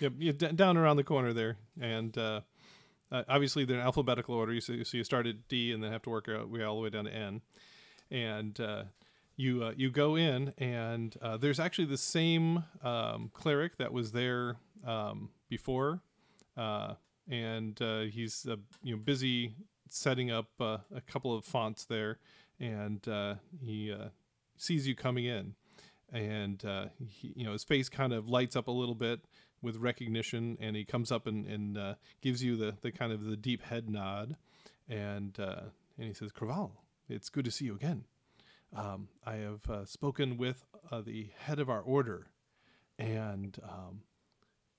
Yep, 0.00 0.12
you 0.18 0.32
d- 0.32 0.52
down 0.52 0.76
around 0.76 0.96
the 0.96 1.04
corner 1.04 1.32
there, 1.32 1.56
and 1.80 2.16
uh, 2.16 2.42
uh, 3.12 3.22
obviously 3.28 3.64
they're 3.64 3.78
in 3.78 3.82
alphabetical 3.82 4.34
order. 4.34 4.58
So, 4.60 4.82
so 4.82 4.96
you 4.96 5.04
start 5.04 5.26
at 5.26 5.46
D 5.48 5.72
and 5.72 5.84
then 5.84 5.92
have 5.92 6.02
to 6.02 6.10
work 6.10 6.28
out 6.28 6.48
way 6.48 6.64
all 6.64 6.76
the 6.76 6.82
way 6.82 6.90
down 6.90 7.04
to 7.04 7.14
N, 7.14 7.42
and 8.10 8.58
uh, 8.58 8.84
you 9.36 9.62
uh, 9.64 9.72
you 9.76 9.90
go 9.90 10.16
in 10.16 10.54
and 10.58 11.14
uh, 11.20 11.36
there's 11.36 11.60
actually 11.60 11.84
the 11.84 11.98
same 11.98 12.64
um, 12.82 13.30
cleric 13.34 13.76
that 13.76 13.92
was 13.92 14.12
there 14.12 14.56
um, 14.86 15.28
before, 15.48 16.00
uh, 16.56 16.94
and 17.28 17.80
uh, 17.82 18.00
he's 18.00 18.46
you 18.82 18.96
know 18.96 19.00
busy 19.02 19.54
setting 19.88 20.30
up 20.30 20.48
a 20.58 20.80
couple 21.06 21.36
of 21.36 21.44
fonts 21.44 21.84
there, 21.84 22.18
and 22.58 23.06
he 23.60 23.94
sees 24.56 24.88
you 24.88 24.94
coming 24.94 25.26
in, 25.26 25.54
and 26.12 26.64
uh, 26.64 26.86
he, 27.08 27.32
you 27.34 27.44
know 27.44 27.52
his 27.52 27.64
face 27.64 27.88
kind 27.88 28.12
of 28.12 28.28
lights 28.28 28.54
up 28.54 28.68
a 28.68 28.72
little 28.72 28.94
bit 28.94 29.20
with 29.62 29.76
recognition, 29.76 30.58
and 30.60 30.76
he 30.76 30.84
comes 30.84 31.10
up 31.10 31.26
and, 31.26 31.46
and 31.46 31.78
uh, 31.78 31.94
gives 32.20 32.42
you 32.42 32.56
the, 32.56 32.76
the 32.82 32.90
kind 32.90 33.12
of 33.12 33.24
the 33.24 33.36
deep 33.36 33.62
head 33.62 33.88
nod, 33.88 34.36
and 34.88 35.38
uh, 35.40 35.62
and 35.96 36.08
he 36.08 36.12
says, 36.12 36.32
"Craval, 36.32 36.72
it's 37.08 37.30
good 37.30 37.44
to 37.44 37.50
see 37.50 37.64
you 37.64 37.74
again. 37.74 38.04
Um, 38.74 39.08
I 39.24 39.36
have 39.36 39.68
uh, 39.68 39.84
spoken 39.84 40.36
with 40.36 40.64
uh, 40.90 41.00
the 41.00 41.30
head 41.38 41.58
of 41.58 41.70
our 41.70 41.80
order, 41.80 42.28
and 42.98 43.58
um, 43.62 44.02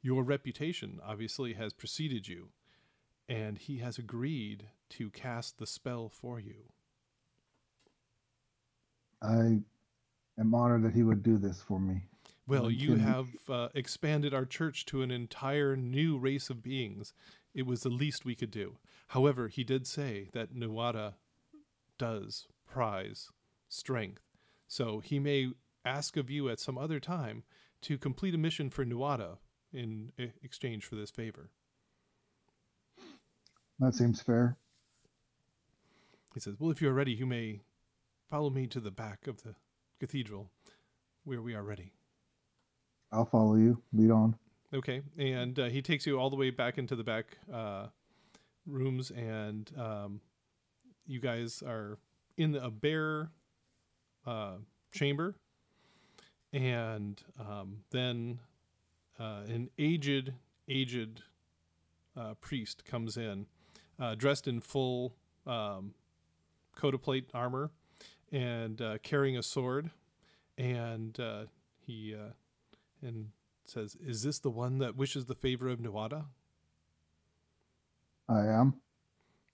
your 0.02 0.24
reputation 0.24 1.00
obviously 1.06 1.54
has 1.54 1.74
preceded 1.74 2.28
you, 2.28 2.50
and 3.28 3.58
he 3.58 3.78
has 3.78 3.98
agreed 3.98 4.68
to 4.92 5.10
cast 5.10 5.58
the 5.58 5.68
spell 5.68 6.10
for 6.10 6.40
you." 6.40 6.70
I 9.22 9.62
am 10.40 10.54
honored 10.54 10.84
that 10.84 10.94
he 10.94 11.04
would 11.04 11.24
do 11.24 11.38
this 11.38 11.62
for 11.62 11.80
me. 11.80 12.02
Well, 12.46 12.70
you 12.70 12.96
have 12.98 13.28
uh, 13.48 13.70
expanded 13.74 14.34
our 14.34 14.46
church 14.46 14.86
to 14.88 15.02
an 15.02 15.12
entire 15.12 15.78
new 15.78 16.18
race 16.18 16.50
of 16.50 16.62
beings. 16.62 17.14
It 17.54 17.66
was 17.66 17.82
the 17.82 17.90
least 17.90 18.26
we 18.26 18.36
could 18.36 18.52
do. 18.52 18.78
However, 19.08 19.48
he 19.48 19.64
did 19.64 19.88
say 19.88 20.30
that 20.34 20.54
Nuada 20.54 21.14
does 21.98 22.48
prize 22.70 23.30
strength. 23.70 24.24
So 24.68 25.00
he 25.00 25.20
may 25.20 25.52
ask 25.86 26.18
of 26.18 26.30
you 26.30 26.50
at 26.50 26.60
some 26.60 26.78
other 26.78 27.00
time 27.00 27.44
to 27.84 27.98
complete 27.98 28.36
a 28.36 28.38
mission 28.38 28.70
for 28.70 28.84
Nuada 28.84 29.38
in 29.72 30.12
e- 30.18 30.32
exchange 30.42 30.86
for 30.86 30.96
this 30.96 31.12
favor. 31.12 31.50
That 33.80 33.96
seems 33.96 34.22
fair. 34.22 34.58
He 36.34 36.40
says, 36.40 36.56
Well, 36.60 36.72
if 36.72 36.82
you 36.82 36.90
are 36.90 36.94
ready, 36.94 37.14
you 37.14 37.26
may 37.26 37.62
follow 38.30 38.50
me 38.50 38.68
to 38.68 38.80
the 38.80 38.92
back 38.92 39.28
of 39.28 39.44
the 39.44 39.56
cathedral 40.04 40.50
where 41.24 41.42
we 41.42 41.56
are 41.56 41.64
ready. 41.64 41.94
I'll 43.10 43.24
follow 43.24 43.56
you. 43.56 43.82
Lead 43.94 44.12
on. 44.12 44.36
Okay, 44.74 45.02
and 45.18 45.58
uh, 45.58 45.70
he 45.70 45.82
takes 45.82 46.06
you 46.06 46.20
all 46.20 46.30
the 46.30 46.36
way 46.36 46.50
back 46.50 46.78
into 46.78 46.98
the 46.98 47.06
back 47.06 47.38
uh, 47.54 47.86
rooms, 48.66 49.12
and 49.12 49.72
um, 49.78 50.20
you 51.08 51.22
guys 51.22 51.64
are 51.66 52.00
in 52.36 52.54
a 52.54 52.70
bare 52.70 53.32
uh, 54.28 54.56
chamber, 54.92 55.36
and 56.52 57.24
um, 57.40 57.78
then 57.92 58.40
uh, 59.18 59.44
an 59.48 59.70
aged, 59.80 60.34
aged 60.68 61.22
uh, 62.18 62.34
priest 62.42 62.84
comes 62.84 63.16
in, 63.16 63.46
uh, 64.02 64.16
dressed 64.16 64.50
in 64.50 64.60
full 64.60 65.16
um, 65.48 65.94
coat 66.76 66.94
of 66.94 67.02
plate 67.02 67.30
armor, 67.34 67.72
and 68.34 68.82
uh, 68.82 68.98
carrying 69.04 69.38
a 69.38 69.44
sword, 69.44 69.92
and 70.58 71.18
uh, 71.20 71.44
he 71.86 72.16
uh, 72.16 72.34
and 73.02 73.30
says, 73.66 73.96
"Is 73.96 74.24
this 74.24 74.40
the 74.40 74.50
one 74.50 74.80
that 74.80 74.98
wishes 74.98 75.26
the 75.26 75.36
favor 75.36 75.70
of 75.70 75.80
Nuada?" 75.80 76.26
I 78.28 78.48
am. 78.48 78.82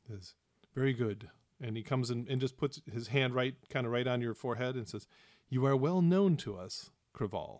Says, 0.08 0.34
"Very 0.74 0.94
good." 0.94 1.30
And 1.62 1.76
he 1.76 1.84
comes 1.84 2.10
in 2.10 2.26
and 2.30 2.40
just 2.40 2.58
puts 2.58 2.82
his 2.92 3.10
hand 3.10 3.36
right, 3.36 3.56
kind 3.70 3.86
of 3.86 3.92
right 3.92 4.08
on 4.08 4.22
your 4.22 4.34
forehead, 4.34 4.76
and 4.76 4.88
says, 4.88 5.06
"You 5.50 5.66
are 5.66 5.76
well 5.76 6.02
known 6.02 6.38
to 6.38 6.58
us, 6.58 6.90
Craval. 7.14 7.60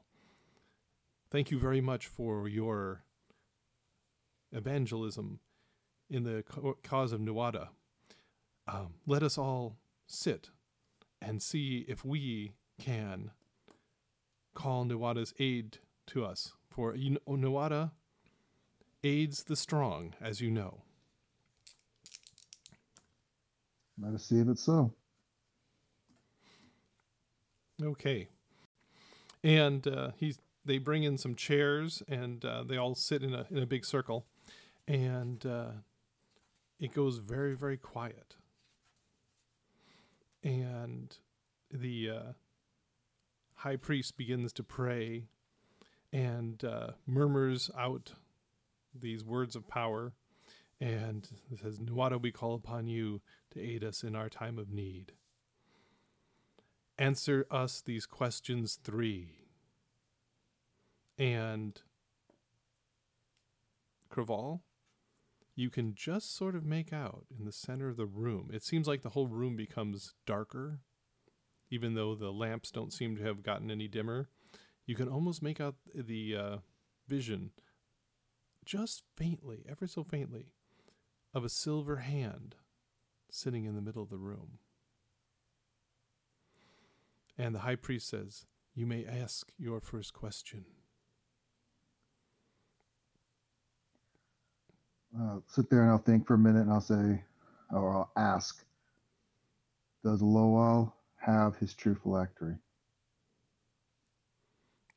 Thank 1.30 1.52
you 1.52 1.60
very 1.60 1.82
much 1.82 2.08
for 2.08 2.48
your 2.48 3.04
evangelism 4.52 5.42
in 6.10 6.24
the 6.24 6.44
cause 6.82 7.12
of 7.12 7.20
Nuada. 7.20 7.70
Um, 8.68 8.96
let 9.06 9.22
us 9.22 9.38
all 9.38 9.78
sit 10.08 10.50
and 11.22 11.42
see 11.42 11.86
if 11.88 12.06
we 12.06 12.54
can 12.80 13.32
call 14.54 14.86
Nuada's 14.86 15.34
aid 15.40 15.80
to 16.08 16.26
us. 16.26 16.54
For 16.70 16.96
you 16.96 17.12
know, 17.12 17.20
Nuada 17.36 17.92
aids 19.04 19.44
the 19.44 19.56
strong, 19.56 20.14
as 20.22 20.42
you 20.42 20.52
know. 20.52 20.82
Let 24.02 24.14
us 24.14 24.26
see 24.26 24.40
if 24.40 24.48
it's 24.48 24.64
so. 24.64 24.94
Okay. 27.82 28.28
And 29.44 29.88
uh, 29.88 30.12
he's 30.18 30.40
they 30.66 30.78
bring 30.78 31.04
in 31.04 31.18
some 31.18 31.36
chairs 31.36 32.04
and 32.08 32.44
uh, 32.44 32.64
they 32.64 32.78
all 32.78 32.96
sit 32.96 33.24
in 33.24 33.34
a 33.34 33.46
in 33.50 33.60
a 33.60 33.66
big 33.66 33.86
circle, 33.86 34.26
and 34.88 35.46
uh, 35.46 35.72
it 36.80 36.94
goes 36.94 37.18
very 37.18 37.56
very 37.56 37.78
quiet. 37.78 38.36
And 40.44 41.16
the 41.72 42.10
uh, 42.10 42.32
high 43.56 43.76
priest 43.76 44.18
begins 44.18 44.54
to 44.54 44.64
pray, 44.64 45.26
and 46.14 46.64
uh, 46.64 46.92
murmurs 47.06 47.70
out 47.78 48.14
these 48.98 49.24
words 49.24 49.56
of 49.56 49.68
power, 49.68 50.14
and 50.80 51.28
says, 51.62 51.80
"Nuada, 51.80 52.20
we 52.22 52.32
call 52.32 52.56
upon 52.56 52.88
you 52.88 53.22
to 53.52 53.62
aid 53.62 53.84
us 53.84 54.04
in 54.04 54.16
our 54.16 54.30
time 54.30 54.58
of 54.58 54.72
need." 54.72 55.14
answer 57.00 57.48
us 57.50 57.82
these 57.82 58.06
questions 58.06 58.78
three. 58.84 59.30
And 61.18 61.82
Craval, 64.12 64.62
you 65.60 65.70
can 65.70 65.94
just 65.94 66.38
sort 66.38 66.56
of 66.56 66.66
make 66.66 66.94
out 66.94 67.26
in 67.38 67.44
the 67.44 67.52
center 67.52 67.90
of 67.90 67.98
the 67.98 68.06
room. 68.06 68.50
It 68.54 68.64
seems 68.64 68.88
like 68.88 69.02
the 69.02 69.10
whole 69.10 69.28
room 69.28 69.58
becomes 69.58 70.14
darker, 70.26 70.80
even 71.70 71.96
though 71.96 72.16
the 72.16 72.32
lamps 72.32 72.72
don't 72.72 72.94
seem 72.94 73.18
to 73.18 73.24
have 73.24 73.44
gotten 73.44 73.70
any 73.70 73.90
dimmer. 73.90 74.30
You 74.86 74.96
can 74.96 75.10
almost 75.10 75.44
make 75.44 75.60
out 75.60 75.76
the 75.94 76.34
uh, 76.34 76.58
vision, 77.10 77.52
just 78.64 79.04
faintly, 79.18 79.66
ever 79.70 79.86
so 79.86 80.02
faintly, 80.02 80.46
of 81.34 81.44
a 81.44 81.50
silver 81.50 81.98
hand 81.98 82.56
sitting 83.30 83.66
in 83.66 83.76
the 83.76 83.82
middle 83.82 84.02
of 84.02 84.10
the 84.10 84.18
room. 84.18 84.60
And 87.38 87.54
the 87.54 87.60
high 87.60 87.76
priest 87.76 88.08
says, 88.08 88.46
You 88.74 88.86
may 88.86 89.06
ask 89.06 89.52
your 89.58 89.82
first 89.82 90.14
question. 90.14 90.64
I'll 95.18 95.44
sit 95.48 95.70
there 95.70 95.82
and 95.82 95.92
I'll 95.92 95.98
think 95.98 96.28
for 96.28 96.36
a 96.36 96.38
minute 96.38 96.62
and 96.62 96.72
I'll 96.72 96.82
say, 96.82 97.24
or 97.72 97.96
I'll 97.96 98.12
ask, 98.16 98.64
does 100.04 100.22
Lowell 100.22 100.96
have 101.18 101.56
his 101.58 101.74
true 101.74 101.96
phylactery? 101.96 102.56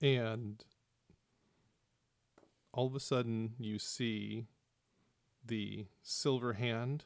And 0.00 0.62
all 2.72 2.86
of 2.86 2.94
a 2.94 3.00
sudden 3.00 3.54
you 3.58 3.78
see 3.78 4.46
the 5.44 5.86
silver 6.02 6.54
hand 6.54 7.04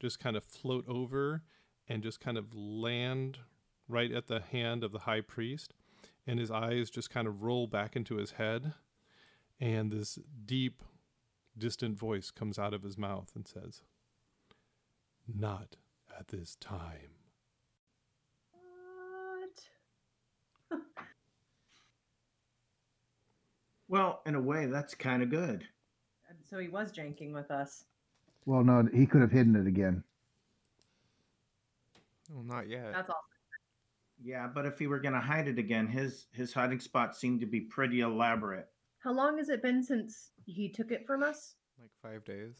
just 0.00 0.18
kind 0.20 0.36
of 0.36 0.44
float 0.44 0.84
over 0.88 1.42
and 1.88 2.02
just 2.02 2.20
kind 2.20 2.36
of 2.36 2.54
land 2.54 3.38
right 3.88 4.12
at 4.12 4.26
the 4.26 4.40
hand 4.40 4.82
of 4.82 4.92
the 4.92 5.00
high 5.00 5.20
priest 5.20 5.74
and 6.26 6.38
his 6.38 6.50
eyes 6.50 6.90
just 6.90 7.10
kind 7.10 7.28
of 7.28 7.42
roll 7.42 7.66
back 7.66 7.94
into 7.94 8.16
his 8.16 8.32
head 8.32 8.74
and 9.60 9.90
this 9.90 10.18
deep 10.44 10.82
distant 11.58 11.98
voice 11.98 12.30
comes 12.30 12.58
out 12.58 12.74
of 12.74 12.82
his 12.82 12.98
mouth 12.98 13.30
and 13.34 13.46
says 13.46 13.82
not 15.26 15.76
at 16.18 16.28
this 16.28 16.56
time 16.56 17.16
What? 20.70 20.80
Well, 23.88 24.20
in 24.26 24.34
a 24.34 24.40
way, 24.40 24.66
that's 24.66 24.96
kind 24.96 25.22
of 25.22 25.30
good. 25.30 25.64
So 26.42 26.58
he 26.58 26.68
was 26.68 26.92
janking 26.92 27.32
with 27.32 27.52
us. 27.52 27.84
Well, 28.44 28.64
no, 28.64 28.88
he 28.92 29.06
could 29.06 29.20
have 29.20 29.30
hidden 29.30 29.56
it 29.56 29.66
again. 29.66 30.02
Well, 32.30 32.44
not 32.44 32.68
yet. 32.68 32.92
That's 32.92 33.10
all. 33.10 33.24
Yeah, 34.22 34.48
but 34.52 34.66
if 34.66 34.78
he 34.78 34.86
were 34.86 34.98
going 34.98 35.14
to 35.14 35.20
hide 35.20 35.46
it 35.46 35.58
again, 35.58 35.86
his 35.86 36.26
his 36.32 36.52
hiding 36.52 36.80
spot 36.80 37.16
seemed 37.16 37.40
to 37.40 37.46
be 37.46 37.60
pretty 37.60 38.00
elaborate. 38.00 38.68
How 38.98 39.12
long 39.12 39.38
has 39.38 39.48
it 39.48 39.62
been 39.62 39.82
since 39.82 40.30
he 40.46 40.68
took 40.68 40.90
it 40.90 41.06
from 41.06 41.22
us? 41.22 41.54
Like 41.78 41.90
five 42.02 42.24
days. 42.24 42.54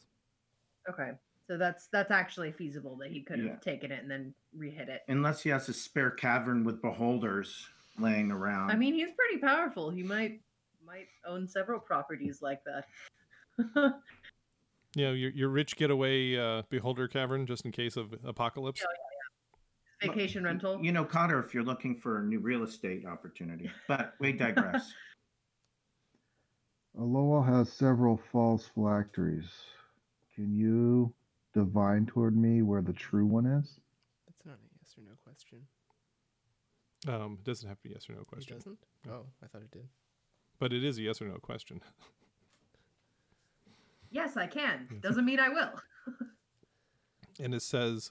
Okay. 0.89 1.13
So 1.49 1.57
that's 1.57 1.89
that's 1.89 2.11
actually 2.11 2.53
feasible 2.53 2.97
that 2.97 3.11
he 3.11 3.23
could 3.23 3.39
have 3.39 3.47
Yeah. 3.47 3.57
taken 3.57 3.93
it 3.93 4.03
and 4.03 4.11
then 4.11 4.35
rehit 4.57 4.89
it. 4.89 5.03
Unless 5.09 5.43
he 5.43 5.51
has 5.51 5.69
a 5.69 5.73
spare 5.73 6.11
cavern 6.11 6.65
with 6.65 6.83
beholders 6.83 7.69
laying 7.99 8.31
around. 8.31 8.71
I 8.71 8.77
mean, 8.77 8.95
he's 8.95 9.13
pretty 9.13 9.39
powerful. 9.41 9.91
He 9.91 10.03
might 10.03 10.41
might 10.85 11.07
own 11.27 11.49
several 11.49 11.81
properties 11.81 12.43
like 12.43 12.61
that. 12.65 12.85
you 14.95 15.05
know 15.05 15.13
your, 15.13 15.31
your 15.31 15.49
rich 15.49 15.77
getaway 15.77 16.37
uh, 16.37 16.63
beholder 16.69 17.09
cavern 17.09 17.47
just 17.47 17.65
in 17.65 17.73
case 17.73 17.97
of 17.97 18.15
apocalypse 18.25 18.81
Yeah, 18.83 18.87
yeah, 20.03 20.09
Vacation 20.09 20.45
rental. 20.45 20.83
You 20.85 20.93
know, 20.93 21.05
Connor, 21.05 21.39
if 21.41 21.55
you're 21.55 21.65
looking 21.65 21.95
for 21.95 22.21
a 22.21 22.25
new 22.25 22.39
real 22.39 22.63
estate 22.65 23.07
opportunity. 23.07 23.71
But 23.89 24.15
we 24.21 24.33
digress. 24.45 24.93
Aloha 26.99 27.43
has 27.43 27.71
several 27.73 28.21
false 28.33 28.69
phylacteries. 28.75 29.49
Can 30.35 30.55
you 30.55 31.13
divine 31.55 32.07
toward 32.07 32.37
me 32.37 32.63
where 32.63 32.83
the 32.83 32.93
true 32.93 33.27
one 33.27 33.47
is? 33.47 33.81
That's 34.27 34.45
not 34.47 34.55
a 34.55 34.69
yes 34.81 34.95
or 34.97 35.03
no 35.03 35.13
question. 35.25 35.59
um, 37.09 37.39
it 37.41 37.45
doesn't 37.45 37.69
have 37.69 37.79
to 37.79 37.89
be 37.89 37.95
yes 37.95 38.09
or 38.09 38.15
no 38.15 38.21
It 38.21 38.27
question 38.27 38.57
doesn't? 38.57 38.79
Oh, 39.11 39.27
I 39.43 39.47
thought 39.47 39.63
it 39.63 39.71
did. 39.71 39.89
but 40.59 40.73
it 40.73 40.85
is 40.85 40.99
a 40.99 41.03
yes 41.03 41.21
or 41.21 41.27
no 41.27 41.37
question 41.39 41.81
yes, 44.11 44.37
I 44.37 44.47
can. 44.47 44.89
Doesn't 45.01 45.25
mean 45.25 45.39
I 45.41 45.49
will. 45.51 45.73
and 47.41 47.55
it 47.55 47.63
says 47.63 48.11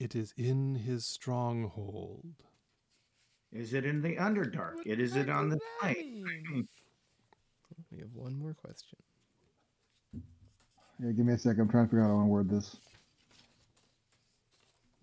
it 0.00 0.16
is 0.16 0.34
in 0.36 0.74
his 0.74 1.04
stronghold 1.06 2.34
is 3.52 3.74
it 3.74 3.84
in 3.84 4.00
the 4.00 4.16
Underdark? 4.16 4.76
It 4.86 4.98
is 4.98 5.14
it 5.14 5.28
on 5.28 5.50
the 5.50 5.58
light? 5.82 6.06
We 7.90 7.98
have 7.98 8.14
one 8.14 8.38
more 8.38 8.54
question. 8.54 8.98
Yeah, 11.02 11.12
give 11.12 11.26
me 11.26 11.32
a 11.32 11.38
second. 11.38 11.62
I'm 11.62 11.68
trying 11.68 11.86
to 11.86 11.90
figure 11.90 12.04
out 12.04 12.16
how 12.16 12.22
to 12.22 12.26
word 12.26 12.50
this. 12.50 12.76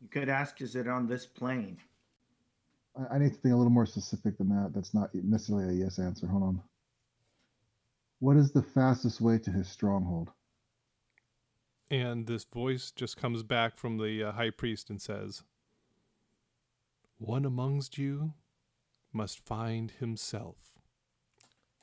You 0.02 0.08
could 0.08 0.30
ask, 0.30 0.62
is 0.62 0.76
it 0.76 0.88
on 0.88 1.08
this 1.08 1.26
plane? 1.26 1.78
I, 2.98 3.16
I 3.16 3.20
need 3.20 3.34
to 3.34 3.36
think 3.36 3.54
a 3.54 3.58
little 3.58 3.72
more 3.72 3.86
specific 3.86 4.38
than 4.38 4.50
that. 4.50 4.72
That's 4.74 4.94
not 4.94 5.14
necessarily 5.14 5.76
a 5.76 5.84
yes 5.84 6.00
answer. 6.00 6.28
Hold 6.28 6.44
on. 6.44 6.62
What 8.20 8.38
is 8.38 8.52
the 8.52 8.64
fastest 8.64 9.22
way 9.22 9.38
to 9.40 9.52
his 9.52 9.68
stronghold? 9.68 10.30
and 11.92 12.28
this 12.28 12.44
voice 12.44 12.92
just 12.92 13.18
comes 13.18 13.44
back 13.44 13.78
from 13.78 13.98
the 13.98 14.24
uh, 14.24 14.32
high 14.34 14.52
priest 14.52 14.90
and 14.90 15.02
says 15.02 15.44
one 17.18 17.46
amongst 17.46 17.98
you 17.98 18.34
must 19.12 19.44
find 19.46 19.92
himself 20.00 20.79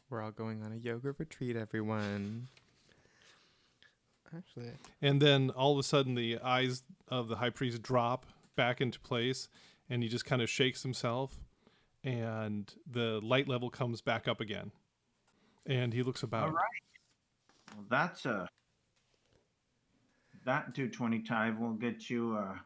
We're 0.08 0.22
all 0.22 0.30
going 0.30 0.62
on 0.62 0.72
a 0.72 0.76
yoga 0.76 1.14
retreat, 1.18 1.56
everyone. 1.56 2.48
Actually, 4.36 4.72
And 5.00 5.20
then 5.22 5.50
all 5.50 5.72
of 5.72 5.78
a 5.78 5.82
sudden, 5.82 6.14
the 6.14 6.38
eyes 6.40 6.82
of 7.08 7.28
the 7.28 7.36
high 7.36 7.50
priest 7.50 7.82
drop 7.82 8.26
back 8.56 8.80
into 8.80 9.00
place, 9.00 9.48
and 9.88 10.02
he 10.02 10.08
just 10.08 10.24
kind 10.24 10.42
of 10.42 10.50
shakes 10.50 10.82
himself, 10.82 11.38
and 12.04 12.72
the 12.90 13.20
light 13.22 13.48
level 13.48 13.70
comes 13.70 14.00
back 14.00 14.28
up 14.28 14.40
again. 14.40 14.72
And 15.64 15.92
he 15.92 16.02
looks 16.02 16.22
about. 16.22 16.48
All 16.48 16.54
right. 16.54 16.64
Well, 17.74 17.86
that's 17.88 18.26
a. 18.26 18.48
That 20.44 20.74
220 20.74 21.22
tithe 21.22 21.58
will 21.58 21.72
get 21.72 22.08
you 22.08 22.36
a, 22.36 22.60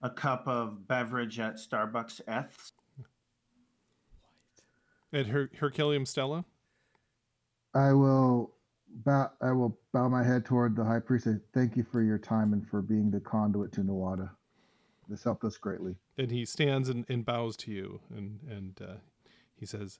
a 0.00 0.08
cup 0.10 0.48
of 0.48 0.86
beverage 0.88 1.38
at 1.38 1.56
Starbucks 1.56 2.22
F's. 2.26 2.72
At 5.12 5.26
Her- 5.26 5.50
Herculeum 5.58 6.06
Stella, 6.06 6.44
I 7.74 7.92
will 7.92 8.54
bow. 9.04 9.30
I 9.40 9.52
will 9.52 9.78
bow 9.92 10.08
my 10.08 10.22
head 10.22 10.44
toward 10.44 10.76
the 10.76 10.84
high 10.84 11.00
priest. 11.00 11.26
and 11.26 11.40
Thank 11.52 11.76
you 11.76 11.84
for 11.90 12.02
your 12.02 12.18
time 12.18 12.52
and 12.52 12.66
for 12.68 12.82
being 12.82 13.10
the 13.10 13.20
conduit 13.20 13.72
to 13.72 13.80
Nuada. 13.82 14.30
This 15.08 15.24
helped 15.24 15.44
us 15.44 15.56
greatly. 15.58 15.96
and 16.16 16.30
he 16.30 16.44
stands 16.44 16.88
and, 16.88 17.04
and 17.08 17.24
bows 17.24 17.56
to 17.58 17.70
you, 17.72 18.00
and 18.14 18.40
and 18.48 18.80
uh, 18.80 18.94
he 19.54 19.66
says, 19.66 19.98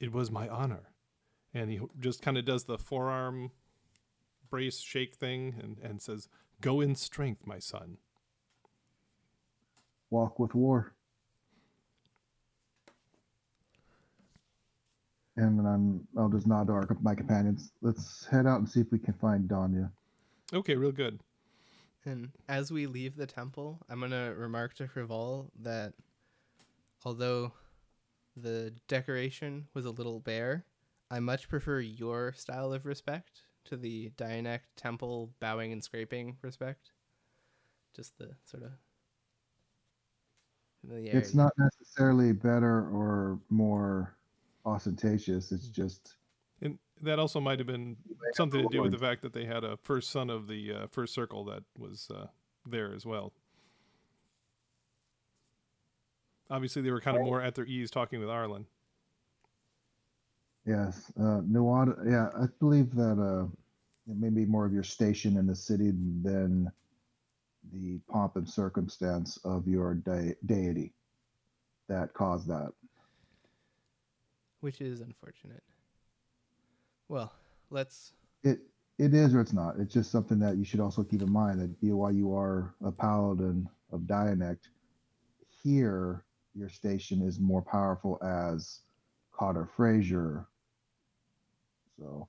"It 0.00 0.12
was 0.12 0.30
my 0.30 0.48
honor," 0.48 0.90
and 1.54 1.70
he 1.70 1.80
just 2.00 2.20
kind 2.22 2.36
of 2.36 2.44
does 2.44 2.64
the 2.64 2.78
forearm 2.78 3.52
brace 4.50 4.80
shake 4.80 5.14
thing, 5.14 5.54
and 5.62 5.78
and 5.78 6.02
says, 6.02 6.28
"Go 6.60 6.80
in 6.80 6.94
strength, 6.96 7.46
my 7.46 7.58
son." 7.58 7.98
Walk 10.10 10.38
with 10.38 10.54
war. 10.54 10.94
And 15.36 15.58
then 15.58 15.66
I'm, 15.66 16.06
I'll 16.16 16.28
just 16.28 16.46
nod 16.46 16.66
to 16.66 16.74
our, 16.74 16.96
my 17.00 17.14
companions. 17.14 17.72
Let's 17.80 18.26
head 18.26 18.46
out 18.46 18.58
and 18.58 18.68
see 18.68 18.80
if 18.80 18.92
we 18.92 18.98
can 18.98 19.14
find 19.14 19.48
Danya. 19.48 19.90
Okay, 20.52 20.76
real 20.76 20.92
good. 20.92 21.20
and 22.04 22.30
as 22.48 22.70
we 22.70 22.86
leave 22.86 23.16
the 23.16 23.26
temple, 23.26 23.80
I'm 23.88 24.00
gonna 24.00 24.34
remark 24.34 24.74
to 24.74 24.84
Frival 24.86 25.48
that 25.60 25.94
although 27.04 27.52
the 28.36 28.74
decoration 28.88 29.68
was 29.74 29.86
a 29.86 29.90
little 29.90 30.20
bare, 30.20 30.64
I 31.10 31.20
much 31.20 31.48
prefer 31.48 31.80
your 31.80 32.32
style 32.34 32.72
of 32.72 32.86
respect 32.86 33.42
to 33.64 33.76
the 33.76 34.10
Dianect 34.16 34.66
temple 34.76 35.32
bowing 35.40 35.72
and 35.72 35.82
scraping 35.82 36.36
respect. 36.42 36.92
Just 37.94 38.18
the 38.18 38.30
sort 38.44 38.64
of 38.64 38.72
familiarity. 40.80 41.18
It's 41.26 41.34
not 41.34 41.52
necessarily 41.58 42.32
better 42.32 42.88
or 42.88 43.38
more 43.50 44.16
ostentatious. 44.64 45.52
It's 45.52 45.68
just 45.68 46.16
And 46.60 46.78
that 47.02 47.18
also 47.18 47.40
might 47.40 47.58
have 47.58 47.66
been 47.66 47.96
something 48.34 48.62
to 48.62 48.68
do 48.68 48.82
with 48.82 48.92
the 48.92 48.98
fact 48.98 49.22
that 49.22 49.32
they 49.32 49.44
had 49.44 49.64
a 49.64 49.76
first 49.76 50.10
son 50.10 50.30
of 50.30 50.46
the 50.46 50.72
uh, 50.72 50.86
first 50.88 51.14
circle 51.14 51.44
that 51.46 51.64
was 51.78 52.08
uh, 52.14 52.26
there 52.66 52.94
as 52.94 53.04
well. 53.04 53.32
Obviously, 56.50 56.82
they 56.82 56.90
were 56.90 57.00
kind 57.00 57.16
of 57.16 57.22
more 57.24 57.40
at 57.40 57.54
their 57.54 57.64
ease 57.64 57.90
talking 57.90 58.20
with 58.20 58.28
Arlen. 58.28 58.66
yes, 60.66 61.10
uh, 61.18 61.40
Nuada. 61.40 61.96
Yeah, 62.04 62.28
I 62.38 62.46
believe 62.60 62.94
that 62.94 63.18
uh, 63.18 63.46
it 64.10 64.18
may 64.18 64.28
be 64.28 64.44
more 64.44 64.66
of 64.66 64.72
your 64.72 64.82
station 64.82 65.38
in 65.38 65.46
the 65.46 65.56
city 65.56 65.92
than 66.22 66.70
the 67.72 68.00
pomp 68.10 68.36
and 68.36 68.48
circumstance 68.48 69.38
of 69.44 69.66
your 69.66 69.94
de- 69.94 70.34
deity 70.44 70.92
that 71.88 72.12
caused 72.12 72.48
that. 72.48 72.72
Which 74.62 74.80
is 74.80 75.00
unfortunate. 75.00 75.62
Well, 77.08 77.32
let's 77.70 78.12
It 78.44 78.60
it 78.98 79.12
is 79.14 79.34
or 79.34 79.40
it's 79.40 79.52
not. 79.52 79.78
It's 79.78 79.92
just 79.92 80.10
something 80.10 80.38
that 80.38 80.56
you 80.56 80.64
should 80.64 80.80
also 80.80 81.02
keep 81.02 81.22
in 81.22 81.30
mind 81.32 81.60
that 81.60 81.94
while 81.94 82.12
you 82.12 82.34
are 82.34 82.74
a 82.84 82.92
paladin 82.92 83.68
of 83.90 84.06
Dianect, 84.06 84.68
here 85.62 86.24
your 86.54 86.68
station 86.68 87.22
is 87.22 87.40
more 87.40 87.62
powerful 87.62 88.18
as 88.22 88.80
Cotter 89.32 89.68
Frazier. 89.76 90.46
So 91.98 92.28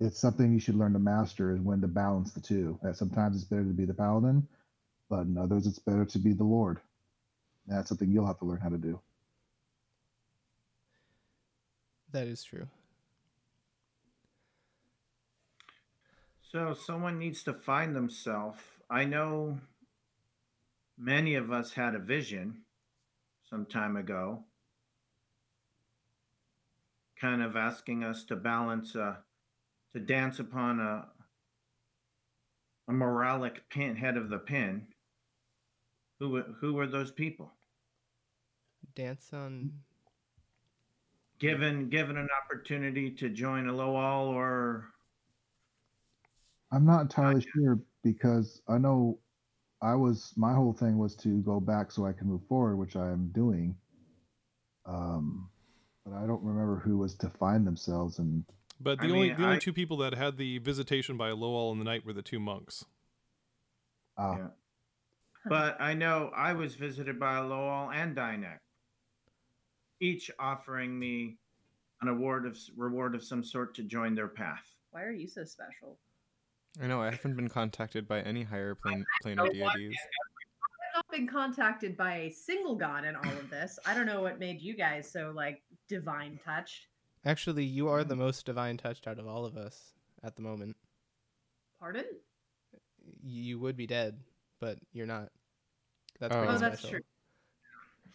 it's 0.00 0.18
something 0.18 0.52
you 0.52 0.60
should 0.60 0.74
learn 0.76 0.92
to 0.92 0.98
master 0.98 1.54
is 1.54 1.60
when 1.60 1.80
to 1.80 1.88
balance 1.88 2.32
the 2.32 2.40
two. 2.40 2.78
That 2.82 2.96
sometimes 2.96 3.36
it's 3.36 3.44
better 3.44 3.64
to 3.64 3.72
be 3.72 3.86
the 3.86 3.94
paladin, 3.94 4.46
but 5.08 5.20
in 5.20 5.38
others 5.38 5.66
it's 5.66 5.78
better 5.78 6.04
to 6.04 6.18
be 6.18 6.32
the 6.34 6.44
lord. 6.44 6.80
That's 7.66 7.88
something 7.88 8.10
you'll 8.10 8.26
have 8.26 8.38
to 8.40 8.44
learn 8.44 8.60
how 8.60 8.70
to 8.70 8.78
do. 8.78 9.00
That 12.18 12.26
is 12.28 12.42
true. 12.42 12.66
So 16.42 16.74
someone 16.74 17.18
needs 17.18 17.44
to 17.44 17.52
find 17.52 17.94
themselves. 17.94 18.58
I 18.90 19.04
know 19.04 19.60
many 20.98 21.34
of 21.34 21.52
us 21.52 21.74
had 21.74 21.94
a 21.94 21.98
vision 22.00 22.62
some 23.48 23.66
time 23.66 23.96
ago. 23.96 24.44
kind 27.20 27.42
of 27.42 27.56
asking 27.56 28.04
us 28.04 28.24
to 28.24 28.36
balance, 28.36 28.94
uh, 28.96 29.16
to 29.92 30.00
dance 30.00 30.38
upon 30.38 30.80
a 30.80 31.08
a 32.88 32.92
moralic 32.92 33.68
pin 33.70 33.96
head 33.96 34.16
of 34.16 34.30
the 34.30 34.38
pin. 34.38 34.88
Who 36.20 36.42
who 36.60 36.74
were 36.74 36.86
those 36.86 37.10
people? 37.10 37.52
Dance 38.94 39.32
on. 39.32 39.72
Given 41.38 41.88
given 41.88 42.16
an 42.16 42.28
opportunity 42.44 43.10
to 43.12 43.28
join 43.28 43.68
a 43.68 43.72
Lowell 43.72 44.28
or 44.28 44.88
I'm 46.72 46.84
not 46.84 47.02
entirely 47.02 47.44
sure 47.54 47.78
because 48.02 48.60
I 48.68 48.78
know 48.78 49.18
I 49.80 49.94
was 49.94 50.32
my 50.36 50.52
whole 50.52 50.72
thing 50.72 50.98
was 50.98 51.14
to 51.16 51.40
go 51.42 51.60
back 51.60 51.92
so 51.92 52.04
I 52.06 52.12
can 52.12 52.26
move 52.28 52.42
forward, 52.48 52.76
which 52.76 52.96
I 52.96 53.10
am 53.10 53.30
doing. 53.32 53.76
Um, 54.84 55.48
but 56.04 56.14
I 56.14 56.26
don't 56.26 56.42
remember 56.42 56.76
who 56.80 56.98
was 56.98 57.14
to 57.16 57.30
find 57.30 57.66
themselves 57.66 58.18
and 58.18 58.44
But 58.80 58.98
the 58.98 59.04
I 59.06 59.10
only 59.10 59.28
mean, 59.28 59.36
the 59.36 59.44
only 59.44 59.56
I- 59.56 59.60
two 59.60 59.72
people 59.72 59.96
that 59.98 60.14
had 60.14 60.36
the 60.38 60.58
visitation 60.58 61.16
by 61.16 61.30
Lowell 61.30 61.70
in 61.72 61.78
the 61.78 61.84
night 61.84 62.04
were 62.04 62.12
the 62.12 62.22
two 62.22 62.40
monks. 62.40 62.84
uh, 64.16 64.34
Yeah. 64.38 64.48
But 65.46 65.80
I 65.80 65.94
know 65.94 66.30
I 66.34 66.52
was 66.54 66.74
visited 66.74 67.20
by 67.20 67.38
Lowell 67.38 67.90
and 67.92 68.14
Dianect, 68.16 68.60
each 70.00 70.30
offering 70.38 70.98
me 70.98 71.36
an 72.02 72.08
award 72.08 72.46
of 72.46 72.58
reward 72.76 73.14
of 73.14 73.22
some 73.22 73.42
sort 73.42 73.74
to 73.74 73.82
join 73.82 74.14
their 74.14 74.28
path. 74.28 74.66
Why 74.90 75.02
are 75.02 75.12
you 75.12 75.26
so 75.26 75.44
special? 75.44 75.98
I 76.80 76.86
know 76.86 77.02
I 77.02 77.10
haven't 77.10 77.36
been 77.36 77.48
contacted 77.48 78.06
by 78.06 78.20
any 78.20 78.42
higher 78.42 78.74
plane 78.74 79.04
planar 79.24 79.36
know 79.36 79.46
deities. 79.48 79.96
I've 79.96 80.96
not 80.96 81.10
been 81.10 81.26
contacted 81.26 81.96
by 81.96 82.14
a 82.14 82.30
single 82.30 82.76
god 82.76 83.04
in 83.04 83.16
all 83.16 83.32
of 83.32 83.50
this. 83.50 83.78
I 83.84 83.94
don't 83.94 84.06
know 84.06 84.22
what 84.22 84.38
made 84.38 84.60
you 84.60 84.74
guys 84.74 85.10
so 85.10 85.32
like 85.34 85.62
divine 85.88 86.38
touched. 86.44 86.86
Actually, 87.24 87.64
you 87.64 87.88
are 87.88 88.04
the 88.04 88.14
mm. 88.14 88.18
most 88.18 88.46
divine 88.46 88.76
touched 88.76 89.08
out 89.08 89.18
of 89.18 89.26
all 89.26 89.44
of 89.44 89.56
us 89.56 89.92
at 90.22 90.36
the 90.36 90.42
moment. 90.42 90.76
Pardon? 91.80 92.04
You 93.22 93.58
would 93.58 93.76
be 93.76 93.86
dead, 93.86 94.18
but 94.60 94.78
you're 94.92 95.06
not. 95.06 95.30
That's 96.20 96.34
Oh. 96.34 96.38
pretty 96.38 96.54
Oh, 96.54 96.58
that's 96.58 96.78
special. 96.78 96.90
true. 96.90 97.00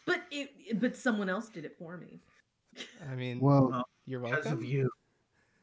But 0.05 0.21
it, 0.31 0.79
but 0.79 0.97
someone 0.97 1.29
else 1.29 1.49
did 1.49 1.65
it 1.65 1.75
for 1.77 1.97
me. 1.97 2.21
I 3.09 3.15
mean, 3.15 3.39
well, 3.39 3.85
you're 4.05 4.19
welcome. 4.19 4.39
Because 4.39 4.51
welcome. 4.51 4.63
of 4.63 4.69
you. 4.69 4.89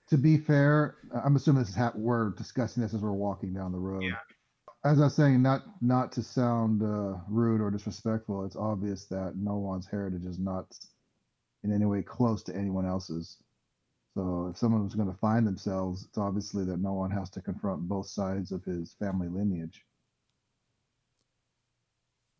to 0.09 0.19
be 0.19 0.39
fair, 0.39 0.97
I'm 1.25 1.37
assuming 1.37 1.63
this 1.63 1.71
is 1.71 1.77
ha- 1.77 1.93
we're 1.95 2.31
discussing 2.31 2.83
this 2.83 2.95
as 2.95 3.01
we're 3.01 3.13
walking 3.13 3.53
down 3.53 3.73
the 3.73 3.79
road. 3.79 4.03
Yeah. 4.03 4.15
As 4.85 4.99
I 5.01 5.05
was 5.05 5.15
saying, 5.15 5.43
not 5.43 5.63
not 5.83 6.13
to 6.13 6.23
sound 6.23 6.83
uh, 6.83 7.19
rude 7.29 7.61
or 7.61 7.71
disrespectful, 7.71 8.45
it's 8.45 8.57
obvious 8.57 9.05
that 9.07 9.35
Noan's 9.37 9.87
heritage 9.87 10.25
is 10.25 10.39
not 10.39 10.75
in 11.65 11.73
any 11.73 11.85
way 11.85 12.03
close 12.03 12.43
to 12.45 12.57
anyone 12.57 12.87
else's. 12.87 13.37
So 14.15 14.49
if 14.51 14.57
someone 14.57 14.83
was 14.83 14.95
going 14.95 15.11
to 15.11 15.19
find 15.19 15.47
themselves, 15.47 16.05
it's 16.05 16.19
obviously 16.19 16.65
that 16.65 16.81
Noan 16.81 17.11
has 17.11 17.31
to 17.31 17.43
confront 17.43 17.83
both 17.83 18.07
sides 18.07 18.53
of 18.53 18.65
his 18.65 18.95
family 18.99 19.29
lineage. 19.29 19.85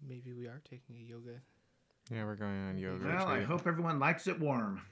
Maybe 0.07 0.33
we 0.33 0.47
are 0.47 0.63
taking 0.69 0.97
a 0.97 1.01
yoga. 1.01 1.41
Yeah, 2.13 2.25
we're 2.25 2.37
going 2.37 2.69
on 2.69 2.79
yoga. 2.79 3.07
Well, 3.07 3.29
I 3.29 3.43
hope 3.43 3.67
everyone 3.67 3.99
likes 3.99 4.27
it 4.27 4.39
warm. 4.39 4.83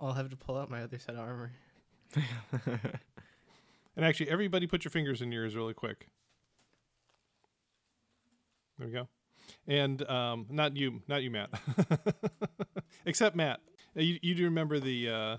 I'll 0.00 0.12
have 0.12 0.30
to 0.30 0.36
pull 0.36 0.58
out 0.58 0.70
my 0.70 0.82
other 0.82 0.98
set 0.98 1.14
of 1.14 1.20
armor. 1.20 1.52
And 3.94 4.06
actually, 4.06 4.30
everybody 4.30 4.66
put 4.66 4.84
your 4.84 4.90
fingers 4.90 5.20
in 5.20 5.30
yours 5.30 5.54
really 5.54 5.74
quick. 5.74 6.08
There 8.78 8.86
we 8.88 8.92
go. 8.94 9.08
And 9.68 10.08
um, 10.08 10.46
not 10.48 10.76
you, 10.76 11.02
not 11.08 11.22
you, 11.22 11.30
Matt. 11.30 11.50
Except 13.06 13.36
Matt. 13.36 13.60
Uh, 13.94 14.00
You, 14.00 14.18
you 14.22 14.34
do 14.34 14.44
remember 14.44 14.80
the 14.80 15.10
uh, 15.10 15.36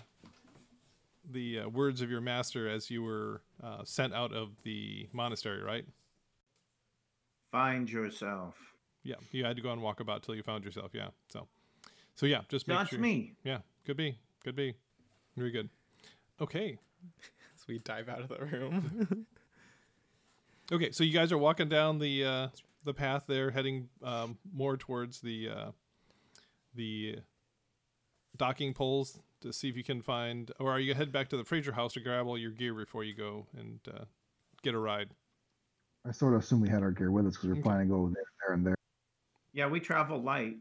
the 1.32 1.61
uh, 1.61 1.69
words 1.69 2.01
of 2.01 2.11
your 2.11 2.21
master 2.21 2.69
as 2.69 2.91
you 2.91 3.01
were 3.01 3.41
uh, 3.63 3.84
sent 3.86 4.13
out 4.13 4.32
of 4.34 4.49
the 4.63 5.07
monastery, 5.13 5.63
right? 5.63 5.86
Find 7.49 7.89
yourself. 7.89 8.72
Yeah, 9.04 9.16
you 9.32 9.43
had 9.43 9.56
to 9.58 9.62
go 9.62 9.72
and 9.72 9.82
walk 9.82 9.99
about 9.99 10.24
till 10.24 10.36
you 10.36 10.43
found 10.43 10.64
yourself. 10.64 10.91
Yeah, 10.93 11.10
so 11.30 11.47
so 12.16 12.26
yeah, 12.26 12.41
just 12.49 12.68
make 12.68 12.78
That's 12.78 12.89
sure. 12.91 12.99
me. 12.99 13.34
Yeah, 13.43 13.60
could 13.86 13.97
be, 13.97 14.18
could 14.43 14.56
be. 14.56 14.76
Very 15.36 15.51
good. 15.51 15.70
Okay, 16.39 16.78
so 17.56 17.66
we 17.68 17.80
dive 17.80 18.08
out 18.10 18.22
of 18.22 18.30
the 18.30 18.45
room. 18.45 19.26
Okay, 20.72 20.91
so 20.91 21.04
you 21.04 21.12
guys 21.14 21.32
are 21.32 21.38
walking 21.38 21.70
down 21.70 21.99
the 21.99 22.24
uh, 22.24 22.47
the 22.86 22.93
path 22.93 23.26
there, 23.28 23.51
heading 23.51 23.89
um, 24.01 24.38
more 24.54 24.78
towards 24.78 25.20
the 25.22 25.49
uh, 25.49 25.72
the 26.76 27.18
docking 28.38 28.74
poles 28.74 29.20
to 29.41 29.51
see 29.51 29.68
if 29.70 29.76
you 29.76 29.84
can 29.84 30.01
find, 30.01 30.51
or 30.60 30.72
are 30.72 30.80
you 30.80 30.93
head 30.93 31.12
back 31.12 31.28
to 31.30 31.38
the 31.38 31.43
Fraser 31.43 31.74
house 31.74 31.93
to 31.93 31.99
grab 31.99 32.26
all 32.26 32.38
your 32.38 32.51
gear 32.51 32.74
before 32.74 33.04
you 33.04 33.14
go 33.14 33.45
and 33.58 33.80
uh, 33.93 34.06
get 34.62 34.74
a 34.74 34.80
ride? 34.80 35.10
I 36.06 36.12
sort 36.12 36.34
of 36.34 36.41
assume 36.41 36.62
we 36.62 36.70
had 36.70 36.82
our 36.82 36.91
gear 36.91 37.12
with 37.12 37.28
us 37.28 37.34
because 37.34 37.45
we 37.45 37.51
are 37.51 37.54
Okay. 37.54 37.62
planning 37.62 37.88
to 37.89 37.93
go 37.93 38.12
there, 38.14 38.24
there, 38.47 38.54
and 38.56 38.66
there. 38.66 38.76
Yeah, 39.54 39.68
we 39.68 39.80
travel 39.80 40.22
light. 40.22 40.58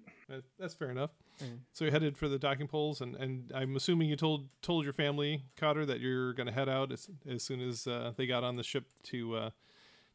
That's 0.59 0.75
fair 0.75 0.91
enough. 0.91 1.11
Mm. 1.43 1.59
So 1.73 1.85
you're 1.85 1.93
headed 1.93 2.17
for 2.17 2.29
the 2.29 2.39
docking 2.39 2.69
poles, 2.69 3.01
and, 3.01 3.17
and 3.17 3.51
I'm 3.55 3.75
assuming 3.77 4.09
you 4.09 4.17
told 4.17 4.49
told 4.61 4.85
your 4.85 4.93
family, 4.93 5.45
Cotter, 5.57 5.87
that 5.87 6.01
you're 6.01 6.35
going 6.35 6.47
to 6.47 6.53
head 6.53 6.69
out 6.69 6.93
as 6.93 7.09
as 7.29 7.43
soon 7.43 7.61
as 7.61 7.87
uh, 7.87 8.13
they 8.17 8.27
got 8.27 8.45
on 8.45 8.57
the 8.57 8.63
ship 8.63 8.85
to 9.05 9.37
uh, 9.37 9.51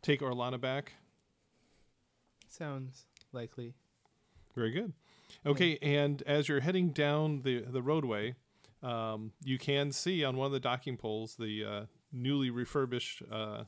take 0.02 0.22
Orlana 0.22 0.62
back. 0.62 0.94
Sounds 2.48 3.06
likely. 3.34 3.74
Very 4.56 4.72
good. 4.72 4.94
Okay, 5.46 5.78
and 5.82 6.22
as 6.24 6.48
you're 6.48 6.62
heading 6.62 6.90
down 6.90 7.42
the 7.42 7.62
the 7.62 7.82
roadway, 7.82 8.36
um, 8.84 9.32
you 9.44 9.58
can 9.58 9.92
see 9.92 10.24
on 10.24 10.38
one 10.38 10.46
of 10.46 10.52
the 10.52 10.60
docking 10.60 10.98
poles 10.98 11.36
the 11.36 11.66
uh, 11.66 11.82
newly 12.12 12.50
refurbished 12.50 13.24
uh, 13.32 13.64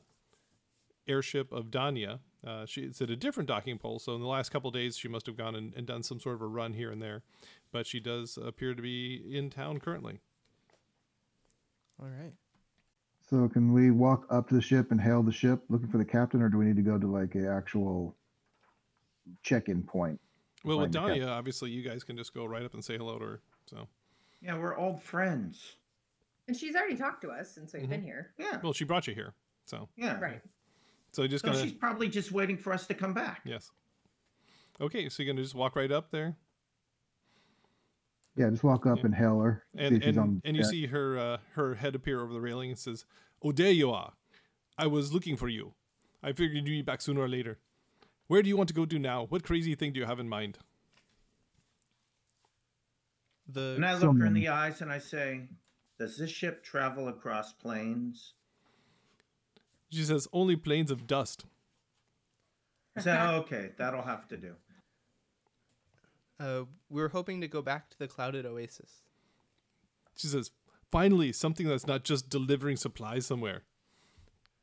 airship 1.06 1.52
of 1.52 1.66
Danya. 1.66 2.20
Uh, 2.46 2.64
she, 2.64 2.82
it's 2.82 3.02
at 3.02 3.10
a 3.10 3.16
different 3.16 3.48
docking 3.48 3.78
pole, 3.78 3.98
so 3.98 4.14
in 4.14 4.20
the 4.20 4.26
last 4.26 4.50
couple 4.50 4.70
days 4.70 4.96
she 4.96 5.08
must 5.08 5.26
have 5.26 5.36
gone 5.36 5.54
and, 5.54 5.74
and 5.76 5.86
done 5.86 6.02
some 6.02 6.18
sort 6.18 6.34
of 6.34 6.42
a 6.42 6.46
run 6.46 6.72
here 6.72 6.90
and 6.90 7.02
there, 7.02 7.22
but 7.70 7.86
she 7.86 8.00
does 8.00 8.38
appear 8.42 8.74
to 8.74 8.80
be 8.80 9.22
in 9.30 9.50
town 9.50 9.78
currently. 9.78 10.20
All 12.00 12.08
right. 12.08 12.32
So 13.28 13.48
can 13.48 13.72
we 13.72 13.90
walk 13.90 14.26
up 14.30 14.48
to 14.48 14.54
the 14.54 14.62
ship 14.62 14.90
and 14.90 15.00
hail 15.00 15.22
the 15.22 15.30
ship 15.32 15.60
looking 15.68 15.88
for 15.88 15.98
the 15.98 16.04
captain, 16.04 16.40
or 16.42 16.48
do 16.48 16.56
we 16.58 16.64
need 16.64 16.76
to 16.76 16.82
go 16.82 16.98
to 16.98 17.06
like 17.06 17.34
a 17.34 17.46
actual 17.48 18.16
check-in 19.42 19.82
point? 19.82 20.18
Well, 20.64 20.78
with 20.80 20.92
Find 20.94 21.20
Danya, 21.20 21.28
obviously 21.28 21.70
you 21.70 21.82
guys 21.82 22.04
can 22.04 22.16
just 22.16 22.34
go 22.34 22.44
right 22.44 22.64
up 22.64 22.74
and 22.74 22.84
say 22.84 22.96
hello 22.96 23.18
to 23.18 23.24
her. 23.24 23.40
So, 23.66 23.86
Yeah, 24.42 24.58
we're 24.58 24.76
old 24.76 25.02
friends. 25.02 25.76
And 26.48 26.56
she's 26.56 26.74
already 26.74 26.96
talked 26.96 27.22
to 27.22 27.28
us 27.30 27.50
since 27.50 27.72
we've 27.72 27.88
been 27.88 28.02
here. 28.02 28.32
Yeah. 28.38 28.58
well, 28.62 28.72
she 28.72 28.84
brought 28.84 29.06
you 29.06 29.14
here, 29.14 29.34
so 29.64 29.88
Yeah. 29.96 30.18
Right. 30.18 30.40
So 31.12 31.26
just 31.26 31.44
So 31.44 31.52
gonna 31.52 31.62
she's 31.62 31.72
probably 31.72 32.08
just 32.08 32.32
waiting 32.32 32.56
for 32.56 32.72
us 32.72 32.86
to 32.86 32.94
come 32.94 33.14
back. 33.14 33.42
yes. 33.44 33.70
Okay, 34.80 35.08
so 35.08 35.22
you're 35.22 35.32
gonna 35.32 35.42
just 35.42 35.54
walk 35.54 35.76
right 35.76 35.90
up 35.92 36.10
there. 36.10 36.36
Yeah, 38.36 38.48
just 38.50 38.62
walk 38.64 38.86
up 38.86 38.98
Yeah. 38.98 39.06
and 39.06 39.14
hail 39.14 39.40
her. 39.40 39.64
and 39.76 40.02
and, 40.02 40.40
and 40.44 40.56
you 40.56 40.64
see 40.64 40.86
her 40.86 41.18
uh, 41.18 41.36
her 41.54 41.74
head 41.74 41.94
appear 41.94 42.20
over 42.22 42.32
the 42.32 42.40
railing 42.40 42.70
and 42.70 42.78
says, 42.78 43.04
"Oh, 43.42 43.52
there 43.52 43.72
you 43.72 43.90
are. 43.90 44.12
I 44.78 44.86
was 44.86 45.12
looking 45.12 45.36
for 45.36 45.48
you. 45.48 45.74
I 46.22 46.32
figured 46.32 46.56
you'd 46.56 46.64
be 46.64 46.82
back 46.82 47.00
sooner 47.02 47.20
or 47.20 47.28
later. 47.28 47.58
Where 48.28 48.42
do 48.42 48.48
you 48.48 48.56
want 48.56 48.68
to 48.68 48.74
go 48.74 48.86
to 48.86 48.98
now? 48.98 49.26
What 49.26 49.42
crazy 49.42 49.74
thing 49.74 49.92
do 49.92 50.00
you 50.00 50.06
have 50.06 50.20
in 50.20 50.28
mind?" 50.28 50.58
The 53.48 53.74
And 53.76 53.84
I 53.84 53.94
look 53.98 54.16
her 54.18 54.26
in 54.26 54.32
the 54.34 54.48
eyes 54.48 54.80
and 54.80 54.92
I 54.92 54.98
say, 54.98 55.48
Does 55.98 56.16
this 56.16 56.30
ship 56.30 56.62
travel 56.62 57.08
across 57.08 57.52
plains? 57.52 58.34
She 59.90 60.02
says, 60.04 60.28
"Only 60.32 60.56
planes 60.56 60.90
of 60.90 61.06
dust." 61.06 61.44
So, 62.98 63.12
okay, 63.44 63.70
that'll 63.78 64.02
have 64.02 64.26
to 64.28 64.36
do. 64.36 64.56
uh, 66.40 66.64
we 66.88 67.00
are 67.02 67.08
hoping 67.08 67.40
to 67.40 67.46
go 67.48 67.62
back 67.62 67.88
to 67.90 67.98
the 67.98 68.08
clouded 68.08 68.44
oasis. 68.44 69.02
She 70.16 70.26
says, 70.26 70.50
"Finally, 70.90 71.32
something 71.32 71.68
that's 71.68 71.86
not 71.86 72.02
just 72.04 72.28
delivering 72.28 72.76
supplies 72.76 73.26
somewhere." 73.26 73.62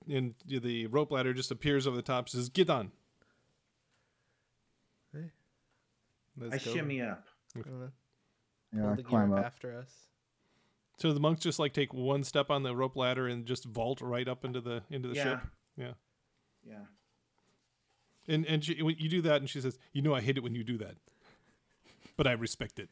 And 0.10 0.36
the 0.46 0.88
rope 0.88 1.12
ladder 1.12 1.34
just 1.34 1.52
appears 1.52 1.88
over 1.88 1.96
the 1.96 2.02
top. 2.04 2.28
She 2.28 2.38
says, 2.38 2.50
"Get 2.50 2.70
on." 2.70 2.92
Let's 6.40 6.54
I 6.54 6.58
go. 6.70 6.74
shimmy 6.76 7.02
up. 7.02 7.26
Uh, 7.58 7.62
yeah, 8.72 8.82
pull 8.82 8.90
I 8.92 8.96
the 8.96 9.04
climb 9.04 9.30
gear 9.30 9.40
up. 9.40 9.46
after 9.46 9.76
us. 9.80 9.92
So 10.98 11.14
the 11.14 11.20
monks 11.20 11.42
just 11.44 11.60
like 11.60 11.74
take 11.74 11.94
one 11.94 12.24
step 12.24 12.50
on 12.50 12.64
the 12.64 12.76
rope 12.76 12.96
ladder 12.96 13.28
and 13.28 13.46
just 13.46 13.66
vault 13.66 14.02
right 14.02 14.28
up 14.28 14.44
into 14.44 14.62
the 14.62 14.84
into 14.90 15.08
the 15.10 15.16
Yeah. 15.16 15.24
ship. 15.24 15.40
Yeah. 15.78 15.94
Yeah. 16.68 16.86
And 18.28 18.46
and 18.46 18.64
she, 18.64 18.82
when 18.82 18.96
you 18.98 19.08
do 19.10 19.22
that, 19.22 19.38
and 19.42 19.50
she 19.50 19.62
says, 19.62 19.78
"You 19.94 20.02
know, 20.02 20.14
I 20.14 20.22
hate 20.22 20.38
it 20.38 20.44
when 20.44 20.54
you 20.56 20.64
do 20.64 20.78
that, 20.80 20.96
but 22.18 22.28
I 22.28 22.34
respect 22.34 22.80
it." 22.80 22.90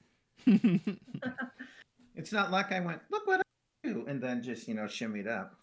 It's 2.16 2.32
not 2.32 2.50
like 2.52 2.72
I 2.72 2.80
went, 2.80 3.02
Look 3.10 3.28
what 3.28 3.42
I 3.42 3.88
do, 3.88 4.06
and 4.08 4.22
then 4.24 4.42
just, 4.42 4.68
you 4.70 4.74
know, 4.74 4.84
shimmied 4.84 5.28
up. 5.28 5.56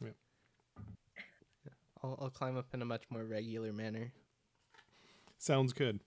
I'll, 2.02 2.18
I'll 2.20 2.30
climb 2.30 2.58
up 2.58 2.66
in 2.74 2.82
a 2.82 2.84
much 2.84 3.04
more 3.08 3.24
regular 3.24 3.72
manner. 3.72 4.12
Sounds 5.38 5.72
good. 5.72 6.00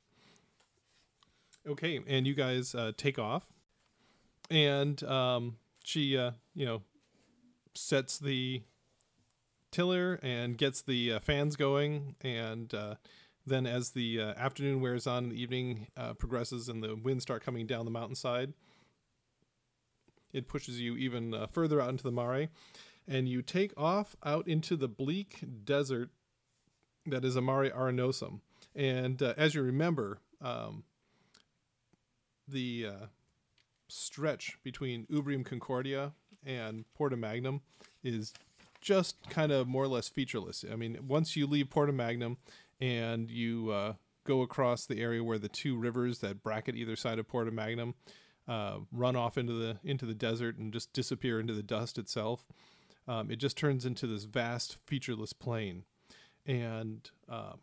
Okay, 1.68 2.00
and 2.06 2.28
you 2.28 2.36
guys 2.36 2.76
uh, 2.76 2.92
take 2.96 3.18
off, 3.18 3.48
and 4.52 5.02
um, 5.04 5.58
she 5.86 6.18
uh, 6.18 6.32
you 6.54 6.66
know 6.66 6.82
sets 7.74 8.18
the 8.18 8.62
tiller 9.72 10.20
and 10.24 10.58
gets 10.58 10.82
the 10.82 11.14
uh, 11.14 11.20
fans 11.20 11.56
going 11.56 12.16
and 12.22 12.74
uh, 12.74 12.96
then 13.46 13.68
as 13.68 13.92
the 13.92 14.20
uh, 14.20 14.34
afternoon 14.38 14.82
wears 14.82 15.06
on 15.06 15.30
the 15.30 15.42
evening 15.42 15.88
uh, 15.98 16.14
progresses 16.14 16.70
and 16.70 16.82
the 16.82 16.96
winds 16.96 17.24
start 17.24 17.44
coming 17.44 17.68
down 17.68 17.86
the 17.86 17.92
mountainside 17.92 18.54
it 20.34 20.48
pushes 20.48 20.80
you 20.80 20.96
even 20.96 21.34
uh, 21.34 21.48
further 21.48 21.82
out 21.82 21.90
into 21.90 22.04
the 22.04 22.12
mare 22.12 22.50
and 23.08 23.30
you 23.30 23.42
take 23.42 23.74
off 23.78 24.16
out 24.24 24.48
into 24.48 24.76
the 24.76 24.88
bleak 24.88 25.44
desert 25.64 26.10
that 27.06 27.24
is 27.24 27.36
Amare 27.36 27.70
Arenosum. 27.72 28.40
And 28.76 29.22
uh, 29.22 29.34
as 29.38 29.56
you 29.56 29.62
remember, 29.62 30.20
um, 30.42 30.84
the 32.48 32.88
stretch 33.88 34.58
between 34.64 35.06
Ubrium 35.08 35.46
Concordia 35.46 36.14
and 36.46 36.86
Porta 36.94 37.18
Magnum 37.18 37.62
is 38.04 38.34
just 38.82 39.16
kind 39.30 39.52
of 39.52 39.68
more 39.68 39.84
or 39.84 39.88
less 39.88 40.08
featureless. 40.08 40.64
I 40.72 40.76
mean, 40.76 41.00
once 41.08 41.36
you 41.36 41.48
leave 41.48 41.70
Porta 41.70 41.92
Magnum 41.92 42.38
and 42.80 43.30
you 43.32 43.72
uh, 43.72 43.94
go 44.26 44.42
across 44.42 44.86
the 44.86 45.02
area 45.02 45.24
where 45.24 45.40
the 45.40 45.50
two 45.50 45.78
rivers 45.78 46.20
that 46.20 46.44
bracket 46.44 46.76
either 46.76 46.96
side 46.96 47.20
of 47.20 47.28
Porta 47.28 47.52
Magnum 47.52 47.96
uh, 48.48 48.78
run 48.92 49.16
off 49.16 49.38
into 49.38 49.54
the 49.54 49.78
into 49.84 50.06
the 50.06 50.14
desert 50.14 50.58
and 50.58 50.72
just 50.72 50.94
disappear 50.94 51.40
into 51.40 51.54
the 51.54 51.64
dust 51.64 51.98
itself, 51.98 52.46
um, 53.08 53.32
it 53.32 53.38
just 53.38 53.58
turns 53.58 53.86
into 53.86 54.06
this 54.06 54.26
vast 54.26 54.78
featureless 54.86 55.34
plain, 55.34 55.84
and 56.46 57.10
um, 57.28 57.60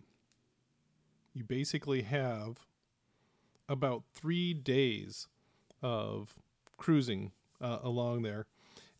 you 1.34 1.44
basically 1.44 2.02
have 2.02 2.66
about 3.68 4.02
three 4.12 4.52
days 4.52 5.28
of 5.82 6.34
cruising 6.76 7.32
uh, 7.60 7.78
along 7.82 8.22
there. 8.22 8.46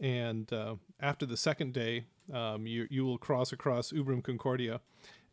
And 0.00 0.52
uh, 0.52 0.76
after 1.00 1.26
the 1.26 1.36
second 1.36 1.72
day, 1.72 2.06
um, 2.32 2.66
you 2.66 2.86
you 2.90 3.04
will 3.04 3.18
cross 3.18 3.52
across 3.52 3.92
Ubrium 3.92 4.22
Concordia, 4.22 4.80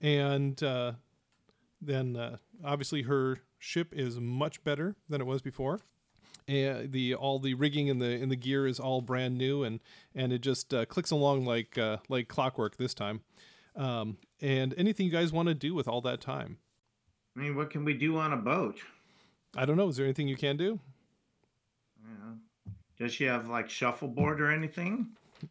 and 0.02 0.62
uh, 0.62 0.94
then 1.82 2.16
uh, 2.16 2.38
obviously 2.64 3.04
her 3.04 3.40
ship 3.58 3.94
is 3.94 4.20
much 4.20 4.64
better 4.64 4.96
than 5.08 5.22
it 5.22 5.26
was 5.26 5.42
before. 5.42 5.80
And 6.48 6.92
the 6.92 7.16
all 7.16 7.40
the 7.40 7.54
rigging 7.54 7.90
and 7.90 8.02
the 8.02 8.10
in 8.10 8.30
the 8.30 8.36
gear 8.36 8.66
is 8.66 8.80
all 8.80 9.02
brand 9.02 9.38
new, 9.38 9.64
and 9.64 9.80
and 10.16 10.34
it 10.34 10.40
just 10.40 10.74
uh, 10.74 10.86
clicks 10.86 11.12
along 11.12 11.46
like 11.46 11.78
uh, 11.78 11.98
like 12.08 12.28
clockwork 12.28 12.78
this 12.78 12.94
time. 12.94 13.22
Um, 13.76 14.18
and 14.42 14.74
anything 14.78 15.06
you 15.06 15.12
guys 15.12 15.32
want 15.32 15.48
to 15.48 15.54
do 15.54 15.74
with 15.74 15.88
all 15.88 16.02
that 16.02 16.22
time? 16.22 16.58
I 17.38 17.42
mean, 17.42 17.56
what 17.56 17.70
can 17.70 17.86
we 17.86 17.94
do 17.94 18.18
on 18.18 18.34
a 18.34 18.38
boat? 18.38 18.80
I 19.56 19.66
don't 19.66 19.78
know. 19.78 19.88
Is 19.88 19.98
there 19.98 20.06
anything 20.06 20.28
you 20.28 20.36
can 20.36 20.58
do? 20.58 20.80
Yeah. 22.10 22.72
Does 22.98 23.14
she 23.14 23.26
have 23.26 23.48
like 23.48 23.70
shuffleboard 23.70 24.42
or 24.42 24.52
anything? 24.52 25.08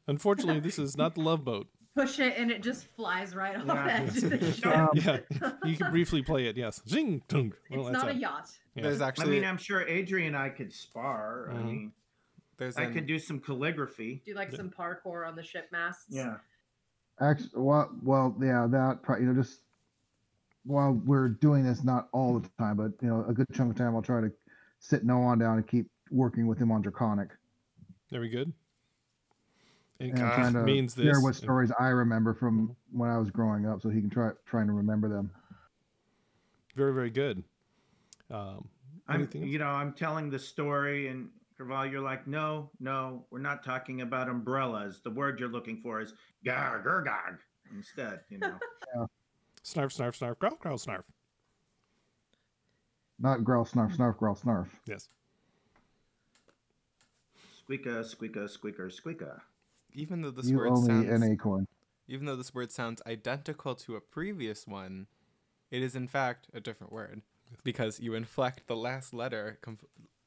Unfortunately, 0.07 0.61
this 0.61 0.79
is 0.79 0.97
not 0.97 1.15
the 1.15 1.23
love 1.23 1.45
boat. 1.45 1.67
Push 1.95 2.19
it 2.21 2.35
and 2.37 2.51
it 2.51 2.63
just 2.63 2.85
flies 2.85 3.35
right 3.35 3.57
off 3.57 3.65
Yeah. 3.67 3.85
the 3.85 3.93
edge 3.93 4.17
of 4.23 4.31
the 4.41 4.53
ship. 4.53 4.67
Um, 4.67 4.89
Yeah, 4.95 5.19
you 5.65 5.77
can 5.77 5.91
briefly 5.91 6.23
play 6.23 6.47
it. 6.47 6.57
Yes, 6.57 6.81
zing, 6.89 7.23
tung. 7.29 7.55
Well, 7.71 7.89
it's 7.89 7.93
not 7.93 8.09
a 8.09 8.11
it. 8.11 8.17
yacht. 8.19 8.51
Yeah. 8.75 8.83
There's 8.85 9.01
I 9.01 9.13
mean, 9.25 9.45
I'm 9.45 9.57
sure 9.57 9.81
Adrian 9.89 10.35
and 10.35 10.37
I 10.37 10.51
could 10.51 10.73
spar. 10.73 11.49
I 11.51 11.55
Mhm. 11.55 11.65
mean, 11.65 11.93
there's 12.59 12.77
I 12.77 12.83
an- 12.85 12.93
could 12.95 13.07
do 13.07 13.19
some 13.19 13.41
calligraphy. 13.41 14.23
Do 14.25 14.35
like 14.35 14.53
some 14.53 14.71
parkour 14.71 15.27
on 15.27 15.35
the 15.35 15.43
ship 15.43 15.69
masts. 15.73 16.07
Yeah. 16.11 16.37
Actually, 17.21 17.51
well, 17.55 17.91
well, 18.03 18.37
yeah, 18.41 18.67
that 18.71 19.03
pro- 19.03 19.19
you 19.19 19.27
know, 19.27 19.35
just 19.35 19.63
while 20.65 20.93
we're 20.93 21.29
doing 21.31 21.65
this, 21.65 21.83
not 21.83 22.09
all 22.13 22.39
the 22.39 22.49
time, 22.59 22.77
but 22.77 22.93
you 23.01 23.09
know, 23.09 23.25
a 23.27 23.33
good 23.33 23.47
chunk 23.53 23.73
of 23.73 23.77
time, 23.77 23.97
I'll 23.97 24.03
try 24.03 24.21
to 24.21 24.31
sit 24.79 25.05
Noan 25.05 25.39
down 25.39 25.57
and 25.57 25.67
keep 25.67 25.91
working 26.11 26.47
with 26.47 26.59
him 26.59 26.71
on 26.71 26.83
Draconic. 26.83 27.31
Very 28.11 28.29
good. 28.29 28.53
And 30.01 30.11
And 30.11 30.19
Kaf 30.19 30.35
trying 30.35 30.53
to 30.55 30.63
means 30.63 30.95
hear 30.95 31.15
this. 31.15 31.23
what 31.23 31.35
stories 31.35 31.73
I 31.79 31.89
remember 31.89 32.33
from 32.35 32.77
when 32.93 33.11
I 33.11 33.19
was 33.19 33.31
growing 33.31 33.67
up, 33.67 33.83
so 33.83 33.89
he 33.89 34.01
can 34.01 34.11
try 34.11 34.31
trying 34.47 34.67
to 34.69 34.73
remember 34.73 35.09
them. 35.09 35.31
Very, 36.77 36.95
very 36.95 37.11
good. 37.11 37.43
Um, 38.31 38.69
I'm, 39.09 39.29
you 39.33 39.59
know, 39.59 39.67
I'm 39.67 39.93
telling 39.95 40.31
the 40.31 40.39
story, 40.39 41.09
and 41.09 41.31
Craval, 41.59 41.91
you're 41.91 42.01
like, 42.03 42.27
no, 42.29 42.71
no, 42.79 43.25
we're 43.31 43.41
not 43.41 43.65
talking 43.65 44.03
about 44.03 44.29
umbrellas. 44.29 45.01
The 45.03 45.11
word 45.11 45.41
you're 45.41 45.49
looking 45.49 45.81
for 45.81 46.01
is 46.01 46.15
gar, 46.45 46.81
gur, 46.81 47.03
gag 47.03 47.39
instead, 47.75 48.21
you 48.29 48.39
know. 48.39 48.59
Snarf, 49.65 49.95
snarf, 49.95 50.19
snarf, 50.19 50.39
growl, 50.39 50.57
growl, 50.61 50.79
snarf. 50.79 51.03
Not 53.19 53.43
growl, 53.43 53.65
snarf, 53.65 53.97
snarf, 53.97 54.17
growl, 54.17 54.37
snarf. 54.37 54.69
Yes. 54.87 55.09
Squeaka, 57.69 58.01
squeaka, 58.05 58.49
squeaker, 58.49 58.89
squeaka. 58.89 59.41
even 59.93 60.23
though 60.23 60.31
this 60.31 60.49
You 60.49 60.57
word 60.59 60.69
owe 60.73 60.81
me 60.81 60.87
sounds 60.87 61.09
an 61.09 61.23
acorn. 61.33 61.67
even 62.07 62.27
though 62.27 62.37
this 62.37 62.55
word 62.55 62.73
sounds 62.73 63.03
identical 63.07 63.75
to 63.77 63.97
a 63.97 64.01
previous 64.01 64.67
one, 64.67 65.07
it 65.71 65.83
is 65.83 65.95
in 65.95 66.09
fact 66.09 66.49
a 66.55 66.61
different 66.61 66.93
word 66.93 67.23
because 67.65 68.01
you 68.01 68.15
inflect 68.15 68.67
the 68.67 68.77
last 68.77 69.13
letter, 69.15 69.59
com- 69.63 69.79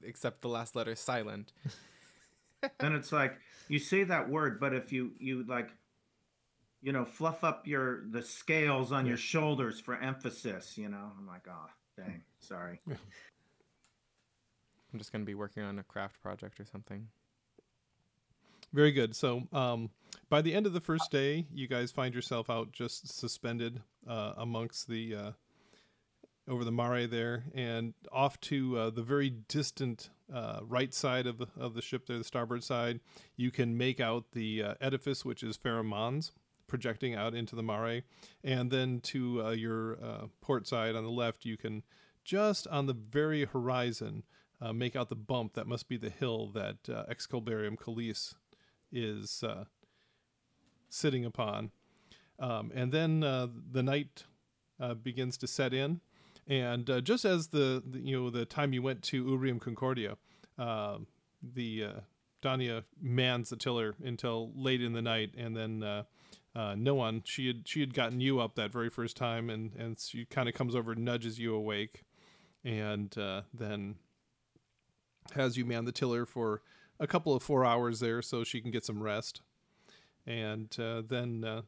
except 0.03 0.41
the 0.41 0.49
last 0.49 0.75
letter 0.75 0.95
silent. 0.95 1.53
then 2.79 2.93
it's 2.93 3.11
like 3.11 3.37
you 3.67 3.79
say 3.79 4.03
that 4.03 4.29
word, 4.29 4.59
but 4.59 4.73
if 4.73 4.91
you 4.91 5.11
you 5.19 5.43
like, 5.47 5.69
you 6.81 6.91
know, 6.91 7.05
fluff 7.05 7.43
up 7.43 7.65
your 7.67 8.03
the 8.09 8.21
scales 8.21 8.91
on 8.91 9.05
your 9.05 9.17
shoulders 9.17 9.79
for 9.79 9.95
emphasis, 9.95 10.77
you 10.77 10.89
know, 10.89 11.11
I'm 11.17 11.25
like, 11.27 11.47
oh, 11.49 11.69
dang, 11.97 12.21
sorry. 12.39 12.81
I'm 14.93 14.99
just 14.99 15.11
gonna 15.11 15.23
be 15.25 15.35
working 15.35 15.63
on 15.63 15.79
a 15.79 15.83
craft 15.83 16.21
project 16.21 16.59
or 16.59 16.65
something. 16.65 17.07
Very 18.73 18.93
good. 18.93 19.15
So, 19.15 19.43
um, 19.51 19.89
by 20.29 20.41
the 20.41 20.53
end 20.53 20.65
of 20.65 20.71
the 20.71 20.79
first 20.79 21.11
day, 21.11 21.45
you 21.53 21.67
guys 21.67 21.91
find 21.91 22.15
yourself 22.15 22.49
out 22.49 22.71
just 22.71 23.19
suspended 23.19 23.81
uh, 24.07 24.33
amongst 24.37 24.87
the 24.87 25.13
uh, 25.13 25.31
over 26.47 26.63
the 26.63 26.71
mare 26.71 27.05
there, 27.05 27.43
and 27.53 27.93
off 28.13 28.39
to 28.41 28.77
uh, 28.77 28.89
the 28.89 29.01
very 29.01 29.29
distant 29.29 30.09
uh, 30.33 30.61
right 30.63 30.93
side 30.93 31.27
of 31.27 31.37
the 31.37 31.47
of 31.57 31.73
the 31.73 31.81
ship 31.81 32.05
there, 32.05 32.17
the 32.17 32.23
starboard 32.23 32.63
side. 32.63 33.01
You 33.35 33.51
can 33.51 33.77
make 33.77 33.99
out 33.99 34.31
the 34.31 34.63
uh, 34.63 34.73
edifice, 34.79 35.25
which 35.25 35.43
is 35.43 35.57
Pheromones, 35.57 36.31
projecting 36.67 37.13
out 37.13 37.35
into 37.35 37.57
the 37.57 37.63
mare, 37.63 38.03
and 38.41 38.71
then 38.71 39.01
to 39.01 39.47
uh, 39.47 39.49
your 39.51 39.97
port 40.39 40.65
side 40.65 40.95
on 40.95 41.03
the 41.03 41.11
left, 41.11 41.43
you 41.43 41.57
can 41.57 41.83
just 42.23 42.67
on 42.67 42.85
the 42.85 42.93
very 42.93 43.43
horizon 43.43 44.23
make 44.73 44.95
out 44.95 45.09
the 45.09 45.15
bump 45.15 45.55
that 45.55 45.67
must 45.67 45.89
be 45.89 45.97
the 45.97 46.09
hill 46.09 46.47
that 46.53 46.83
Excalbarium 46.83 47.75
Calise 47.75 48.35
is 48.91 49.43
uh, 49.43 49.65
sitting 50.89 51.25
upon. 51.25 51.71
Um, 52.39 52.71
and 52.73 52.91
then 52.91 53.23
uh, 53.23 53.47
the 53.71 53.83
night 53.83 54.25
uh, 54.79 54.95
begins 54.95 55.37
to 55.37 55.47
set 55.47 55.73
in, 55.73 56.01
and 56.47 56.89
uh, 56.89 57.01
just 57.01 57.23
as 57.23 57.47
the, 57.47 57.83
the 57.85 57.99
you 57.99 58.19
know 58.19 58.29
the 58.29 58.45
time 58.45 58.73
you 58.73 58.81
went 58.81 59.03
to 59.03 59.23
Ubrium 59.23 59.61
Concordia, 59.61 60.17
uh, 60.57 60.97
the 61.41 61.83
uh, 61.83 61.99
Danya 62.41 62.83
mans 62.99 63.49
the 63.49 63.55
tiller 63.55 63.95
until 64.03 64.51
late 64.55 64.81
in 64.81 64.93
the 64.93 65.01
night, 65.01 65.33
and 65.37 65.55
then 65.55 65.83
uh, 65.83 66.03
uh, 66.55 66.75
Noan 66.75 67.21
she 67.25 67.47
had 67.47 67.67
she 67.67 67.79
had 67.79 67.93
gotten 67.93 68.19
you 68.19 68.39
up 68.39 68.55
that 68.55 68.71
very 68.71 68.89
first 68.89 69.15
time, 69.15 69.49
and 69.49 69.73
and 69.75 69.99
she 69.99 70.25
kind 70.25 70.49
of 70.49 70.55
comes 70.55 70.75
over 70.75 70.95
nudges 70.95 71.39
you 71.39 71.53
awake, 71.53 72.03
and 72.63 73.15
uh, 73.17 73.41
then 73.53 73.95
has 75.35 75.57
you 75.57 75.65
man 75.65 75.85
the 75.85 75.91
tiller 75.91 76.25
for 76.25 76.61
a 77.01 77.07
couple 77.07 77.35
of 77.35 77.43
four 77.43 77.65
hours 77.65 77.99
there 77.99 78.21
so 78.21 78.45
she 78.45 78.61
can 78.61 78.71
get 78.71 78.85
some 78.85 79.01
rest. 79.01 79.41
And 80.25 80.73
uh, 80.79 81.01
then 81.05 81.43
uh, 81.43 81.61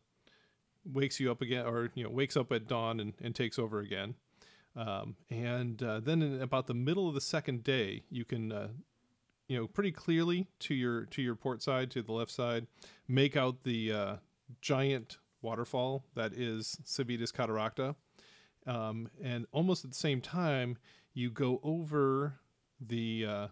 wakes 0.86 1.20
you 1.20 1.32
up 1.32 1.42
again 1.42 1.66
or 1.66 1.90
you 1.96 2.04
know 2.04 2.10
wakes 2.10 2.38
up 2.38 2.52
at 2.52 2.68
dawn 2.68 3.00
and, 3.00 3.14
and 3.22 3.36
takes 3.36 3.58
over 3.60 3.80
again. 3.80 4.16
Um, 4.76 5.16
and 5.30 5.82
uh, 5.84 6.00
then 6.00 6.22
in 6.22 6.42
about 6.42 6.68
the 6.68 6.74
middle 6.74 7.08
of 7.08 7.16
the 7.16 7.22
second 7.22 7.64
day 7.64 8.04
you 8.10 8.26
can 8.26 8.52
uh, 8.52 8.68
you 9.48 9.58
know 9.58 9.68
pretty 9.68 9.92
clearly 9.92 10.48
to 10.60 10.76
your 10.76 11.06
to 11.06 11.22
your 11.22 11.36
port 11.36 11.62
side 11.62 11.92
to 11.92 12.02
the 12.02 12.12
left 12.12 12.32
side 12.32 12.68
make 13.08 13.36
out 13.36 13.64
the 13.64 13.92
uh, 13.92 14.16
giant 14.62 15.18
waterfall 15.42 16.06
that 16.16 16.34
is 16.34 16.78
civitas 16.84 17.32
cataracta. 17.32 17.96
Um, 18.66 19.10
and 19.22 19.46
almost 19.52 19.84
at 19.84 19.92
the 19.92 19.98
same 19.98 20.22
time 20.22 20.78
you 21.14 21.32
go 21.32 21.60
over 21.64 22.40
the 22.80 23.26
uh, 23.28 23.48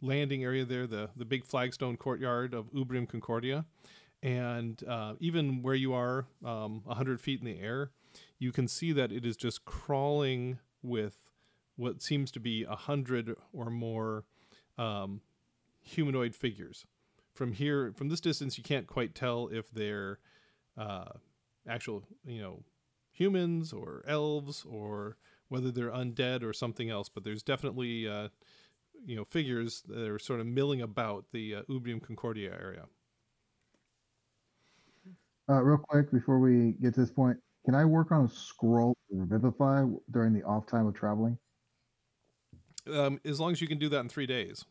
landing 0.00 0.44
area 0.44 0.64
there, 0.64 0.86
the 0.86 1.10
the 1.16 1.24
big 1.24 1.44
flagstone 1.44 1.96
courtyard 1.96 2.54
of 2.54 2.72
Ubrium 2.72 3.08
Concordia, 3.08 3.64
and 4.22 4.82
uh, 4.86 5.14
even 5.20 5.62
where 5.62 5.74
you 5.74 5.92
are, 5.92 6.26
um, 6.44 6.82
hundred 6.88 7.20
feet 7.20 7.40
in 7.40 7.46
the 7.46 7.60
air, 7.60 7.90
you 8.38 8.52
can 8.52 8.68
see 8.68 8.92
that 8.92 9.12
it 9.12 9.24
is 9.24 9.36
just 9.36 9.64
crawling 9.64 10.58
with 10.82 11.18
what 11.76 12.02
seems 12.02 12.30
to 12.32 12.40
be 12.40 12.64
a 12.64 12.74
hundred 12.74 13.34
or 13.52 13.70
more 13.70 14.24
um, 14.76 15.20
humanoid 15.80 16.34
figures. 16.34 16.84
From 17.34 17.52
here, 17.52 17.92
from 17.96 18.08
this 18.08 18.20
distance, 18.20 18.58
you 18.58 18.64
can't 18.64 18.88
quite 18.88 19.14
tell 19.14 19.48
if 19.48 19.70
they're 19.70 20.18
uh, 20.76 21.10
actual, 21.68 22.02
you 22.24 22.40
know, 22.40 22.64
humans 23.12 23.72
or 23.72 24.02
elves 24.08 24.64
or 24.68 25.16
whether 25.48 25.70
they're 25.70 25.90
undead 25.90 26.42
or 26.42 26.52
something 26.52 26.90
else. 26.90 27.08
But 27.08 27.22
there's 27.22 27.44
definitely 27.44 28.08
uh, 28.08 28.28
you 29.04 29.16
know 29.16 29.24
figures 29.24 29.82
that 29.88 30.08
are 30.08 30.18
sort 30.18 30.40
of 30.40 30.46
milling 30.46 30.82
about 30.82 31.24
the 31.32 31.56
uh, 31.56 31.62
Ubrium 31.68 32.02
Concordia 32.02 32.56
area. 32.60 32.86
Uh, 35.50 35.62
real 35.62 35.78
quick 35.78 36.12
before 36.12 36.38
we 36.38 36.72
get 36.82 36.94
to 36.94 37.00
this 37.00 37.10
point, 37.10 37.38
can 37.64 37.74
I 37.74 37.84
work 37.84 38.12
on 38.12 38.26
a 38.26 38.28
scroll 38.28 38.94
to 39.10 39.16
revivify 39.16 39.84
during 40.10 40.34
the 40.34 40.42
off 40.42 40.66
time 40.66 40.86
of 40.86 40.94
traveling? 40.94 41.38
Um, 42.92 43.20
as 43.24 43.40
long 43.40 43.52
as 43.52 43.60
you 43.60 43.68
can 43.68 43.78
do 43.78 43.88
that 43.90 44.00
in 44.00 44.08
three 44.08 44.26
days. 44.26 44.64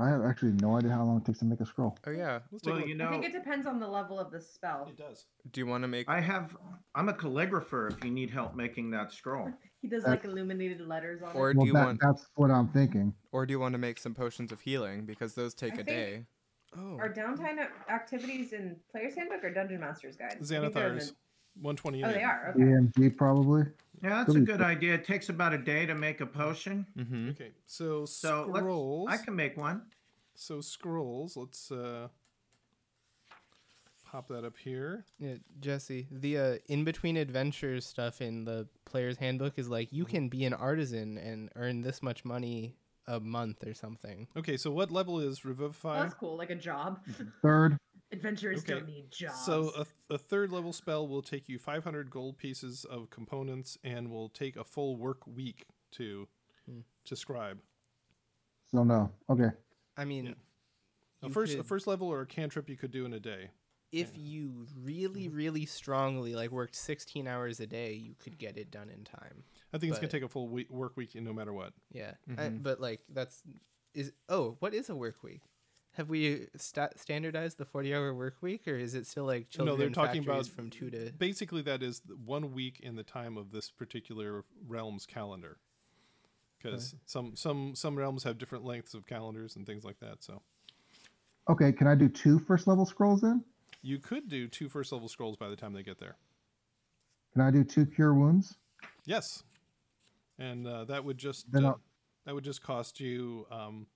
I 0.00 0.08
have 0.08 0.24
actually 0.24 0.52
no 0.52 0.76
idea 0.76 0.92
how 0.92 1.02
long 1.04 1.18
it 1.18 1.24
takes 1.24 1.40
to 1.40 1.44
make 1.44 1.58
a 1.60 1.66
scroll. 1.66 1.98
Oh 2.06 2.12
yeah. 2.12 2.38
Let's 2.52 2.64
Well, 2.64 2.76
look. 2.76 2.86
you 2.86 2.96
I 3.02 3.10
think 3.10 3.24
it 3.24 3.32
depends 3.32 3.66
on 3.66 3.80
the 3.80 3.88
level 3.88 4.20
of 4.20 4.30
the 4.30 4.40
spell. 4.40 4.86
It 4.88 4.96
does. 4.96 5.26
Do 5.50 5.60
you 5.60 5.66
want 5.66 5.82
to 5.82 5.88
make? 5.88 6.08
I 6.08 6.20
have. 6.20 6.56
I'm 6.94 7.08
a 7.08 7.12
calligrapher. 7.12 7.90
If 7.92 8.04
you 8.04 8.10
need 8.12 8.30
help 8.30 8.54
making 8.54 8.90
that 8.92 9.12
scroll, 9.12 9.52
He 9.80 9.88
does 9.88 10.04
Uh, 10.04 10.10
like 10.10 10.24
illuminated 10.24 10.80
letters 10.80 11.22
on 11.22 11.34
Or 11.36 11.50
it. 11.50 11.54
do 11.54 11.58
Well, 11.58 11.66
you 11.68 11.72
that, 11.74 11.86
want? 11.86 12.00
that's 12.00 12.26
what 12.34 12.50
I'm 12.50 12.68
thinking. 12.68 13.14
Or 13.32 13.46
do 13.46 13.52
you 13.52 13.60
want 13.60 13.72
to 13.74 13.78
make 13.78 13.98
some 13.98 14.14
potions 14.14 14.50
of 14.52 14.60
healing 14.60 15.04
because 15.06 15.34
those 15.34 15.54
take 15.54 15.72
I 15.72 15.74
a 15.74 15.76
think- 15.76 15.86
day? 15.88 16.24
Oh, 16.76 16.96
Are 16.98 17.08
downtime 17.12 17.58
ac- 17.58 17.70
activities 17.88 18.52
in 18.52 18.76
Player's 18.90 19.14
Handbook 19.14 19.42
or 19.42 19.50
Dungeon 19.50 19.80
Master's 19.80 20.16
Guide? 20.16 20.32
I 20.32 20.34
think 20.44 20.48
they're 20.48 20.62
in 20.64 20.70
Xanathar's 20.98 21.10
the- 21.12 21.16
one 21.62 21.76
twenty 21.76 22.00
eight. 22.02 22.06
Oh, 22.06 22.12
they 22.12 22.22
are. 22.22 22.50
Okay. 22.50 22.58
DMG 22.58 23.16
probably. 23.16 23.62
yeah, 24.02 24.10
that's 24.24 24.34
a 24.34 24.40
good 24.40 24.60
idea. 24.60 24.94
It 24.94 25.04
takes 25.04 25.28
about 25.28 25.54
a 25.54 25.58
day 25.58 25.86
to 25.86 25.94
make 25.94 26.20
a 26.20 26.26
potion. 26.26 26.86
Mm-hmm. 26.96 27.30
Okay, 27.30 27.52
so, 27.66 28.04
So 28.04 28.46
let's- 28.48 28.58
scrolls. 28.58 29.08
I 29.10 29.16
can 29.16 29.34
make 29.34 29.56
one. 29.56 29.82
So 30.34 30.60
scrolls. 30.60 31.36
Let's 31.36 31.72
uh, 31.72 32.08
pop 34.10 34.28
that 34.28 34.44
up 34.44 34.56
here. 34.56 35.04
Yeah, 35.18 35.34
Jesse, 35.60 36.06
the 36.10 36.38
uh, 36.38 36.54
in 36.68 36.84
between 36.84 37.16
adventures 37.16 37.84
stuff 37.86 38.20
in 38.20 38.44
the 38.44 38.66
player's 38.84 39.16
handbook 39.18 39.58
is 39.58 39.68
like 39.68 39.92
you 39.92 40.04
can 40.04 40.28
be 40.28 40.44
an 40.44 40.54
artisan 40.54 41.18
and 41.18 41.50
earn 41.56 41.82
this 41.82 42.02
much 42.02 42.24
money 42.24 42.76
a 43.06 43.20
month 43.20 43.66
or 43.66 43.74
something. 43.74 44.26
Okay, 44.36 44.56
so 44.56 44.70
what 44.70 44.90
level 44.90 45.18
is 45.20 45.44
revivify? 45.44 46.00
that's 46.00 46.14
cool. 46.14 46.36
Like 46.36 46.50
a 46.50 46.54
job. 46.54 47.00
Third. 47.42 47.76
Adventurers 48.10 48.60
Okay, 48.60 48.72
don't 48.74 48.86
need 48.86 49.10
jobs. 49.10 49.44
So 49.44 49.70
a, 49.76 50.14
a 50.14 50.16
third 50.18 50.50
level 50.50 50.72
spell 50.72 51.06
will 51.06 51.20
take 51.20 51.46
you 51.46 51.58
500 51.58 52.10
gold 52.10 52.38
pieces 52.38 52.86
of 52.86 53.10
components 53.10 53.76
and 53.84 54.10
will 54.10 54.30
take 54.30 54.56
a 54.56 54.64
full 54.64 54.96
work 54.96 55.26
week 55.26 55.66
to 55.92 56.26
Hmm. 56.66 56.80
to 57.06 57.16
scribe. 57.16 57.58
So 58.70 58.84
no. 58.84 59.10
Okay. 59.28 59.50
I 59.96 60.04
mean, 60.06 60.26
Yeah. 60.26 60.32
A 61.22 61.26
you 61.26 61.32
first 61.32 61.56
a 61.58 61.64
first 61.64 61.86
level 61.86 62.08
or 62.08 62.20
a 62.22 62.26
cantrip 62.26 62.68
you 62.70 62.76
could 62.76 62.90
do 62.90 63.04
in 63.04 63.12
a 63.12 63.20
day. 63.20 63.50
If 63.92 64.10
you 64.16 64.66
really, 64.82 65.28
really 65.28 65.64
strongly 65.66 66.34
like 66.34 66.50
worked 66.50 66.74
16 66.76 67.26
hours 67.26 67.60
a 67.60 67.66
day, 67.66 67.94
you 67.94 68.14
could 68.18 68.38
get 68.38 68.56
it 68.56 68.70
done 68.70 68.90
in 68.90 69.04
time. 69.04 69.44
I 69.72 69.78
think 69.78 69.90
it's 69.90 69.98
gonna 69.98 70.10
take 70.10 70.22
a 70.22 70.28
full 70.28 70.48
week, 70.48 70.70
work 70.70 70.96
week 70.96 71.14
no 71.14 71.32
matter 71.32 71.52
what. 71.52 71.72
Yeah, 71.92 72.14
I- 72.36 72.48
Mhm. 72.48 72.62
but 72.62 72.80
like 72.80 73.00
that's 73.08 73.42
is 73.94 74.12
oh, 74.28 74.56
what 74.60 74.74
is 74.74 74.90
a 74.90 74.94
work 74.94 75.22
week? 75.22 75.42
Have 75.92 76.10
we 76.10 76.46
sta- 76.56 76.90
standardized 76.96 77.58
the 77.58 77.64
40 77.64 77.94
hour 77.94 78.14
work 78.14 78.36
week 78.42 78.68
or 78.68 78.76
is 78.76 78.94
it 78.94 79.06
still 79.06 79.24
like 79.24 79.44
No, 79.58 79.64
children 79.64 79.78
they're 79.78 79.90
talking 79.90 80.22
factories 80.22 80.46
about- 80.48 80.54
from 80.56 80.70
2 80.70 80.90
to 80.90 81.12
Basically, 81.18 81.62
that 81.62 81.82
is 81.82 82.02
one 82.24 82.52
week 82.52 82.78
in 82.80 82.94
the 82.96 83.02
time 83.02 83.36
of 83.36 83.50
this 83.50 83.70
particular 83.70 84.44
realm's 84.66 85.06
calendar. 85.06 85.58
Because 86.58 86.94
some 87.06 87.34
some 87.36 87.74
some 87.74 87.96
realms 87.96 88.24
have 88.24 88.36
different 88.36 88.64
lengths 88.64 88.92
of 88.92 89.06
calendars 89.06 89.56
and 89.56 89.64
things 89.64 89.84
like 89.84 89.98
that. 90.00 90.22
So 90.22 90.42
Okay. 91.48 91.72
Can 91.72 91.86
I 91.86 91.94
do 91.94 92.08
two 92.10 92.38
first 92.38 92.66
level 92.66 92.84
scrolls 92.84 93.22
then? 93.22 93.42
You 93.82 93.98
could 93.98 94.28
do 94.28 94.48
two 94.48 94.68
first 94.68 94.92
level 94.92 95.08
scrolls 95.08 95.36
by 95.36 95.48
the 95.48 95.56
time 95.56 95.72
they 95.72 95.82
get 95.82 95.98
there. 95.98 96.16
Can 97.32 97.42
I 97.42 97.50
do 97.50 97.64
two 97.64 97.86
cure 97.86 98.14
wounds? 98.14 98.56
Yes, 99.04 99.44
and 100.38 100.66
uh, 100.66 100.84
that 100.84 101.04
would 101.04 101.18
just 101.18 101.50
then 101.52 101.64
uh, 101.66 101.74
that 102.24 102.34
would 102.34 102.44
just 102.44 102.62
cost 102.62 103.00
you 103.00 103.46
um, 103.50 103.86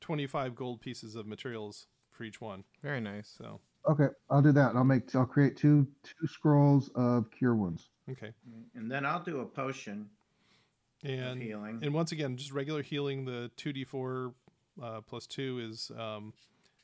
twenty 0.00 0.26
five 0.26 0.54
gold 0.54 0.80
pieces 0.80 1.14
of 1.16 1.26
materials 1.26 1.86
for 2.10 2.24
each 2.24 2.40
one. 2.40 2.64
Very 2.82 3.00
nice. 3.00 3.32
So 3.36 3.60
Okay, 3.88 4.08
I'll 4.28 4.42
do 4.42 4.52
that. 4.52 4.76
I'll 4.76 4.84
make. 4.84 5.14
I'll 5.14 5.24
create 5.26 5.56
two 5.56 5.86
two 6.02 6.26
scrolls 6.26 6.90
of 6.94 7.30
cure 7.30 7.54
wounds. 7.54 7.88
okay, 8.10 8.32
And 8.74 8.90
then 8.90 9.06
I'll 9.06 9.22
do 9.22 9.40
a 9.40 9.46
potion 9.46 10.08
of 11.02 11.10
and 11.10 11.42
healing. 11.42 11.80
and 11.82 11.94
once 11.94 12.12
again, 12.12 12.36
just 12.36 12.52
regular 12.52 12.82
healing. 12.82 13.24
The 13.24 13.50
two 13.56 13.72
d 13.72 13.84
four 13.84 14.34
uh, 14.82 15.00
plus 15.00 15.26
two 15.26 15.60
is 15.66 15.90
um, 15.98 16.34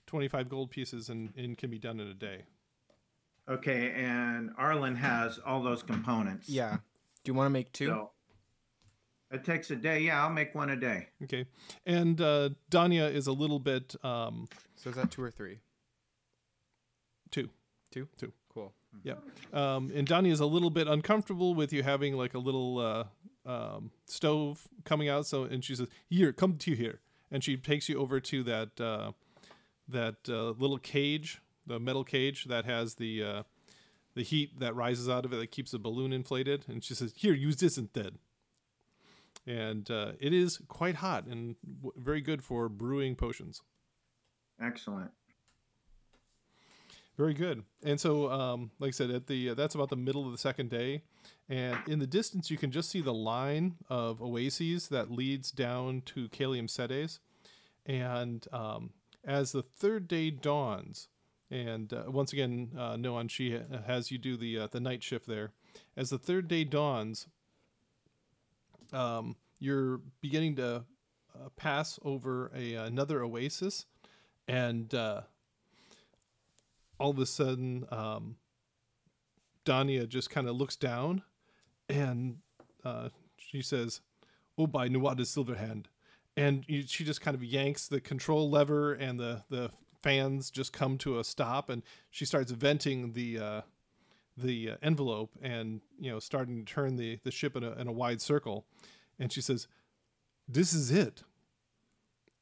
twenty 0.06 0.28
five 0.28 0.48
gold 0.48 0.70
pieces, 0.70 1.08
and, 1.08 1.32
and 1.36 1.56
can 1.58 1.70
be 1.70 1.78
done 1.78 2.00
in 2.00 2.08
a 2.08 2.14
day. 2.14 2.44
Okay, 3.48 3.92
and 3.96 4.50
Arlen 4.58 4.96
has 4.96 5.38
all 5.44 5.62
those 5.62 5.82
components. 5.82 6.48
Yeah. 6.48 6.78
Do 7.22 7.30
you 7.30 7.34
want 7.34 7.46
to 7.46 7.50
make 7.50 7.72
two? 7.72 7.86
So 7.86 8.10
it 9.30 9.44
takes 9.44 9.70
a 9.70 9.76
day. 9.76 10.00
Yeah, 10.00 10.22
I'll 10.22 10.30
make 10.32 10.54
one 10.54 10.70
a 10.70 10.76
day. 10.76 11.08
Okay, 11.24 11.46
and 11.84 12.20
uh, 12.20 12.50
Danya 12.70 13.12
is 13.12 13.26
a 13.26 13.32
little 13.32 13.58
bit 13.58 13.94
um, 14.04 14.48
So 14.76 14.90
is 14.90 14.96
that 14.96 15.10
two 15.10 15.22
or 15.22 15.30
three? 15.30 15.60
two. 17.30 17.50
Two. 17.90 18.08
Two. 18.18 18.32
Cool. 18.52 18.72
Yeah. 19.02 19.14
Um, 19.52 19.90
and 19.94 20.08
Danya 20.08 20.30
is 20.30 20.40
a 20.40 20.46
little 20.46 20.70
bit 20.70 20.86
uncomfortable 20.88 21.54
with 21.54 21.72
you 21.72 21.82
having 21.82 22.14
like 22.14 22.34
a 22.34 22.38
little 22.38 22.78
uh, 22.78 23.04
um, 23.50 23.90
stove 24.06 24.66
coming 24.84 25.08
out. 25.08 25.26
So, 25.26 25.44
and 25.44 25.64
she 25.64 25.74
says, 25.74 25.88
"Here, 26.08 26.32
come 26.32 26.56
to 26.58 26.70
you 26.70 26.76
here." 26.76 27.00
And 27.30 27.42
she 27.42 27.56
takes 27.56 27.88
you 27.88 27.98
over 27.98 28.20
to 28.20 28.42
that 28.44 28.80
uh, 28.80 29.12
that 29.88 30.16
uh, 30.28 30.50
little 30.50 30.78
cage, 30.78 31.40
the 31.66 31.78
metal 31.78 32.04
cage 32.04 32.44
that 32.44 32.64
has 32.64 32.94
the 32.94 33.22
uh, 33.22 33.42
the 34.14 34.22
heat 34.22 34.58
that 34.60 34.74
rises 34.74 35.08
out 35.08 35.24
of 35.24 35.32
it 35.32 35.36
that 35.36 35.50
keeps 35.50 35.70
the 35.70 35.78
balloon 35.78 36.12
inflated. 36.12 36.64
And 36.68 36.82
she 36.82 36.94
says, 36.94 37.12
"Here, 37.16 37.34
use 37.34 37.56
this 37.56 37.78
instead." 37.78 38.18
And 39.46 39.88
uh, 39.90 40.12
it 40.18 40.32
is 40.32 40.60
quite 40.66 40.96
hot 40.96 41.26
and 41.26 41.54
w- 41.80 41.92
very 41.96 42.20
good 42.20 42.42
for 42.42 42.68
brewing 42.68 43.14
potions. 43.14 43.62
Excellent. 44.60 45.12
Very 47.16 47.32
good. 47.32 47.62
And 47.82 47.98
so, 47.98 48.30
um, 48.30 48.70
like 48.78 48.88
I 48.88 48.90
said, 48.90 49.10
at 49.10 49.26
the 49.26 49.50
uh, 49.50 49.54
that's 49.54 49.74
about 49.74 49.88
the 49.88 49.96
middle 49.96 50.26
of 50.26 50.32
the 50.32 50.38
second 50.38 50.68
day, 50.68 51.02
and 51.48 51.78
in 51.86 51.98
the 51.98 52.06
distance 52.06 52.50
you 52.50 52.58
can 52.58 52.70
just 52.70 52.90
see 52.90 53.00
the 53.00 53.14
line 53.14 53.76
of 53.88 54.20
oases 54.20 54.88
that 54.88 55.10
leads 55.10 55.50
down 55.50 56.02
to 56.06 56.28
Kalium 56.28 56.68
Sedes. 56.68 57.20
And 57.86 58.46
um, 58.52 58.90
as 59.26 59.52
the 59.52 59.62
third 59.62 60.06
day 60.06 60.30
dawns, 60.30 61.08
and 61.50 61.92
uh, 61.92 62.04
once 62.06 62.32
again, 62.32 62.70
uh, 62.78 62.96
Noan 62.96 63.28
she 63.28 63.60
has 63.86 64.10
you 64.10 64.18
do 64.18 64.36
the 64.36 64.60
uh, 64.60 64.66
the 64.70 64.80
night 64.80 65.02
shift 65.02 65.26
there. 65.26 65.50
As 65.96 66.10
the 66.10 66.18
third 66.18 66.48
day 66.48 66.64
dawns, 66.64 67.26
um, 68.92 69.36
you're 69.58 70.00
beginning 70.20 70.56
to 70.56 70.84
uh, 71.34 71.48
pass 71.56 71.98
over 72.04 72.50
a 72.54 72.74
another 72.74 73.22
oasis, 73.22 73.86
and 74.46 74.94
uh, 74.94 75.22
all 76.98 77.10
of 77.10 77.18
a 77.18 77.26
sudden, 77.26 77.84
um, 77.90 78.36
Danya 79.64 80.08
just 80.08 80.30
kind 80.30 80.48
of 80.48 80.56
looks 80.56 80.76
down, 80.76 81.22
and 81.88 82.38
uh, 82.84 83.08
she 83.36 83.60
says, 83.60 84.00
"Oh, 84.56 84.68
by 84.68 84.86
Nuada's 84.88 85.30
silver 85.30 85.56
hand," 85.56 85.88
and 86.36 86.64
you, 86.66 86.82
she 86.86 87.04
just 87.04 87.20
kind 87.20 87.34
of 87.34 87.42
yanks 87.42 87.88
the 87.88 88.00
control 88.00 88.50
lever, 88.50 88.92
and 88.92 89.18
the 89.18 89.44
the 89.50 89.70
fans 90.00 90.50
just 90.50 90.72
come 90.72 90.98
to 90.98 91.18
a 91.18 91.24
stop, 91.24 91.68
and 91.70 91.82
she 92.10 92.24
starts 92.24 92.52
venting 92.52 93.12
the 93.12 93.38
uh, 93.38 93.60
the 94.36 94.70
uh, 94.70 94.76
envelope, 94.82 95.30
and 95.42 95.80
you 95.98 96.10
know, 96.10 96.18
starting 96.18 96.64
to 96.64 96.72
turn 96.72 96.96
the 96.96 97.18
the 97.24 97.30
ship 97.30 97.56
in 97.56 97.64
a 97.64 97.72
in 97.72 97.86
a 97.86 97.92
wide 97.92 98.20
circle, 98.20 98.66
and 99.18 99.32
she 99.32 99.40
says, 99.40 99.68
"This 100.48 100.72
is 100.72 100.90
it." 100.90 101.22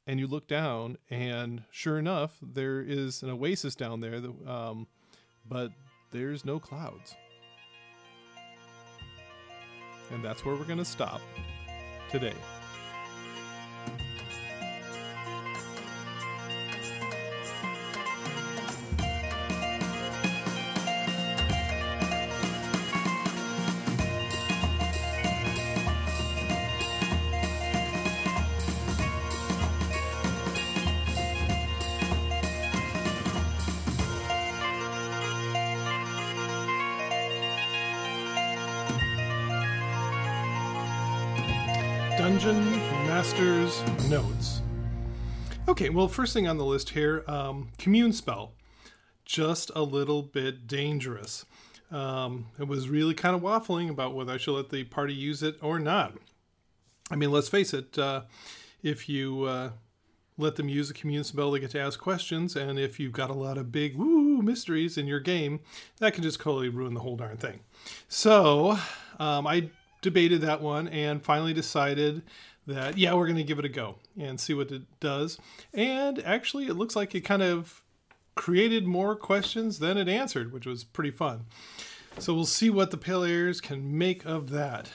and 0.07 0.19
you 0.19 0.27
look 0.27 0.47
down, 0.47 0.97
and 1.09 1.63
sure 1.71 1.97
enough, 1.97 2.37
there 2.41 2.81
is 2.81 3.23
an 3.23 3.29
oasis 3.29 3.75
down 3.75 4.01
there. 4.01 4.19
That, 4.19 4.47
um, 4.47 4.87
but 5.47 5.71
there's 6.11 6.45
no 6.45 6.59
clouds, 6.59 7.15
and 10.11 10.23
that's 10.23 10.45
where 10.45 10.55
we're 10.55 10.65
going 10.65 10.79
to 10.79 10.85
stop 10.85 11.21
today. 12.11 12.35
Dungeon 42.45 42.79
Master's 43.07 43.81
Notes. 44.07 44.61
Okay, 45.67 45.89
well, 45.89 46.07
first 46.07 46.31
thing 46.31 46.47
on 46.47 46.59
the 46.59 46.63
list 46.63 46.91
here 46.91 47.23
um, 47.27 47.69
Commune 47.79 48.13
Spell. 48.13 48.53
Just 49.25 49.71
a 49.73 49.81
little 49.81 50.21
bit 50.21 50.67
dangerous. 50.67 51.47
Um, 51.89 52.45
it 52.59 52.67
was 52.67 52.87
really 52.87 53.15
kind 53.15 53.35
of 53.35 53.41
waffling 53.41 53.89
about 53.89 54.13
whether 54.13 54.31
I 54.31 54.37
should 54.37 54.53
let 54.53 54.69
the 54.69 54.83
party 54.83 55.15
use 55.15 55.41
it 55.41 55.55
or 55.59 55.79
not. 55.79 56.19
I 57.09 57.15
mean, 57.15 57.31
let's 57.31 57.49
face 57.49 57.73
it, 57.73 57.97
uh, 57.97 58.25
if 58.83 59.09
you 59.09 59.45
uh, 59.45 59.71
let 60.37 60.55
them 60.55 60.69
use 60.69 60.89
the 60.89 60.93
commune 60.93 61.23
spell, 61.23 61.49
they 61.49 61.59
get 61.59 61.71
to 61.71 61.79
ask 61.79 61.99
questions, 61.99 62.55
and 62.55 62.77
if 62.77 62.99
you've 62.99 63.11
got 63.11 63.31
a 63.31 63.33
lot 63.33 63.57
of 63.57 63.71
big 63.71 63.95
woo 63.95 64.43
mysteries 64.43 64.99
in 64.99 65.07
your 65.07 65.19
game, 65.19 65.61
that 65.97 66.13
can 66.13 66.21
just 66.21 66.41
totally 66.41 66.69
ruin 66.69 66.93
the 66.93 66.99
whole 66.99 67.15
darn 67.15 67.37
thing. 67.37 67.61
So 68.07 68.77
um, 69.17 69.47
I 69.47 69.71
debated 70.05 70.41
that 70.41 70.61
one 70.61 70.87
and 70.87 71.23
finally 71.23 71.51
decided 71.51 72.21
that 72.67 72.95
yeah, 72.97 73.13
we're 73.13 73.25
going 73.25 73.37
to 73.37 73.43
give 73.43 73.57
it 73.59 73.65
a 73.65 73.69
go 73.69 73.95
and 74.19 74.39
see 74.39 74.53
what 74.53 74.71
it 74.71 74.83
does. 74.99 75.39
And 75.73 76.23
actually, 76.23 76.67
it 76.67 76.75
looks 76.75 76.95
like 76.95 77.15
it 77.15 77.21
kind 77.21 77.41
of 77.41 77.83
created 78.35 78.85
more 78.85 79.15
questions 79.15 79.79
than 79.79 79.97
it 79.97 80.07
answered, 80.07 80.53
which 80.53 80.67
was 80.67 80.83
pretty 80.83 81.09
fun. 81.09 81.45
So 82.19 82.35
we'll 82.35 82.45
see 82.45 82.69
what 82.69 82.91
the 82.91 82.97
players 82.97 83.59
can 83.59 83.97
make 83.97 84.25
of 84.25 84.51
that. 84.51 84.91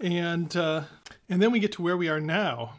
And 0.00 0.56
uh, 0.56 0.84
and 1.28 1.42
then 1.42 1.52
we 1.52 1.60
get 1.60 1.72
to 1.72 1.82
where 1.82 1.96
we 1.96 2.08
are 2.08 2.20
now. 2.20 2.76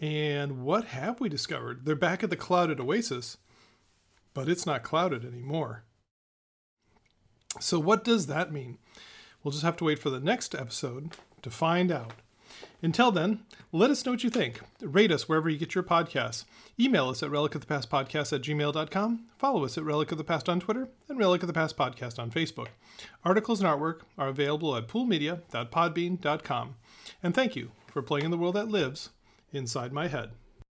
And 0.00 0.64
what 0.64 0.86
have 0.86 1.20
we 1.20 1.28
discovered? 1.28 1.84
They're 1.86 1.94
back 1.94 2.22
at 2.22 2.30
the 2.30 2.36
clouded 2.36 2.80
oasis, 2.80 3.38
but 4.34 4.48
it's 4.48 4.66
not 4.66 4.82
clouded 4.82 5.24
anymore. 5.24 5.84
So 7.60 7.78
what 7.78 8.04
does 8.04 8.26
that 8.26 8.52
mean? 8.52 8.78
We'll 9.46 9.52
just 9.52 9.62
have 9.62 9.76
to 9.76 9.84
wait 9.84 10.00
for 10.00 10.10
the 10.10 10.18
next 10.18 10.56
episode 10.56 11.12
to 11.42 11.50
find 11.50 11.92
out. 11.92 12.14
Until 12.82 13.12
then, 13.12 13.44
let 13.70 13.92
us 13.92 14.04
know 14.04 14.10
what 14.10 14.24
you 14.24 14.28
think. 14.28 14.58
Rate 14.80 15.12
us 15.12 15.28
wherever 15.28 15.48
you 15.48 15.56
get 15.56 15.72
your 15.72 15.84
podcasts. 15.84 16.46
Email 16.80 17.10
us 17.10 17.22
at 17.22 17.30
relic 17.30 17.54
of 17.54 17.60
the 17.60 17.66
past 17.68 17.88
podcast 17.88 18.32
at 18.32 18.42
gmail.com. 18.42 19.26
Follow 19.38 19.64
us 19.64 19.78
at 19.78 19.84
Relic 19.84 20.10
of 20.10 20.18
the 20.18 20.24
Past 20.24 20.48
on 20.48 20.58
Twitter 20.58 20.88
and 21.08 21.16
Relic 21.16 21.44
of 21.44 21.46
the 21.46 21.52
Past 21.52 21.76
podcast 21.76 22.18
on 22.18 22.32
Facebook. 22.32 22.70
Articles 23.24 23.62
and 23.62 23.70
artwork 23.70 24.00
are 24.18 24.26
available 24.26 24.74
at 24.74 24.88
poolmedia.podbean.com. 24.88 26.74
And 27.22 27.32
thank 27.32 27.54
you 27.54 27.70
for 27.86 28.02
playing 28.02 28.24
in 28.24 28.32
the 28.32 28.38
world 28.38 28.56
that 28.56 28.66
lives 28.66 29.10
inside 29.52 29.92
my 29.92 30.08
head. 30.08 30.30